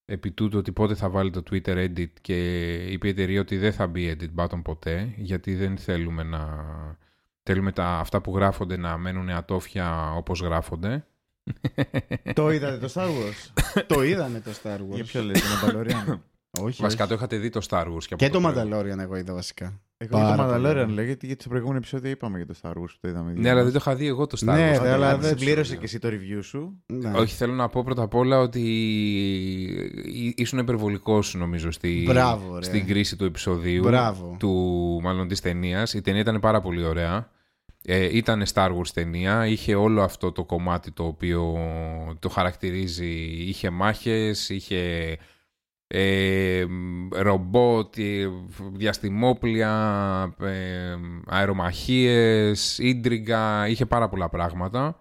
επί 0.05 0.31
τούτου 0.31 0.57
ότι 0.57 0.71
πότε 0.71 0.95
θα 0.95 1.09
βάλει 1.09 1.29
το 1.29 1.43
Twitter 1.51 1.89
edit 1.89 2.11
και 2.21 2.73
είπε 2.73 3.07
η 3.07 3.09
εταιρεία 3.09 3.41
ότι 3.41 3.57
δεν 3.57 3.73
θα 3.73 3.87
μπει 3.87 4.17
edit 4.17 4.43
button 4.43 4.61
ποτέ 4.63 5.13
γιατί 5.17 5.55
δεν 5.55 5.77
θέλουμε 5.77 6.23
να 6.23 6.43
θέλουμε 7.47 7.71
τα, 7.71 7.85
αυτά 7.87 8.21
που 8.21 8.35
γράφονται 8.35 8.77
να 8.77 8.97
μένουν 8.97 9.29
ατόφια 9.29 10.13
όπως 10.15 10.41
γράφονται 10.41 11.05
το 12.33 12.51
είδατε 12.51 12.77
το 12.87 12.91
Star 12.95 13.05
Wars; 13.07 13.51
το 13.87 14.03
είδαμε 14.03 14.39
το 14.39 14.51
Star 14.63 14.77
Wars; 14.77 14.95
Για 14.95 15.03
ποιο 15.03 15.23
λέτε, 15.23 15.39
το 15.39 15.45
Mandalorian; 15.67 16.17
όχι, 16.65 16.81
βασικά 16.81 17.03
όχι. 17.03 17.11
το 17.11 17.17
είχατε 17.17 17.37
δει 17.37 17.49
το 17.49 17.65
Star 17.69 17.83
Wars 17.85 18.03
και, 18.07 18.13
από 18.13 18.23
Και 18.25 18.29
το 18.29 18.41
trailer. 18.43 18.53
Mandalorian 18.55 18.97
εγώ 18.99 19.15
είδα 19.15 19.33
βασικά. 19.33 19.79
Εγώ 19.97 20.17
για 20.17 20.27
το 20.29 20.35
Πάρα 20.35 20.49
πολύ 20.53 20.65
Mandalorian 20.65 20.69
ωραίο. 20.69 20.87
λέγεται 20.87 21.25
γιατί 21.25 21.41
στο 21.41 21.49
προηγούμενο 21.49 21.77
επεισόδιο 21.79 22.09
είπαμε 22.11 22.37
για 22.37 22.45
το 22.47 22.53
Star 22.61 22.69
Wars 22.69 22.73
που 22.73 22.97
το 23.01 23.07
είδαμε. 23.07 23.33
Ναι, 23.33 23.49
αλλά 23.49 23.63
δεν 23.63 23.71
το 23.71 23.77
είχα 23.81 23.95
δει 23.95 24.07
εγώ 24.07 24.27
το 24.27 24.37
Star 24.41 24.45
Ναι, 24.53 24.53
Wars. 24.77 24.81
ρε, 24.81 24.89
αλλά 24.89 24.93
αλλά 24.93 25.09
δεν 25.11 25.19
δεν 25.19 25.29
συμπλήρωσε 25.37 25.61
ξέρω. 25.61 25.79
και 25.79 25.85
εσύ 25.85 25.99
το 25.99 26.07
review 26.39 26.43
σου. 26.43 26.83
Ναι. 26.85 27.11
Όχι, 27.15 27.35
θέλω 27.35 27.53
να 27.53 27.69
πω 27.69 27.83
πρώτα 27.83 28.01
απ' 28.03 28.15
όλα 28.15 28.39
ότι 28.39 28.61
ήσουν 30.35 30.59
υπερβολικός 30.59 31.33
νομίζω 31.35 31.71
στη, 31.71 32.03
Μπράβο, 32.07 32.55
ρε. 32.57 32.63
στην 32.63 32.85
κρίση 32.87 33.15
του 33.15 33.25
επεισοδίου. 33.25 33.83
Μπράβο. 33.83 34.35
Του, 34.39 34.49
μάλλον 35.03 35.27
της 35.27 35.41
ταινίας. 35.41 35.93
Η 35.93 36.01
ταινία 36.01 36.21
ήταν 36.21 36.39
πάρα 36.39 36.61
πολύ 36.61 36.83
ωραία. 36.83 37.29
Ε, 37.85 38.17
ήταν 38.17 38.43
Star 38.53 38.69
Wars 38.77 38.87
ταινία. 38.93 39.47
Είχε 39.47 39.75
όλο 39.75 40.01
αυτό 40.01 40.31
το 40.31 40.43
κομμάτι 40.45 40.91
το 40.91 41.05
οποίο 41.05 41.57
το 42.19 42.29
χαρακτηρίζει. 42.29 43.11
Είχε 43.23 43.69
μάχες, 43.69 44.49
είχε 44.49 45.17
ε, 45.87 46.65
ρομπότ, 47.11 47.97
ε, 47.97 48.29
διαστημόπλια, 48.73 50.35
ε, 50.41 50.95
αερομαχίες, 51.25 52.77
ίντριγκα. 52.77 53.67
Είχε 53.67 53.85
πάρα 53.85 54.09
πολλά 54.09 54.29
πράγματα. 54.29 54.99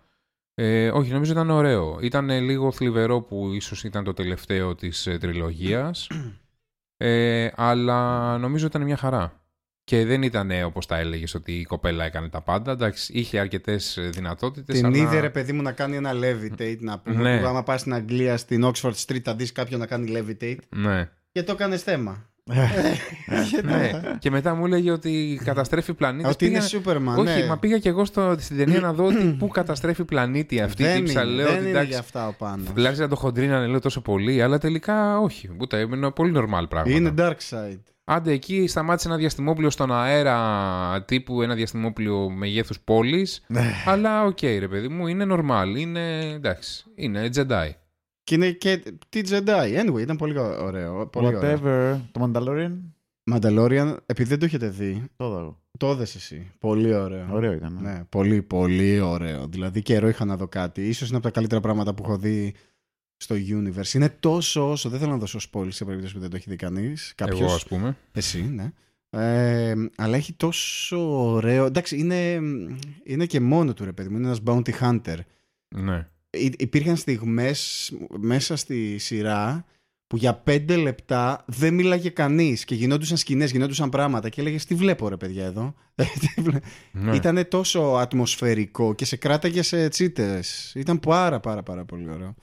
Ε, 0.55 0.91
όχι, 0.91 1.13
νομίζω 1.13 1.33
ήταν 1.33 1.51
ωραίο. 1.51 1.99
Ήταν 2.01 2.31
ε, 2.31 2.41
λίγο 2.41 2.73
θλιβερό 2.73 3.21
που 3.21 3.53
ίσως 3.53 3.85
ήταν 3.85 4.05
το 4.05 4.13
τελευταίο 4.13 4.75
της 4.75 5.07
ε, 5.07 5.19
τριλογίας. 5.19 6.07
Ε, 6.97 7.51
αλλά 7.55 8.39
νομίζω 8.39 8.67
ήταν 8.67 8.83
μια 8.83 8.97
χαρά. 8.97 9.44
Και 9.85 10.05
δεν 10.05 10.23
ήταν 10.23 10.51
ε, 10.51 10.65
όπως 10.65 10.87
τα 10.87 10.99
έλεγες 10.99 11.35
ότι 11.35 11.53
η 11.53 11.65
κοπέλα 11.65 12.05
έκανε 12.05 12.29
τα 12.29 12.41
πάντα. 12.41 12.73
Εντάξει, 12.73 13.13
είχε 13.13 13.39
αρκετές 13.39 13.97
ε, 13.97 14.03
δυνατότητες. 14.09 14.77
Την 14.77 14.87
αλλά... 14.87 14.97
είδε 14.97 15.21
ρε 15.21 15.31
παιδί 15.31 15.53
μου 15.53 15.63
να 15.63 15.73
κάνει 15.73 15.97
ένα 15.97 16.13
levitate 16.15 16.79
να 16.81 16.99
πούμε. 16.99 17.23
Ναι. 17.23 17.41
Που 17.41 17.47
άμα 17.47 17.63
πας 17.63 17.81
στην 17.81 17.95
Αγγλία, 17.95 18.37
στην 18.37 18.65
Oxford 18.65 18.95
Street, 19.07 19.21
θα 19.25 19.35
δεις 19.35 19.53
κάποιον 19.53 19.81
να 19.81 19.87
κάνει 19.87 20.13
levitate. 20.17 20.59
Ναι. 20.77 21.09
Και 21.33 21.43
το 21.43 21.53
έκανε 21.53 21.77
θέμα. 21.77 22.29
ναι. 23.65 23.91
και 24.19 24.31
μετά 24.31 24.55
μου 24.55 24.67
έλεγε 24.67 24.91
ότι 24.91 25.41
καταστρέφει 25.45 25.95
πλανήτη. 25.95 26.29
Ότι 26.29 26.47
είναι 26.47 26.61
Superman. 26.71 27.17
Όχι, 27.17 27.41
ναι. 27.41 27.47
μα 27.47 27.59
πήγα 27.59 27.79
και 27.79 27.89
εγώ 27.89 28.05
στο, 28.05 28.37
στην 28.39 28.57
ταινία 28.57 28.81
να 28.81 28.93
δω 28.93 29.05
ότι 29.05 29.25
πού 29.39 29.49
καταστρέφει 29.49 30.05
πλανήτη 30.05 30.61
αυτή. 30.61 30.83
δεν 30.83 30.97
τύψα, 30.97 31.23
είναι, 31.23 31.31
λέω 31.31 31.47
δεν 31.47 31.55
ότι 31.55 31.63
είναι 31.63 31.71
εντάξει, 31.71 31.91
για 31.91 31.99
αυτά 31.99 32.29
ο 32.29 32.33
πάνω. 32.33 32.65
Λάζει 32.75 33.01
να 33.01 33.09
το 33.09 33.17
χοντρίνανε 33.17 33.67
λέω 33.67 33.81
τόσο 33.81 34.01
πολύ, 34.01 34.43
αλλά 34.43 34.59
τελικά 34.59 35.19
όχι. 35.21 35.51
Ούτε 35.61 35.79
είναι 35.79 36.11
πολύ 36.11 36.33
normal 36.37 36.65
πράγματα. 36.69 36.91
Είναι 36.91 37.15
dark 37.19 37.37
side. 37.51 37.94
Άντε 38.07 38.33
εκεί 38.33 38.67
σταμάτησε 38.67 39.09
ένα 39.09 39.17
διαστημόπλιο 39.17 39.71
στον 39.71 39.93
αέρα 39.93 41.05
τύπου 41.05 41.43
ένα 41.43 41.55
διαστημόπλιο 41.55 42.31
μεγέθους 42.31 42.81
πόλης. 42.81 43.45
αλλά 43.87 44.25
οκ 44.25 44.41
ρε 44.43 44.69
παιδί 44.69 44.89
μου, 44.89 45.07
είναι 45.07 45.27
normal. 45.29 45.75
Είναι 45.77 46.21
εντάξει, 46.31 46.85
είναι 46.95 47.29
Jedi. 47.35 47.71
Και 48.25 48.35
είναι 48.35 48.51
και 48.51 48.83
τι 49.09 49.21
Jedi. 49.29 49.85
Anyway, 49.87 50.01
ήταν 50.01 50.17
πολύ 50.17 50.39
ωραίο. 50.39 51.07
Πολύ 51.07 51.27
ωραίο. 51.27 51.41
Whatever. 51.41 52.01
Το 52.13 52.25
Mandalorian. 52.33 52.73
Mandalorian, 53.33 53.97
επειδή 54.07 54.29
δεν 54.29 54.39
το 54.39 54.45
έχετε 54.45 54.69
δει, 54.69 55.05
Το 55.17 55.25
είδα 55.27 55.39
εγώ. 55.39 55.61
το 55.79 55.91
είδες 55.91 56.15
εσύ. 56.15 56.51
Πολύ 56.59 56.95
ωραίο. 56.95 57.27
Ωραίο 57.31 57.53
ήταν. 57.53 57.79
ναι. 57.83 57.91
Ναι, 57.93 58.05
πολύ, 58.09 58.43
πολύ 58.43 59.01
ωραίο. 59.01 59.47
Δηλαδή 59.47 59.83
καιρό 59.83 60.09
είχα 60.09 60.25
να 60.25 60.37
δω 60.37 60.49
κάτι. 60.49 60.89
Ίσως 60.89 61.09
είναι 61.09 61.17
από 61.17 61.27
τα 61.27 61.33
καλύτερα 61.33 61.61
πράγματα 61.61 61.95
που 61.95 62.03
έχω 62.07 62.17
δει 62.17 62.55
στο 63.25 63.35
universe. 63.35 63.95
Είναι 63.95 64.09
τόσο 64.21 64.71
όσο, 64.71 64.89
δεν 64.89 64.99
θέλω 64.99 65.11
να 65.11 65.19
δώσω 65.19 65.39
spoil 65.53 65.67
σε 65.69 65.85
περίπτωση 65.85 66.15
που 66.15 66.21
δεν 66.21 66.31
το 66.31 66.37
έχει 66.37 66.51
δει 66.51 66.57
κανείς. 66.57 67.13
Κάποιος, 67.17 67.41
Εγώ 67.41 67.53
ας 67.53 67.65
πούμε. 67.65 67.97
εσύ, 68.13 68.43
ναι. 68.43 68.73
Ε, 69.11 69.75
αλλά 69.97 70.17
έχει 70.17 70.33
τόσο 70.33 71.23
ωραίο. 71.33 71.65
Εντάξει, 71.65 71.99
είναι, 71.99 72.41
είναι 73.05 73.27
και 73.27 73.41
μόνο 73.41 73.75
του 73.75 73.85
ρε 73.85 73.93
παιδί 73.93 74.09
μου. 74.09 74.17
Είναι 74.17 74.27
ένας 74.27 74.41
bounty 74.47 74.71
hunter. 74.81 75.17
Ναι. 75.69 76.07
Υ- 76.31 76.61
Υπήρχαν 76.63 76.97
στιγμές 76.97 77.93
μέσα 78.19 78.57
στη 78.57 78.99
σειρά 78.99 79.65
που 80.07 80.17
για 80.17 80.35
πέντε 80.35 80.77
λεπτά 80.77 81.45
δεν 81.47 81.75
μίλαγε 81.75 82.09
κανείς 82.11 82.65
και 82.65 82.75
γινόντουσαν 82.75 83.17
σκηνές, 83.17 83.51
γινόντουσαν 83.51 83.89
πράγματα 83.89 84.29
και 84.29 84.41
έλεγες 84.41 84.65
τι 84.65 84.75
βλέπω 84.75 85.09
ρε 85.09 85.17
παιδιά 85.17 85.45
εδώ; 85.45 85.75
Τι 85.95 86.41
βλέ- 86.43 86.63
ναι. 86.93 87.15
Ήταν 87.17 87.49
τόσο 87.49 87.81
ατμοσφαιρικό 87.81 88.95
και 88.95 89.05
σε 89.05 89.17
κράταγε 89.17 89.63
σε 89.63 89.89
τσίτες. 89.89 90.73
Ήταν 90.75 91.01
πάρα 91.01 91.41
πάρα 91.41 91.63
πάρα 91.63 91.85
πολύ 91.85 92.11
ωραίο. 92.11 92.35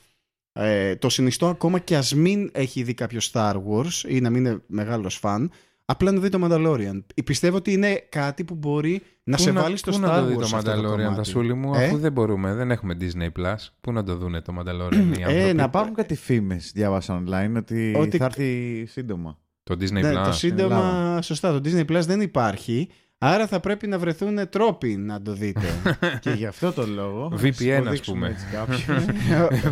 Ε, 0.54 0.96
το 0.96 1.10
συνιστώ 1.10 1.48
ακόμα 1.48 1.80
και 1.80 1.96
ας 1.98 2.14
μην 2.14 2.50
έχει 2.54 2.84
δει 2.84 2.94
κάποιος 2.94 3.32
Star 3.34 3.54
Wars 3.54 4.04
ή 4.08 4.22
να 4.22 4.30
μην 4.30 4.46
είναι 4.46 4.62
μεγάλος 4.68 5.16
φαν, 5.16 5.52
απλά 5.86 6.12
να 6.12 6.20
δει 6.20 6.30
το 6.30 6.40
Mandalorian. 6.44 7.04
Πιστεύω 7.26 7.56
ότι 7.58 7.72
είναι 7.74 8.06
κάτι 8.10 8.44
που 8.44 8.56
μπορεί 8.56 9.02
να 9.24 9.36
Πού 9.38 9.42
σε 9.42 9.52
βάλει 9.52 9.78
στο 9.78 9.92
πού 9.92 9.98
Star 9.98 10.00
να 10.02 10.08
το 10.08 10.24
Wars 10.24 10.28
δει 10.28 10.36
το 10.36 10.42
αυτό 10.44 10.58
το 10.58 10.72
Mandalorian, 10.72 10.84
κομμάτι. 10.98 11.16
τα 11.16 11.24
σούλη 11.24 11.54
μου, 11.54 11.74
Ε; 11.76 11.86
αφού 11.86 11.98
δεν 11.98 12.12
μπορούμε, 12.12 12.54
δεν 12.54 12.72
έχουμε 12.72 12.98
Disney 13.02 13.28
Plus. 13.40 13.56
Πού 13.82 13.92
να 13.92 14.04
το 14.04 14.16
δούνε 14.16 14.42
το 14.42 14.54
Mandalorian 14.60 15.18
οι 15.18 15.22
Ε, 15.22 15.26
άνθρωποι; 15.26 15.54
να 15.56 15.64
Υπάρχουν 15.64 15.94
κάτι 15.94 16.16
φήμες, 16.16 16.72
διάβασα 16.74 17.24
online, 17.24 17.54
ότι, 17.58 17.96
Ότι- 17.98 18.18
θα 18.18 18.26
έρθει 18.26 18.86
σύντομα. 18.86 19.38
Το 19.64 19.76
Disney 19.80 19.92
Ναι, 19.92 20.12
Plus. 20.12 20.24
το 20.26 20.32
σύντομα, 20.32 20.76
Ελλάδα. 20.76 21.22
σωστά, 21.22 21.60
το 21.62 21.70
Disney 21.70 21.86
Plus 21.86 22.02
δεν 22.06 22.22
υπάρχει, 22.22 22.90
άρα 23.24 23.48
θα 23.48 23.60
πρέπει 23.60 23.88
να 23.88 24.00
βρεθούν 24.00 24.50
τρόποι 24.50 24.96
να 24.98 25.22
το 25.22 25.34
δείτε. 25.34 25.68
και 26.22 26.30
γι' 26.30 26.46
αυτό 26.46 26.72
το 26.72 26.86
λόγο. 26.88 27.32
VPN, 27.42 27.54
θα 27.54 27.76
ας 27.76 27.80
υποδείξουμε 27.80 28.16
πούμε. 28.16 28.28
έτσι 28.28 28.46
κάποιους. 28.52 28.86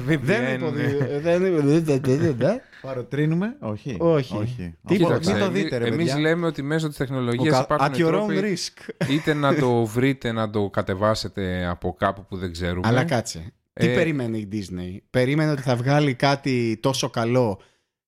VPN, 0.09 0.19
δεν 0.31 0.53
υποδι... 0.55 0.81
ναι. 0.81 1.19
δεν 1.19 1.45
υποδι- 1.45 1.83
δεν- 1.83 2.01
δεν- 2.01 2.17
δεν- 2.19 2.35
δεν- 2.37 2.61
Παροτρύνουμε, 2.81 3.55
όχι. 3.59 3.95
Όχι. 3.99 4.35
όχι. 4.37 4.75
Τίποτα. 4.87 5.19
Μην 5.31 5.39
το 5.39 5.49
δείτε, 5.49 5.77
ρε 5.77 5.85
εμείς 5.85 5.97
παιδιά. 5.97 6.19
λέμε 6.19 6.45
ότι 6.45 6.61
μέσω 6.61 6.87
της 6.87 6.97
τεχνολογίας 6.97 7.59
Ο 7.59 7.65
κα- 7.65 7.75
υπάρχουν 7.75 7.87
At 7.93 7.97
your 7.97 8.07
own 8.21 8.27
τρόποι 8.27 8.39
risk. 8.55 8.89
είτε 9.13 9.33
να 9.33 9.55
το 9.55 9.85
βρείτε, 9.85 10.31
να 10.31 10.49
το 10.49 10.69
κατεβάσετε 10.69 11.65
από 11.69 11.93
κάπου 11.99 12.25
που 12.25 12.37
δεν 12.37 12.51
ξέρουμε. 12.51 12.87
Αλλά 12.87 13.03
κάτσε. 13.03 13.53
Τι 13.73 13.87
Ε, 13.87 13.93
περίμενε 13.93 14.37
η 14.37 14.47
Disney; 14.51 14.97
Περίμενε 15.09 15.51
ότι 15.51 15.61
θα 15.61 15.75
βγάλει 15.75 16.13
κάτι 16.13 16.77
τόσο 16.81 17.09
καλό 17.09 17.59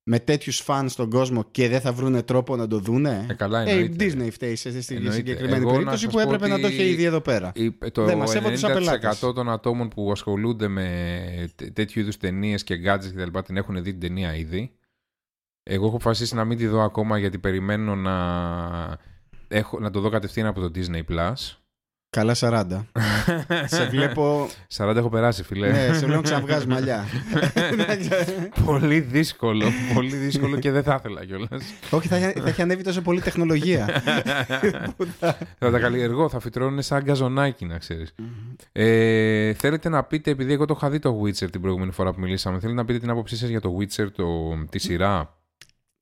με 0.03 0.19
τέτοιους 0.19 0.57
φαν 0.59 0.89
στον 0.89 1.09
κόσμο 1.09 1.43
και 1.51 1.67
δεν 1.69 1.81
θα 1.81 1.93
βρούνε 1.93 2.21
τρόπο 2.23 2.55
να 2.55 2.67
το 2.67 2.79
δούνε; 2.79 3.25
Ε, 3.29 3.33
καλά, 3.33 3.59
Ε, 3.61 3.73
η 3.73 3.79
εννοείται. 3.79 4.05
Disney 4.05 4.31
φταίει 4.31 4.55
σε 4.55 4.81
στη 4.81 4.93
Εννοείται. 4.95 5.15
συγκεκριμένη 5.15 5.55
Εγώ 5.57 5.65
να 5.65 5.71
περίπτωση 5.71 6.03
σας 6.03 6.11
που 6.13 6.17
πω 6.19 6.23
έπρεπε 6.23 6.47
να 6.47 6.59
το 6.59 6.65
ότι 6.67 6.75
είχε 6.75 6.87
ήδη 6.89 7.03
εδώ 7.03 7.21
πέρα. 7.21 7.51
Η- 7.55 7.71
Το 7.91 8.05
Δεν 8.05 8.17
μας 8.17 8.35
έβαλε 8.35 8.53
τους 8.53 8.63
90% 8.63 8.71
απελάτες. 8.71 9.19
των 9.19 9.49
ατόμων 9.49 9.87
που 9.89 10.11
ασχολούνται 10.11 10.67
με 10.67 11.51
τέ- 11.55 11.73
τέτοιου 11.73 11.99
είδους 12.01 12.17
ταινίες 12.17 12.63
και 12.63 12.75
gadgets 12.75 13.05
και 13.11 13.17
τα 13.17 13.25
λοιπά 13.25 13.43
την 13.43 13.57
έχουν 13.57 13.75
δει 13.83 13.91
την 13.91 13.99
ταινία 13.99 14.35
ήδη. 14.35 14.71
Εγώ 15.63 15.85
έχω 15.85 15.95
αποφασίσει 15.95 16.35
να 16.35 16.45
μην 16.45 16.57
τη 16.57 16.67
δω 16.67 16.81
ακόμα 16.81 17.17
γιατί 17.17 17.37
περιμένω 17.37 17.95
να, 17.95 18.97
έχω, 19.47 19.79
να 19.79 19.89
το 19.89 19.99
δω 19.99 20.09
κατευθείαν 20.09 20.47
από 20.47 20.59
το 20.59 20.71
Disney 20.75 21.01
Plus. 21.11 21.33
Καλά 22.17 22.35
40. 22.39 22.65
σε 23.65 23.85
βλέπω. 23.85 24.47
40 24.77 24.95
έχω 24.95 25.09
περάσει, 25.09 25.43
φιλέ. 25.43 25.71
ναι, 25.71 25.93
σε 25.93 26.05
βλέπω 26.05 26.21
ξαναβγάζει 26.21 26.67
μαλλιά. 26.67 27.05
πολύ 28.65 28.99
δύσκολο. 28.99 29.65
πολύ 29.93 30.15
δύσκολο 30.15 30.59
και 30.59 30.71
δεν 30.71 30.83
θα 30.83 30.95
ήθελα 30.99 31.25
κιόλας. 31.25 31.63
Όχι, 31.89 32.07
θα, 32.07 32.15
έχει- 32.15 32.39
θα 32.39 32.47
έχει 32.49 32.61
ανέβει 32.61 32.83
τόσο 32.83 33.01
πολύ 33.01 33.21
τεχνολογία. 33.21 33.85
θα 35.59 35.71
τα 35.71 35.79
καλλιεργώ, 35.79 36.29
θα 36.29 36.39
φυτρώνουν 36.39 36.81
σαν 36.81 37.03
γκαζονάκι, 37.03 37.65
να 37.65 37.77
ξέρεις. 37.77 38.13
Ε, 38.71 39.53
θέλετε 39.53 39.89
να 39.89 40.03
πείτε, 40.03 40.31
επειδή 40.31 40.53
εγώ 40.53 40.65
το 40.65 40.73
είχα 40.77 40.89
δει 40.89 40.99
το 40.99 41.21
Witcher 41.23 41.51
την 41.51 41.61
προηγούμενη 41.61 41.91
φορά 41.91 42.13
που 42.13 42.19
μιλήσαμε, 42.19 42.59
θέλετε 42.59 42.77
να 42.79 42.85
πείτε 42.85 42.99
την 42.99 43.09
άποψή 43.09 43.35
σας 43.37 43.49
για 43.49 43.61
το 43.61 43.77
Witcher, 43.79 44.07
το, 44.11 44.25
τη 44.69 44.79
σειρά; 44.79 45.37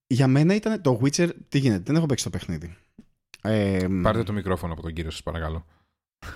Για 0.07 0.28
μένα 0.28 0.55
ήταν 0.55 0.82
το 0.82 0.99
Witcher. 1.03 1.30
Τι 1.49 1.60
γίνεται, 1.60 1.84
δεν 1.86 1.95
έχω 1.95 2.05
παίξει 2.05 2.24
το 2.24 2.30
παιχνίδι. 2.30 2.76
Ε, 3.41 3.86
Πάρτε 4.01 4.24
το 4.24 4.34
μικρόφωνο 4.34 4.74
από 4.74 4.82
τον 4.82 4.93
κύριο, 4.93 5.12
σας 5.12 5.24
παρακαλώ. 5.24 5.66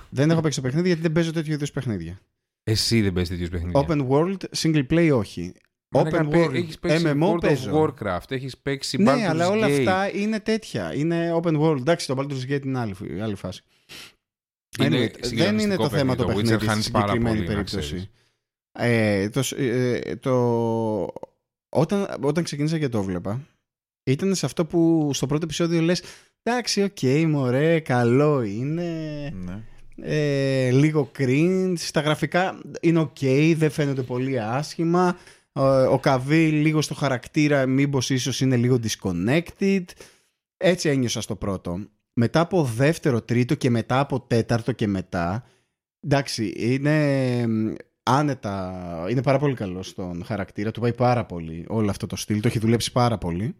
Δεν 0.10 0.32
έχω 0.32 0.42
παίξει 0.42 0.58
το 0.62 0.66
παιχνίδι 0.68 0.88
γιατί 0.88 1.02
δεν 1.02 1.12
παίζω 1.12 1.32
τέτοιου 1.32 1.54
είδους 1.54 1.72
παιχνίδια. 1.72 2.20
Εσύ 2.64 3.02
δεν 3.02 3.14
παίζεις 3.14 3.30
τέτοιους 3.32 3.50
παιχνίδια. 3.50 3.86
Open 3.88 4.08
world, 4.10 4.38
single 4.58 4.88
play 4.90 5.12
όχι. 5.18 5.54
Μαλάκα, 5.96 6.24
open 6.26 6.30
παι- 6.30 6.46
world, 6.50 6.54
έχεις 6.54 6.80
παίξει 6.80 7.04
MMO 7.06 7.32
World 7.34 7.40
παίζω. 7.42 7.72
of 7.84 7.90
Warcraft, 7.90 8.32
έχεις 8.32 8.58
παίξει 8.58 8.98
Ναι, 9.02 9.12
Baldur's 9.14 9.20
αλλά 9.30 9.48
όλα 9.50 9.68
Gate. 9.68 9.72
αυτά 9.72 10.12
είναι 10.16 10.40
τέτοια. 10.40 10.94
Είναι 10.94 11.32
open 11.42 11.60
world. 11.62 11.78
Εντάξει, 11.80 12.08
το 12.08 12.16
Baldur's 12.18 12.52
Gate 12.52 12.66
είναι 12.66 12.80
άλλη, 12.80 12.96
άλλη 13.22 13.36
φάση. 13.36 13.62
Είναι 14.80 14.88
Anyway, 14.88 14.92
δεν 14.92 15.02
είναι 15.04 15.28
συγκλονιστικό 15.28 15.84
το 15.84 15.90
θέμα 15.90 16.16
το 16.16 16.26
παιχνίδι. 16.26 16.48
παιχνίδι 16.50 16.50
Το 16.50 16.56
Witcher 16.56 16.60
στη 16.60 16.68
χάνεις 16.70 16.92
πάρα 16.92 17.06
συγκεκριμένη 17.08 17.36
πολύ, 17.38 17.48
να 17.48 17.54
περίπτωση. 17.54 17.86
ξέρεις. 17.88 18.10
Ε, 18.80 19.30
το, 19.30 19.44
σ- 19.44 19.56
ε, 19.58 20.16
το 20.16 20.34
όταν, 21.70 22.18
όταν 22.22 22.44
ξεκίνησα 22.44 22.80
και 22.80 22.90
το 22.90 23.04
βλέπα, 23.04 23.42
ήταν 24.04 24.36
σε 24.36 24.46
αυτό 24.46 24.66
που 24.66 25.10
στο 25.14 25.26
πρώτο 25.28 25.46
επεισόδιο 25.46 25.82
λες 25.82 26.04
εντάξει, 26.44 26.84
OK, 26.84 26.98
okay, 27.02 27.26
μωρέ, 27.30 27.80
καλό 27.80 28.42
είναι, 28.42 29.30
Ναι. 29.36 29.64
Ε, 30.02 30.72
λίγο 30.72 31.12
cringe, 31.18 31.74
στα 31.78 32.02
γραφικά 32.02 32.60
είναι 32.82 33.02
ok, 33.02 33.54
δεν 33.58 33.70
φαίνεται 33.70 34.02
πολύ 34.02 34.40
άσχημα, 34.40 35.18
ο, 35.52 35.64
ο 35.66 36.00
Καβίλ 36.00 36.50
λίγο 36.50 36.82
στο 36.82 36.94
χαρακτήρα 36.94 37.66
μήπως 37.66 38.10
ίσως 38.10 38.42
είναι 38.42 38.56
λίγο 38.56 38.80
disconnected, 38.84 39.84
έτσι 40.58 40.90
ένιωσα 40.90 41.22
στο 41.22 41.36
πρώτο. 41.36 41.80
Μετά 42.14 42.40
από 42.40 42.64
δεύτερο, 42.64 43.22
τρίτο 43.22 43.56
και 43.56 43.70
μετά 43.70 44.00
από 44.00 44.20
τέταρτο 44.20 44.72
και 44.72 44.88
μετά, 44.88 45.46
εντάξει, 46.00 46.54
είναι 46.56 47.48
μ, 47.48 47.74
άνετα, 48.04 49.06
είναι 49.10 49.22
πάρα 49.22 49.40
πολύ 49.40 49.54
καλός 49.54 49.88
στον 49.88 50.26
χαρακτήρα, 50.26 50.72
του 50.72 50.82
πάει 50.82 50.94
πάρα 50.94 51.26
πολύ 51.26 51.66
όλο 51.68 51.90
αυτό 51.90 52.08
το 52.08 52.16
στυλ, 52.16 52.40
το 52.40 52.48
έχει 52.48 52.60
δουλέψει 52.60 52.92
πάρα 52.92 53.18
πολύ. 53.18 53.56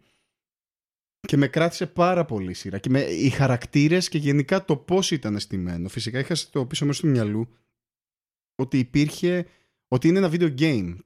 Και 1.26 1.36
με 1.36 1.46
κράτησε 1.46 1.86
πάρα 1.86 2.24
πολύ 2.24 2.50
η 2.50 2.54
σειρά. 2.54 2.78
Και 2.78 2.88
με, 2.90 3.00
οι 3.00 3.28
χαρακτήρες 3.28 4.08
και 4.08 4.18
γενικά 4.18 4.64
το 4.64 4.76
πώς 4.76 5.10
ήταν 5.10 5.38
στημένο. 5.38 5.88
Φυσικά 5.88 6.18
είχα 6.18 6.34
στο 6.34 6.66
πίσω 6.66 6.84
μέρος 6.84 7.00
του 7.00 7.06
μυαλού 7.08 7.48
ότι 8.54 8.78
υπήρχε. 8.78 9.46
ότι 9.88 10.08
είναι 10.08 10.18
ένα 10.18 10.30
video 10.32 10.54
game. 10.58 10.96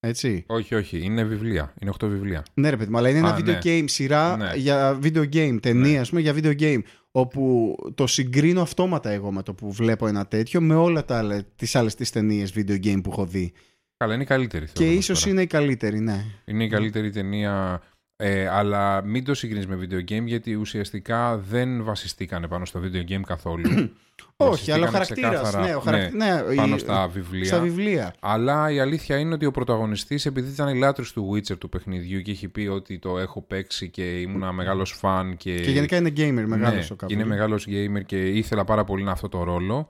Έτσι. 0.00 0.44
Όχι, 0.46 0.74
όχι. 0.74 1.00
Είναι 1.04 1.24
βιβλία. 1.24 1.74
Είναι 1.80 1.92
8 2.00 2.06
βιβλία. 2.08 2.42
Ναι, 2.54 2.70
ρε 2.70 2.76
παιδί 2.76 2.90
μου, 2.90 2.98
αλλά 2.98 3.08
είναι 3.08 3.18
ένα 3.18 3.34
Α, 3.34 3.38
video 3.38 3.44
ναι. 3.44 3.58
game 3.62 3.84
σειρά 3.86 4.36
Ναι. 4.36 4.52
για 4.56 4.98
video 5.02 5.28
game. 5.32 5.58
Ταινία, 5.62 5.92
Ναι. 5.92 5.98
ας 5.98 6.08
πούμε, 6.08 6.20
για 6.20 6.34
video 6.34 6.58
game. 6.60 6.80
Όπου 7.10 7.74
το 7.94 8.06
συγκρίνω 8.06 8.62
αυτόματα 8.62 9.10
εγώ 9.10 9.32
με 9.32 9.42
το 9.42 9.54
που 9.54 9.72
βλέπω 9.72 10.06
ένα 10.06 10.26
τέτοιο 10.26 10.60
με 10.60 10.74
όλα 10.74 11.04
τα 11.04 11.18
άλλα, 11.18 11.44
τις 11.56 11.74
άλλες 11.76 11.94
τις 11.94 12.10
ταινίες 12.10 12.52
video 12.56 12.84
game 12.84 13.00
που 13.02 13.10
έχω 13.10 13.26
δει. 13.26 13.52
Καλά, 13.96 14.14
είναι 14.14 14.22
η 14.22 14.26
καλύτερη. 14.26 14.66
Και 14.66 14.72
θεωρώ 14.74 14.92
ίσως 14.92 15.18
τώρα. 15.20 15.30
είναι 15.32 15.42
η 15.42 15.46
καλύτερη, 15.46 16.00
ναι. 16.00 16.24
Είναι 16.44 16.64
η 16.64 16.68
καλύτερη 16.68 17.10
ταινία. 17.10 17.82
Ε, 18.20 18.46
αλλά 18.48 19.02
μην 19.02 19.24
το 19.24 19.34
συγκρίνεις 19.34 19.66
με 19.66 19.78
video 19.82 20.10
game 20.12 20.24
γιατί 20.24 20.54
ουσιαστικά 20.54 21.36
δεν 21.38 21.84
βασιστήκανε 21.84 22.48
πάνω 22.48 22.64
στο 22.64 22.80
video 22.84 23.10
game 23.12 23.20
καθόλου. 23.26 23.68
Όχι, 24.36 24.72
αλλά 24.72 24.88
ο 24.88 24.90
Βασιστήκανε 24.90 25.36
χαρακτήρας. 25.36 25.42
ξεκάθαρα, 25.42 25.66
Ναι, 25.66 25.74
ο 25.74 25.80
χαρακ... 25.80 26.12
ναι, 26.12 26.54
πάνω 26.56 26.74
η- 26.74 26.78
στα 26.78 27.08
βιβλία. 27.08 27.44
στα 27.44 27.60
βιβλία. 27.60 28.14
Αλλά 28.20 28.70
η 28.70 28.80
αλήθεια 28.80 29.18
είναι 29.18 29.34
ότι 29.34 29.46
ο 29.46 29.50
πρωταγωνιστής 29.50 30.26
επειδή 30.26 30.50
ήταν 30.50 30.76
λάτρης 30.76 31.12
του 31.12 31.30
Witcher 31.32 31.58
του 31.58 31.68
παιχνιδιού 31.68 32.20
και 32.20 32.30
έχει 32.30 32.48
πει 32.48 32.66
ότι 32.66 32.98
το 32.98 33.18
έχω 33.18 33.42
παίξει 33.42 33.88
και 33.90 34.20
ήμουν 34.20 34.54
μεγάλος 34.54 34.92
φαν 34.92 35.36
και, 35.36 35.60
Και 35.60 35.70
γενικά 35.70 35.96
είναι 35.96 36.12
gamer, 36.16 36.44
μεγάλος 36.46 36.74
ναι, 36.74 36.86
ο 36.92 36.96
κάπου. 36.96 37.12
είναι 37.12 37.24
μεγάλος 37.24 37.66
gamer 37.70 38.04
και 38.06 38.26
ήθελα 38.26 38.64
πάρα 38.64 38.84
πολύ 38.84 39.02
να 39.02 39.10
αυτό 39.12 39.28
το 39.28 39.42
ρόλο. 39.42 39.88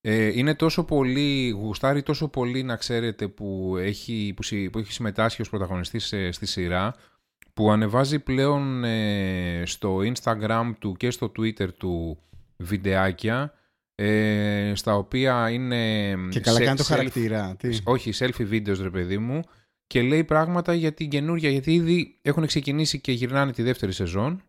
Ε, 0.00 0.30
είναι 0.38 0.54
τόσο 0.54 0.84
πολύ, 0.84 1.48
γουστάρει 1.50 2.02
τόσο 2.02 2.28
πολύ 2.28 2.62
να 2.62 2.76
ξέρετε 2.76 3.28
που 3.28 3.76
έχει, 3.78 4.32
που, 4.36 4.42
συ- 4.42 4.70
που 4.70 4.78
έχει 4.78 4.92
συμμετάσχει 4.92 5.40
ως 5.40 5.48
πρωταγωνιστής 5.50 6.04
σε- 6.06 6.32
στη 6.32 6.46
σειρά 6.46 6.94
που 7.56 7.70
ανεβάζει 7.70 8.18
πλέον 8.18 8.84
ε, 8.84 9.62
στο 9.66 9.98
Instagram 9.98 10.70
του 10.78 10.94
και 10.96 11.10
στο 11.10 11.32
Twitter 11.38 11.68
του 11.76 12.18
βιντεάκια 12.56 13.52
ε, 13.94 14.72
στα 14.74 14.96
οποία 14.96 15.50
είναι 15.50 16.14
Και 16.30 16.40
καλά 16.40 16.56
σε- 16.58 16.64
κάνει 16.64 16.76
το 16.76 16.82
self- 16.82 16.86
χαρακτήρα. 16.86 17.56
Τι. 17.58 17.78
όχι, 17.84 18.12
selfie 18.18 18.50
videos 18.52 18.78
ρε 18.80 18.90
παιδί 18.90 19.18
μου 19.18 19.40
και 19.86 20.02
λέει 20.02 20.24
πράγματα 20.24 20.74
για 20.74 20.92
την 20.92 21.08
καινούρια 21.08 21.50
γιατί 21.50 21.74
ήδη 21.74 22.18
έχουν 22.22 22.46
ξεκινήσει 22.46 23.00
και 23.00 23.12
γυρνάνε 23.12 23.52
τη 23.52 23.62
δεύτερη 23.62 23.92
σεζόν 23.92 24.42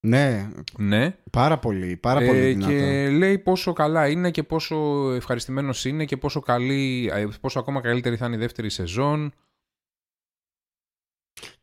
Ναι, 0.00 0.48
ναι 0.78 1.16
πάρα 1.30 1.58
πολύ, 1.58 1.96
πάρα 1.96 2.20
πολύ 2.26 2.38
ε, 2.38 2.46
δυνατό. 2.46 2.72
και 2.72 3.08
λέει 3.10 3.38
πόσο 3.38 3.72
καλά 3.72 4.08
είναι 4.08 4.30
και 4.30 4.42
πόσο 4.42 4.76
ευχαριστημένος 5.14 5.84
είναι 5.84 6.04
και 6.04 6.16
πόσο, 6.16 6.40
καλή, 6.40 7.10
ε, 7.14 7.26
πόσο 7.40 7.58
ακόμα 7.58 7.80
καλύτερη 7.80 8.16
θα 8.16 8.26
είναι 8.26 8.36
η 8.36 8.38
δεύτερη 8.38 8.70
σεζόν 8.70 9.32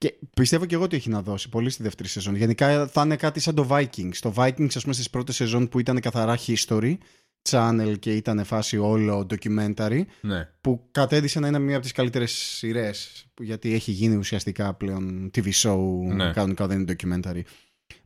Και 0.03 0.13
πιστεύω 0.33 0.65
και 0.65 0.75
εγώ 0.75 0.83
ότι 0.83 0.95
έχει 0.95 1.09
να 1.09 1.21
δώσει 1.21 1.49
πολύ 1.49 1.69
στη 1.69 1.83
δεύτερη 1.83 2.09
σεζόν. 2.09 2.35
Γενικά 2.35 2.87
θα 2.87 3.01
είναι 3.01 3.15
κάτι 3.15 3.39
σαν 3.39 3.55
το 3.55 3.67
Vikings. 3.69 4.15
Το 4.19 4.33
Vikings, 4.37 4.67
ας 4.75 4.81
πούμε, 4.81 4.93
στις 4.93 5.09
πρώτες 5.09 5.35
σεζόν 5.35 5.69
που 5.69 5.79
ήταν 5.79 5.99
καθαρά 5.99 6.37
history 6.47 6.97
channel 7.49 7.93
και 7.99 8.15
ήταν 8.15 8.43
φάση 8.43 8.77
όλο 8.77 9.27
documentary, 9.29 10.01
ναι. 10.21 10.47
που 10.61 10.87
κατέδυσε 10.91 11.39
να 11.39 11.47
είναι 11.47 11.59
μία 11.59 11.73
από 11.73 11.83
τις 11.83 11.91
καλύτερες 11.91 12.31
σειρές. 12.31 13.25
Γιατί 13.41 13.73
έχει 13.73 13.91
γίνει 13.91 14.15
ουσιαστικά 14.15 14.73
πλέον 14.73 15.31
TV 15.35 15.49
show, 15.61 15.77
Ναι. 16.15 16.31
κανονικά 16.31 16.67
δεν 16.67 16.79
είναι 16.79 16.95
documentary. 16.97 17.41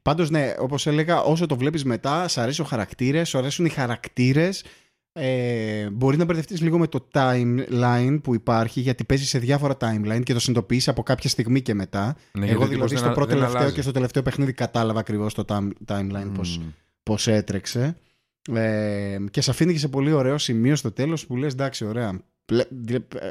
Πάντως, 0.02 0.30
ναι, 0.30 0.54
όπως 0.60 0.88
έλεγα, 0.88 1.22
όσο 1.22 1.46
το 1.46 1.58
βλέπεις 1.58 1.84
μετά, 1.84 2.28
σ' 2.28 2.38
αρέσει 2.38 2.62
ο 2.62 2.66
χαρακτήρα, 2.66 3.26
σου 3.26 3.38
αρέσουν 3.38 3.66
οι 3.66 3.70
χαρακτήρες. 3.70 4.64
Ε, 5.20 5.90
μπορεί 5.90 6.18
να 6.18 6.26
μπερδευτείς 6.26 6.62
λίγο 6.62 6.78
με 6.78 6.88
το 6.88 7.08
timeline 7.14 8.20
που 8.24 8.34
υπάρχει, 8.34 8.80
γιατί 8.82 9.04
παίζει 9.04 9.26
σε 9.26 9.40
διάφορα 9.40 9.78
timeline 9.80 10.22
και 10.24 10.34
το 10.34 10.40
συνειδητοποιείς 10.40 10.88
από 10.88 11.04
κάποια 11.04 11.30
στιγμή 11.30 11.62
και 11.62 11.74
μετά. 11.74 12.06
Ναι, 12.06 12.46
γιατί 12.46 12.52
Εγώ 12.52 12.64
ο 12.64 12.68
τύπος 12.68 12.70
δηλαδή 12.70 12.88
δεν 12.90 12.98
στο 12.98 13.10
α- 13.10 13.14
πρώτο 13.14 13.28
δεν 13.28 13.36
τελευταίο 13.38 13.60
αλλάζει. 13.60 13.76
και 13.76 13.82
στο 13.82 13.92
τελευταίο 13.92 14.24
παιχνίδι 14.24 14.54
κατάλαβα 14.54 15.00
ακριβώς 15.00 15.34
το 15.34 15.44
time- 15.48 15.72
timeline 15.88 16.30
πώς, 16.36 16.58
Μμμ. 16.58 16.68
πώς 17.04 17.28
έτρεξε. 17.28 17.98
Ε, 18.52 19.18
και 19.32 19.42
σε 19.42 19.52
αφήνει 19.52 19.72
και 19.74 19.80
σε 19.80 19.88
πολύ 19.88 20.12
ωραίο 20.12 20.38
σημείο 20.38 20.76
στο 20.76 20.92
τέλος 20.92 21.26
που 21.26 21.36
λες 21.38 21.54
εντάξει 21.54 21.86
ωραία, 21.86 22.20
Πλε- 22.46 22.68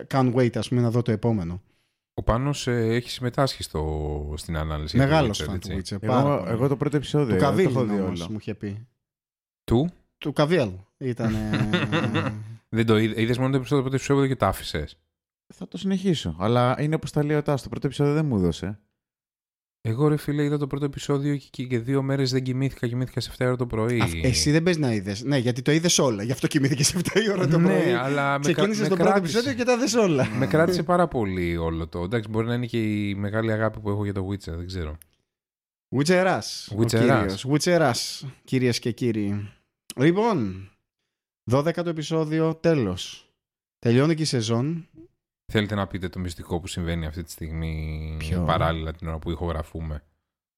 can't 0.08 0.34
wait 0.34 0.56
ας 0.56 0.68
πούμε 0.68 0.80
να 0.80 0.90
δω 0.90 1.02
το 1.02 1.12
επόμενο. 1.12 1.62
Ο 2.14 2.22
Πάνος 2.22 2.66
ε, 2.66 2.72
έχει 2.94 3.10
συμμετάσχει 3.10 3.62
στο, 3.62 4.32
στην 4.36 4.56
ανάλυση. 4.56 4.96
για 4.96 5.06
το 5.06 5.12
Μεγάλος 5.12 5.42
Witcher, 5.42 5.46
φαν 5.46 5.60
του 5.60 5.72
έτσι. 5.72 5.96
Witcher. 6.00 6.06
πάρα 6.06 6.20
Εγώ, 6.28 6.38
πολύ. 6.38 6.50
εγώ 6.50 6.68
το 6.68 6.76
πρώτο 6.76 6.96
επεισόδιο. 6.96 7.26
του 7.26 7.32
ε, 7.34 7.36
δεν 7.38 7.48
Καβίλ 7.48 7.64
το 7.64 7.70
έχω 7.70 7.84
δει 7.84 8.00
όμως 8.00 8.20
όλο. 8.20 8.30
μου 8.30 8.36
είχε 8.40 8.54
πει. 8.54 8.86
Του, 9.64 9.90
Του 10.18 10.32
Καβίλ 10.32 10.70
ήταν. 10.98 11.34
δεν 12.76 12.86
το 12.86 12.98
είδε, 12.98 13.22
είδες 13.22 13.38
μόνο 13.38 13.50
το 13.50 13.56
επεισόδιο, 13.56 13.76
το 13.84 13.88
πρώτο 13.90 13.94
επεισόδιο 13.96 14.26
και 14.26 14.36
το 14.36 14.46
άφησες. 14.46 14.98
Θα 15.54 15.68
το 15.68 15.78
συνεχίσω. 15.78 16.36
Αλλά 16.38 16.76
είναι 16.80 16.94
όπως 16.94 17.10
τα 17.10 17.24
λέει 17.24 17.36
ο 17.36 17.42
Τάσος. 17.42 17.62
Το 17.62 17.68
πρώτο 17.68 17.86
επεισόδιο 17.86 18.12
δεν 18.14 18.26
μου 18.26 18.36
έδωσε. 18.36 18.78
Εγώ 19.80 20.08
ρε 20.08 20.16
φίλε 20.16 20.44
είδα 20.44 20.58
το 20.58 20.66
πρώτο 20.66 20.84
επεισόδιο 20.84 21.36
και, 21.36 21.64
και 21.66 21.78
δύο 21.78 22.02
μέρες 22.02 22.30
δεν 22.30 22.42
κοιμήθηκα, 22.42 22.86
κοιμήθηκα 22.88 23.20
σε 23.20 23.30
7 23.38 23.44
ώρα 23.46 23.56
το 23.56 23.66
πρωί. 23.66 24.00
Αυ- 24.00 24.24
Εσύ 24.24 24.50
δεν 24.50 24.62
παίζει 24.62 24.80
να 24.80 24.92
είδες. 24.92 25.22
Ναι, 25.22 25.38
γιατί 25.38 25.62
το 25.62 25.72
είδες 25.72 25.98
όλα. 25.98 26.22
Γι' 26.22 26.32
αυτό 26.32 26.46
κοιμήθηκε 26.46 26.84
σε 26.84 26.98
7 26.98 27.20
η 27.26 27.30
ώρα 27.30 27.48
το 27.48 27.58
πρωί. 27.58 27.84
Ναι, 27.84 27.96
αλλά 27.98 28.38
με, 28.38 28.38
κρα- 28.38 28.52
Ξεκίνησες 28.52 28.82
με 28.82 28.88
το 28.88 28.94
πρώτο 28.96 29.10
κράτησε. 29.10 29.38
επεισόδιο 29.38 29.58
και 29.64 29.70
τα 29.70 29.76
'δες 29.78 29.98
όλα. 29.98 30.28
Με 30.38 30.46
κράτησε 30.46 30.82
πάρα 30.82 31.08
πολύ 31.08 31.56
όλο 31.56 31.88
το. 31.88 32.02
Εντάξει, 32.02 32.28
μπορεί 32.28 32.46
να 32.46 32.54
είναι 32.54 32.66
και 32.66 33.08
η 33.08 33.14
μεγάλη 33.14 33.52
αγάπη 33.52 33.80
που 33.80 33.90
έχω 33.90 34.04
για 34.04 34.12
το 34.14 34.28
Witcher, 34.30 34.52
δεν 34.56 34.66
ξέρω. 34.66 34.98
Βουτσεράς. 35.88 36.68
ο 36.72 36.76
Βουτσεράς. 36.76 37.18
κύριος. 37.20 37.46
Βουτσεράς, 37.46 38.26
κυρίες 38.44 38.78
και 38.78 38.90
κύριοι. 38.92 39.52
Λοιπόν, 39.96 40.70
12ο 41.50 41.86
επεισόδιο, 41.86 42.54
τέλος. 42.54 43.30
Τελειώνει 43.78 44.14
και 44.14 44.22
η 44.22 44.26
σεζόν. 44.26 44.88
Θέλετε 45.52 45.74
να 45.74 45.86
πείτε 45.86 46.08
το 46.08 46.18
μυστικό 46.18 46.60
που 46.60 46.66
συμβαίνει 46.66 47.06
αυτή 47.06 47.22
τη 47.22 47.30
στιγμή 47.30 48.14
Ποιο; 48.18 48.44
παράλληλα 48.44 48.92
την 48.92 49.08
ώρα 49.08 49.18
που 49.18 49.30
ηχογραφούμε. 49.30 50.02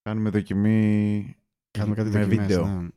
Κάνουμε 0.03 0.31
δοκιμή. 0.31 1.37
Κάνουμε 1.71 1.95
κάτι 1.95 2.11
με 2.11 2.25
δοκιμές, 2.25 2.47
βίντεο. 2.47 2.67
ναι. 2.67 2.89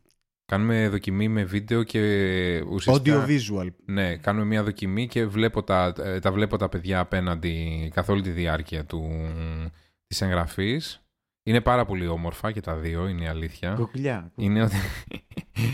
Κάνουμε 0.45 0.89
δοκιμή 0.89 1.27
με 1.27 1.43
βίντεο 1.43 1.83
και 1.83 2.63
ουσιαστικά... 2.69 3.25
Audio 3.25 3.29
visual. 3.29 3.67
Ναι, 3.85 4.15
κάνουμε 4.15 4.45
μια 4.45 4.63
δοκιμή 4.63 5.07
και 5.07 5.25
βλέπω 5.25 5.63
τα, 5.63 5.93
ε, 5.97 6.19
τα 6.19 6.31
βλέπω 6.31 6.57
τα 6.57 6.69
παιδιά 6.69 6.99
απέναντι 6.99 7.89
καθ' 7.93 8.09
όλη 8.09 8.21
τη 8.21 8.29
διάρκεια 8.29 8.85
του, 8.85 9.09
της 10.07 10.21
εγγραφής. 10.21 11.01
Είναι 11.51 11.61
πάρα 11.61 11.85
πολύ 11.85 12.07
όμορφα 12.07 12.51
και 12.51 12.61
τα 12.61 12.75
δύο, 12.75 13.07
είναι 13.07 13.23
η 13.23 13.27
αλήθεια. 13.27 13.73
Κοκλιά. 13.73 14.31
Είναι 14.35 14.63
ότι, 14.63 14.75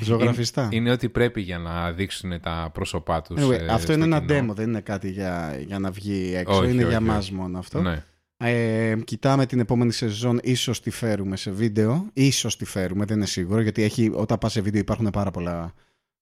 Ζωγραφιστά. 0.03 0.69
είναι 0.71 0.91
ότι 0.91 1.09
πρέπει 1.09 1.41
για 1.41 1.57
να 1.57 1.91
δείξουν 1.91 2.39
τα 2.41 2.69
πρόσωπά 2.73 3.21
τους. 3.21 3.43
Anyway, 3.43 3.51
ε, 3.59 3.65
αυτό 3.65 3.81
στο 3.81 3.93
είναι 3.93 4.03
ένα 4.03 4.19
κοινό. 4.19 4.51
demo, 4.51 4.55
δεν 4.55 4.67
είναι 4.69 4.81
κάτι 4.81 5.09
για, 5.11 5.57
για 5.67 5.79
να 5.79 5.91
βγει 5.91 6.33
έξω. 6.35 6.57
Όχι, 6.57 6.71
είναι 6.71 6.79
όχι, 6.81 6.87
για 6.89 6.97
όχι. 6.97 7.07
μας 7.07 7.31
μόνο 7.31 7.57
αυτό. 7.59 7.81
Ναι. 7.81 8.03
Ε, 8.37 8.95
κοιτάμε 9.03 9.45
την 9.45 9.59
επόμενη 9.59 9.91
σεζόν, 9.91 10.39
ίσως 10.43 10.81
τη 10.81 10.89
φέρουμε 10.89 11.35
σε 11.37 11.51
βίντεο. 11.51 12.09
Ίσως 12.13 12.57
τη 12.57 12.65
φέρουμε, 12.65 13.05
δεν 13.05 13.17
είναι 13.17 13.25
σίγουρο, 13.25 13.61
γιατί 13.61 13.83
έχει, 13.83 14.11
όταν 14.13 14.37
πας 14.37 14.51
σε 14.51 14.61
βίντεο 14.61 14.79
υπάρχουν 14.79 15.09
πάρα 15.09 15.31
πολλά 15.31 15.73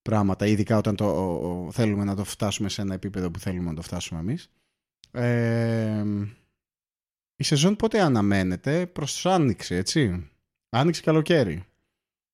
πράγματα, 0.02 0.46
ειδικά 0.46 0.78
όταν 0.78 0.96
το, 0.96 1.06
ο- 1.06 1.66
ο- 1.66 1.72
θέλουμε 1.72 2.04
να 2.04 2.16
το 2.16 2.24
φτάσουμε 2.24 2.70
σε 2.70 2.82
ένα 2.82 2.94
επίπεδο 2.94 3.32
που 3.32 3.40
θέλουμε 3.40 3.70
να 3.70 3.76
το 3.76 3.82
φτάσουμε 3.82 4.20
εμείς. 4.20 4.48
Ε, 5.12 6.04
η 7.36 7.44
σεζόν 7.44 7.76
πότε 7.76 8.02
αναμένεται, 8.02 8.86
προς 8.86 9.26
άνοιξη, 9.26 9.76
έτσι; 9.76 10.30
Άνοιξη 10.70 11.02
καλοκαίρι. 11.02 11.64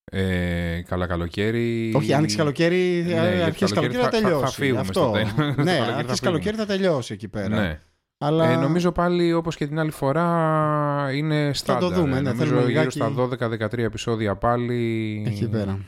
Ε, 0.04 0.82
καλά 0.86 1.06
καλοκαίρι. 1.06 1.92
Όχι, 1.96 2.12
άνοιξη 2.12 2.36
καλοκαίρι, 2.36 3.02
Ναι, 3.06 3.12
ε, 3.12 3.28
γιατί 3.28 3.42
αρχές 3.42 3.72
καλοκαίρι 3.72 4.02
θα, 4.02 4.10
θα- 4.10 4.10
θα- 4.10 4.18
θα 4.20 4.28
τελειώσει. 4.28 4.54
φύγουμε 4.60 4.80
Αυτό. 4.80 4.92
στο 5.00 5.10
τέλος. 5.12 5.30
Στο 5.30 5.42
ναι, 5.42 5.54
καλοκαίρι 5.54 5.78
θα 5.78 5.96
αρχές 5.96 6.18
φύγουμε. 6.18 6.18
καλοκαίρι 6.20 6.56
θα 6.56 6.66
τελειώσει 6.66 7.12
εκεί 7.14 7.28
πέρα. 7.28 7.48
Ναι. 7.60 7.80
Αλλά... 8.18 8.48
Ε, 8.50 8.56
νομίζω 8.56 8.92
πάλι 8.92 9.32
όπως 9.32 9.56
και 9.56 9.66
την 9.66 9.78
άλλη 9.78 9.90
φορά 9.90 11.08
είναι 11.14 11.50
στάνταρ. 11.54 11.82
το 11.82 12.00
δούμε, 12.00 12.16
Ε, 12.16 12.20
ναι, 12.20 12.20
νομίζω 12.20 12.44
θέλουμε 12.44 12.56
γύρω 12.56 12.68
λιγάκι- 12.68 12.90
στα 12.90 13.12
12-13 13.14 13.78
επεισόδια 13.78 14.36
πάλι. 14.36 15.22
Εκεί 15.26 15.48
πέρα. 15.48 15.78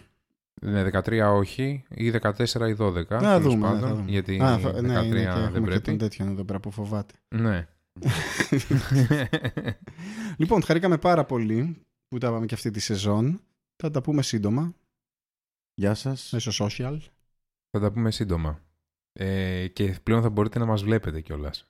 Ναι, 0.63 0.83
13 0.83 1.33
όχι, 1.35 1.85
ή 1.89 2.11
14 2.11 2.69
ή 2.69 2.77
12. 2.79 2.95
Να 3.09 3.19
τέλος 3.19 3.43
δούμε, 3.43 3.67
πάντων, 3.67 3.81
ναι, 3.81 3.87
θα 3.87 3.95
δούμε. 3.95 4.05
Γιατί 4.11 4.41
Α, 4.43 4.59
θα- 4.59 4.81
ναι, 4.81 4.95
13 5.01 5.05
είναι 5.05 5.21
και 5.21 5.27
έχουμε 5.27 5.51
δεν 5.51 5.63
και 5.63 5.69
πρέπει. 5.69 5.81
τον 5.83 5.99
τέτοιον 5.99 6.29
εδώ 6.29 6.45
πέρα 6.45 6.61
που 6.61 6.71
φοβάται. 6.71 7.15
Ναι. 7.29 7.67
λοιπόν, 10.39 10.63
χαρήκαμε 10.63 10.99
πάρα 10.99 11.25
πολύ 11.25 11.77
που 12.09 12.19
τα 12.19 12.31
πάμε 12.31 12.47
και 12.47 12.55
αυτή 12.55 12.71
τη 12.71 12.81
σεζόν. 12.81 13.41
Θα 13.83 13.91
τα 13.91 14.03
πούμε 14.03 14.23
σύντομα, 14.23 14.75
Γεια 15.75 15.95
σας. 15.95 16.31
μέσω 16.33 16.67
social. 16.67 16.99
θα 17.71 17.81
τα 17.81 17.93
πούμε 17.93 18.11
σύντομα. 18.11 18.61
Ε, 19.13 19.67
και 19.69 19.99
πλέον 20.03 20.23
θα 20.23 20.31
μπορείτε 20.31 20.59
να 20.59 20.65
μας 20.67 20.83
βλέπετε 20.83 21.21
κιόλας. 21.21 21.67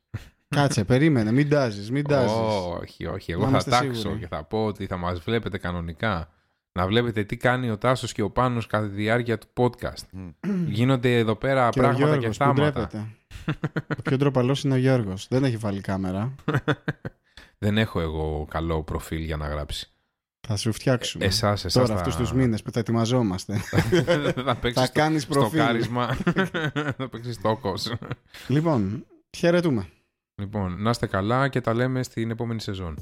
Κάτσε, 0.49 0.85
περίμενε, 0.95 1.33
μην 1.33 1.49
τάζεις, 1.49 1.91
μην 1.91 2.05
τάζεις. 2.05 2.37
Όχι, 2.81 3.07
όχι. 3.07 3.33
Εγώ 3.33 3.41
Να 3.41 3.47
θα 3.47 3.51
είμαστε 3.51 3.71
τάξω 3.71 4.01
σίγουροι. 4.01 4.21
και 4.21 4.27
θα 4.27 4.45
πω 4.45 4.65
ότι 4.65 4.87
θα 4.87 4.97
μας 4.97 5.21
βλέπετε 5.21 5.59
κανονικά. 5.59 6.34
Να 6.79 6.87
βλέπετε 6.87 7.25
τι 7.25 7.37
κάνει 7.37 7.71
ο 7.71 7.79
Τάσος 7.79 8.13
και 8.13 8.23
ο 8.23 8.31
Πάνος 8.31 8.67
κατά 8.67 8.89
τη 8.89 8.95
διάρκεια 8.95 9.39
του 9.39 9.47
podcast. 9.57 10.03
Μμ. 10.13 10.29
Γίνονται 10.69 11.19
εδώ 11.19 11.37
πέρα 11.37 11.69
Και 11.69 11.79
ο 11.79 11.83
πράγματα 11.83 12.05
και 12.05 12.19
Γιώργος 12.19 12.37
που 12.37 12.45
θάματα. 12.45 12.71
ντρέπεται. 12.71 13.07
Ο 13.99 14.03
πιο 14.03 14.17
ντροπαλός 14.17 14.65
είναι 14.65 14.75
ο 14.75 14.77
Γιώργος. 14.77 15.27
Δεν 15.31 15.45
έχει 15.45 15.57
βάλει 15.57 15.81
κάμερα. 15.81 16.35
Δεν 17.59 17.79
έχω 17.79 18.01
εγώ 18.01 18.47
καλό 18.51 18.83
προφίλ 18.83 19.23
για 19.23 19.37
να 19.37 19.47
γράψει. 19.49 19.89
Θα 20.49 20.57
σου 20.57 20.73
φτιάξουμε. 20.73 21.25
Εσάς, 21.25 21.65
εσάς 21.65 21.73
Τώρα 21.73 21.87
θα... 21.87 21.95
αυτούς 21.95 22.17
τους 22.17 22.33
μήνες 22.33 22.63
που 22.63 22.71
θα 22.75 22.79
ετοιμαζόμαστε. 22.81 23.57
θα 24.45 24.55
παίξεις 24.57 24.81
θα 24.81 24.85
στο, 24.85 24.93
κάνεις 25.01 25.23
στο 25.23 25.33
προφίλ. 25.35 25.59
κάρισμα. 25.59 26.07
θα 26.99 27.09
παίξεις 27.11 27.41
τόκος. 27.41 27.93
Λοιπόν, 28.49 29.07
χαιρετούμε. 29.37 29.89
λοιπόν, 30.41 30.83
να 30.83 30.91
είστε 30.91 31.07
καλά 31.07 31.49
και 31.49 31.61
τα 31.61 31.75
λέμε 31.75 32.03
στην 32.03 32.31
επόμενη 32.31 32.61
σεζόν. 32.61 32.99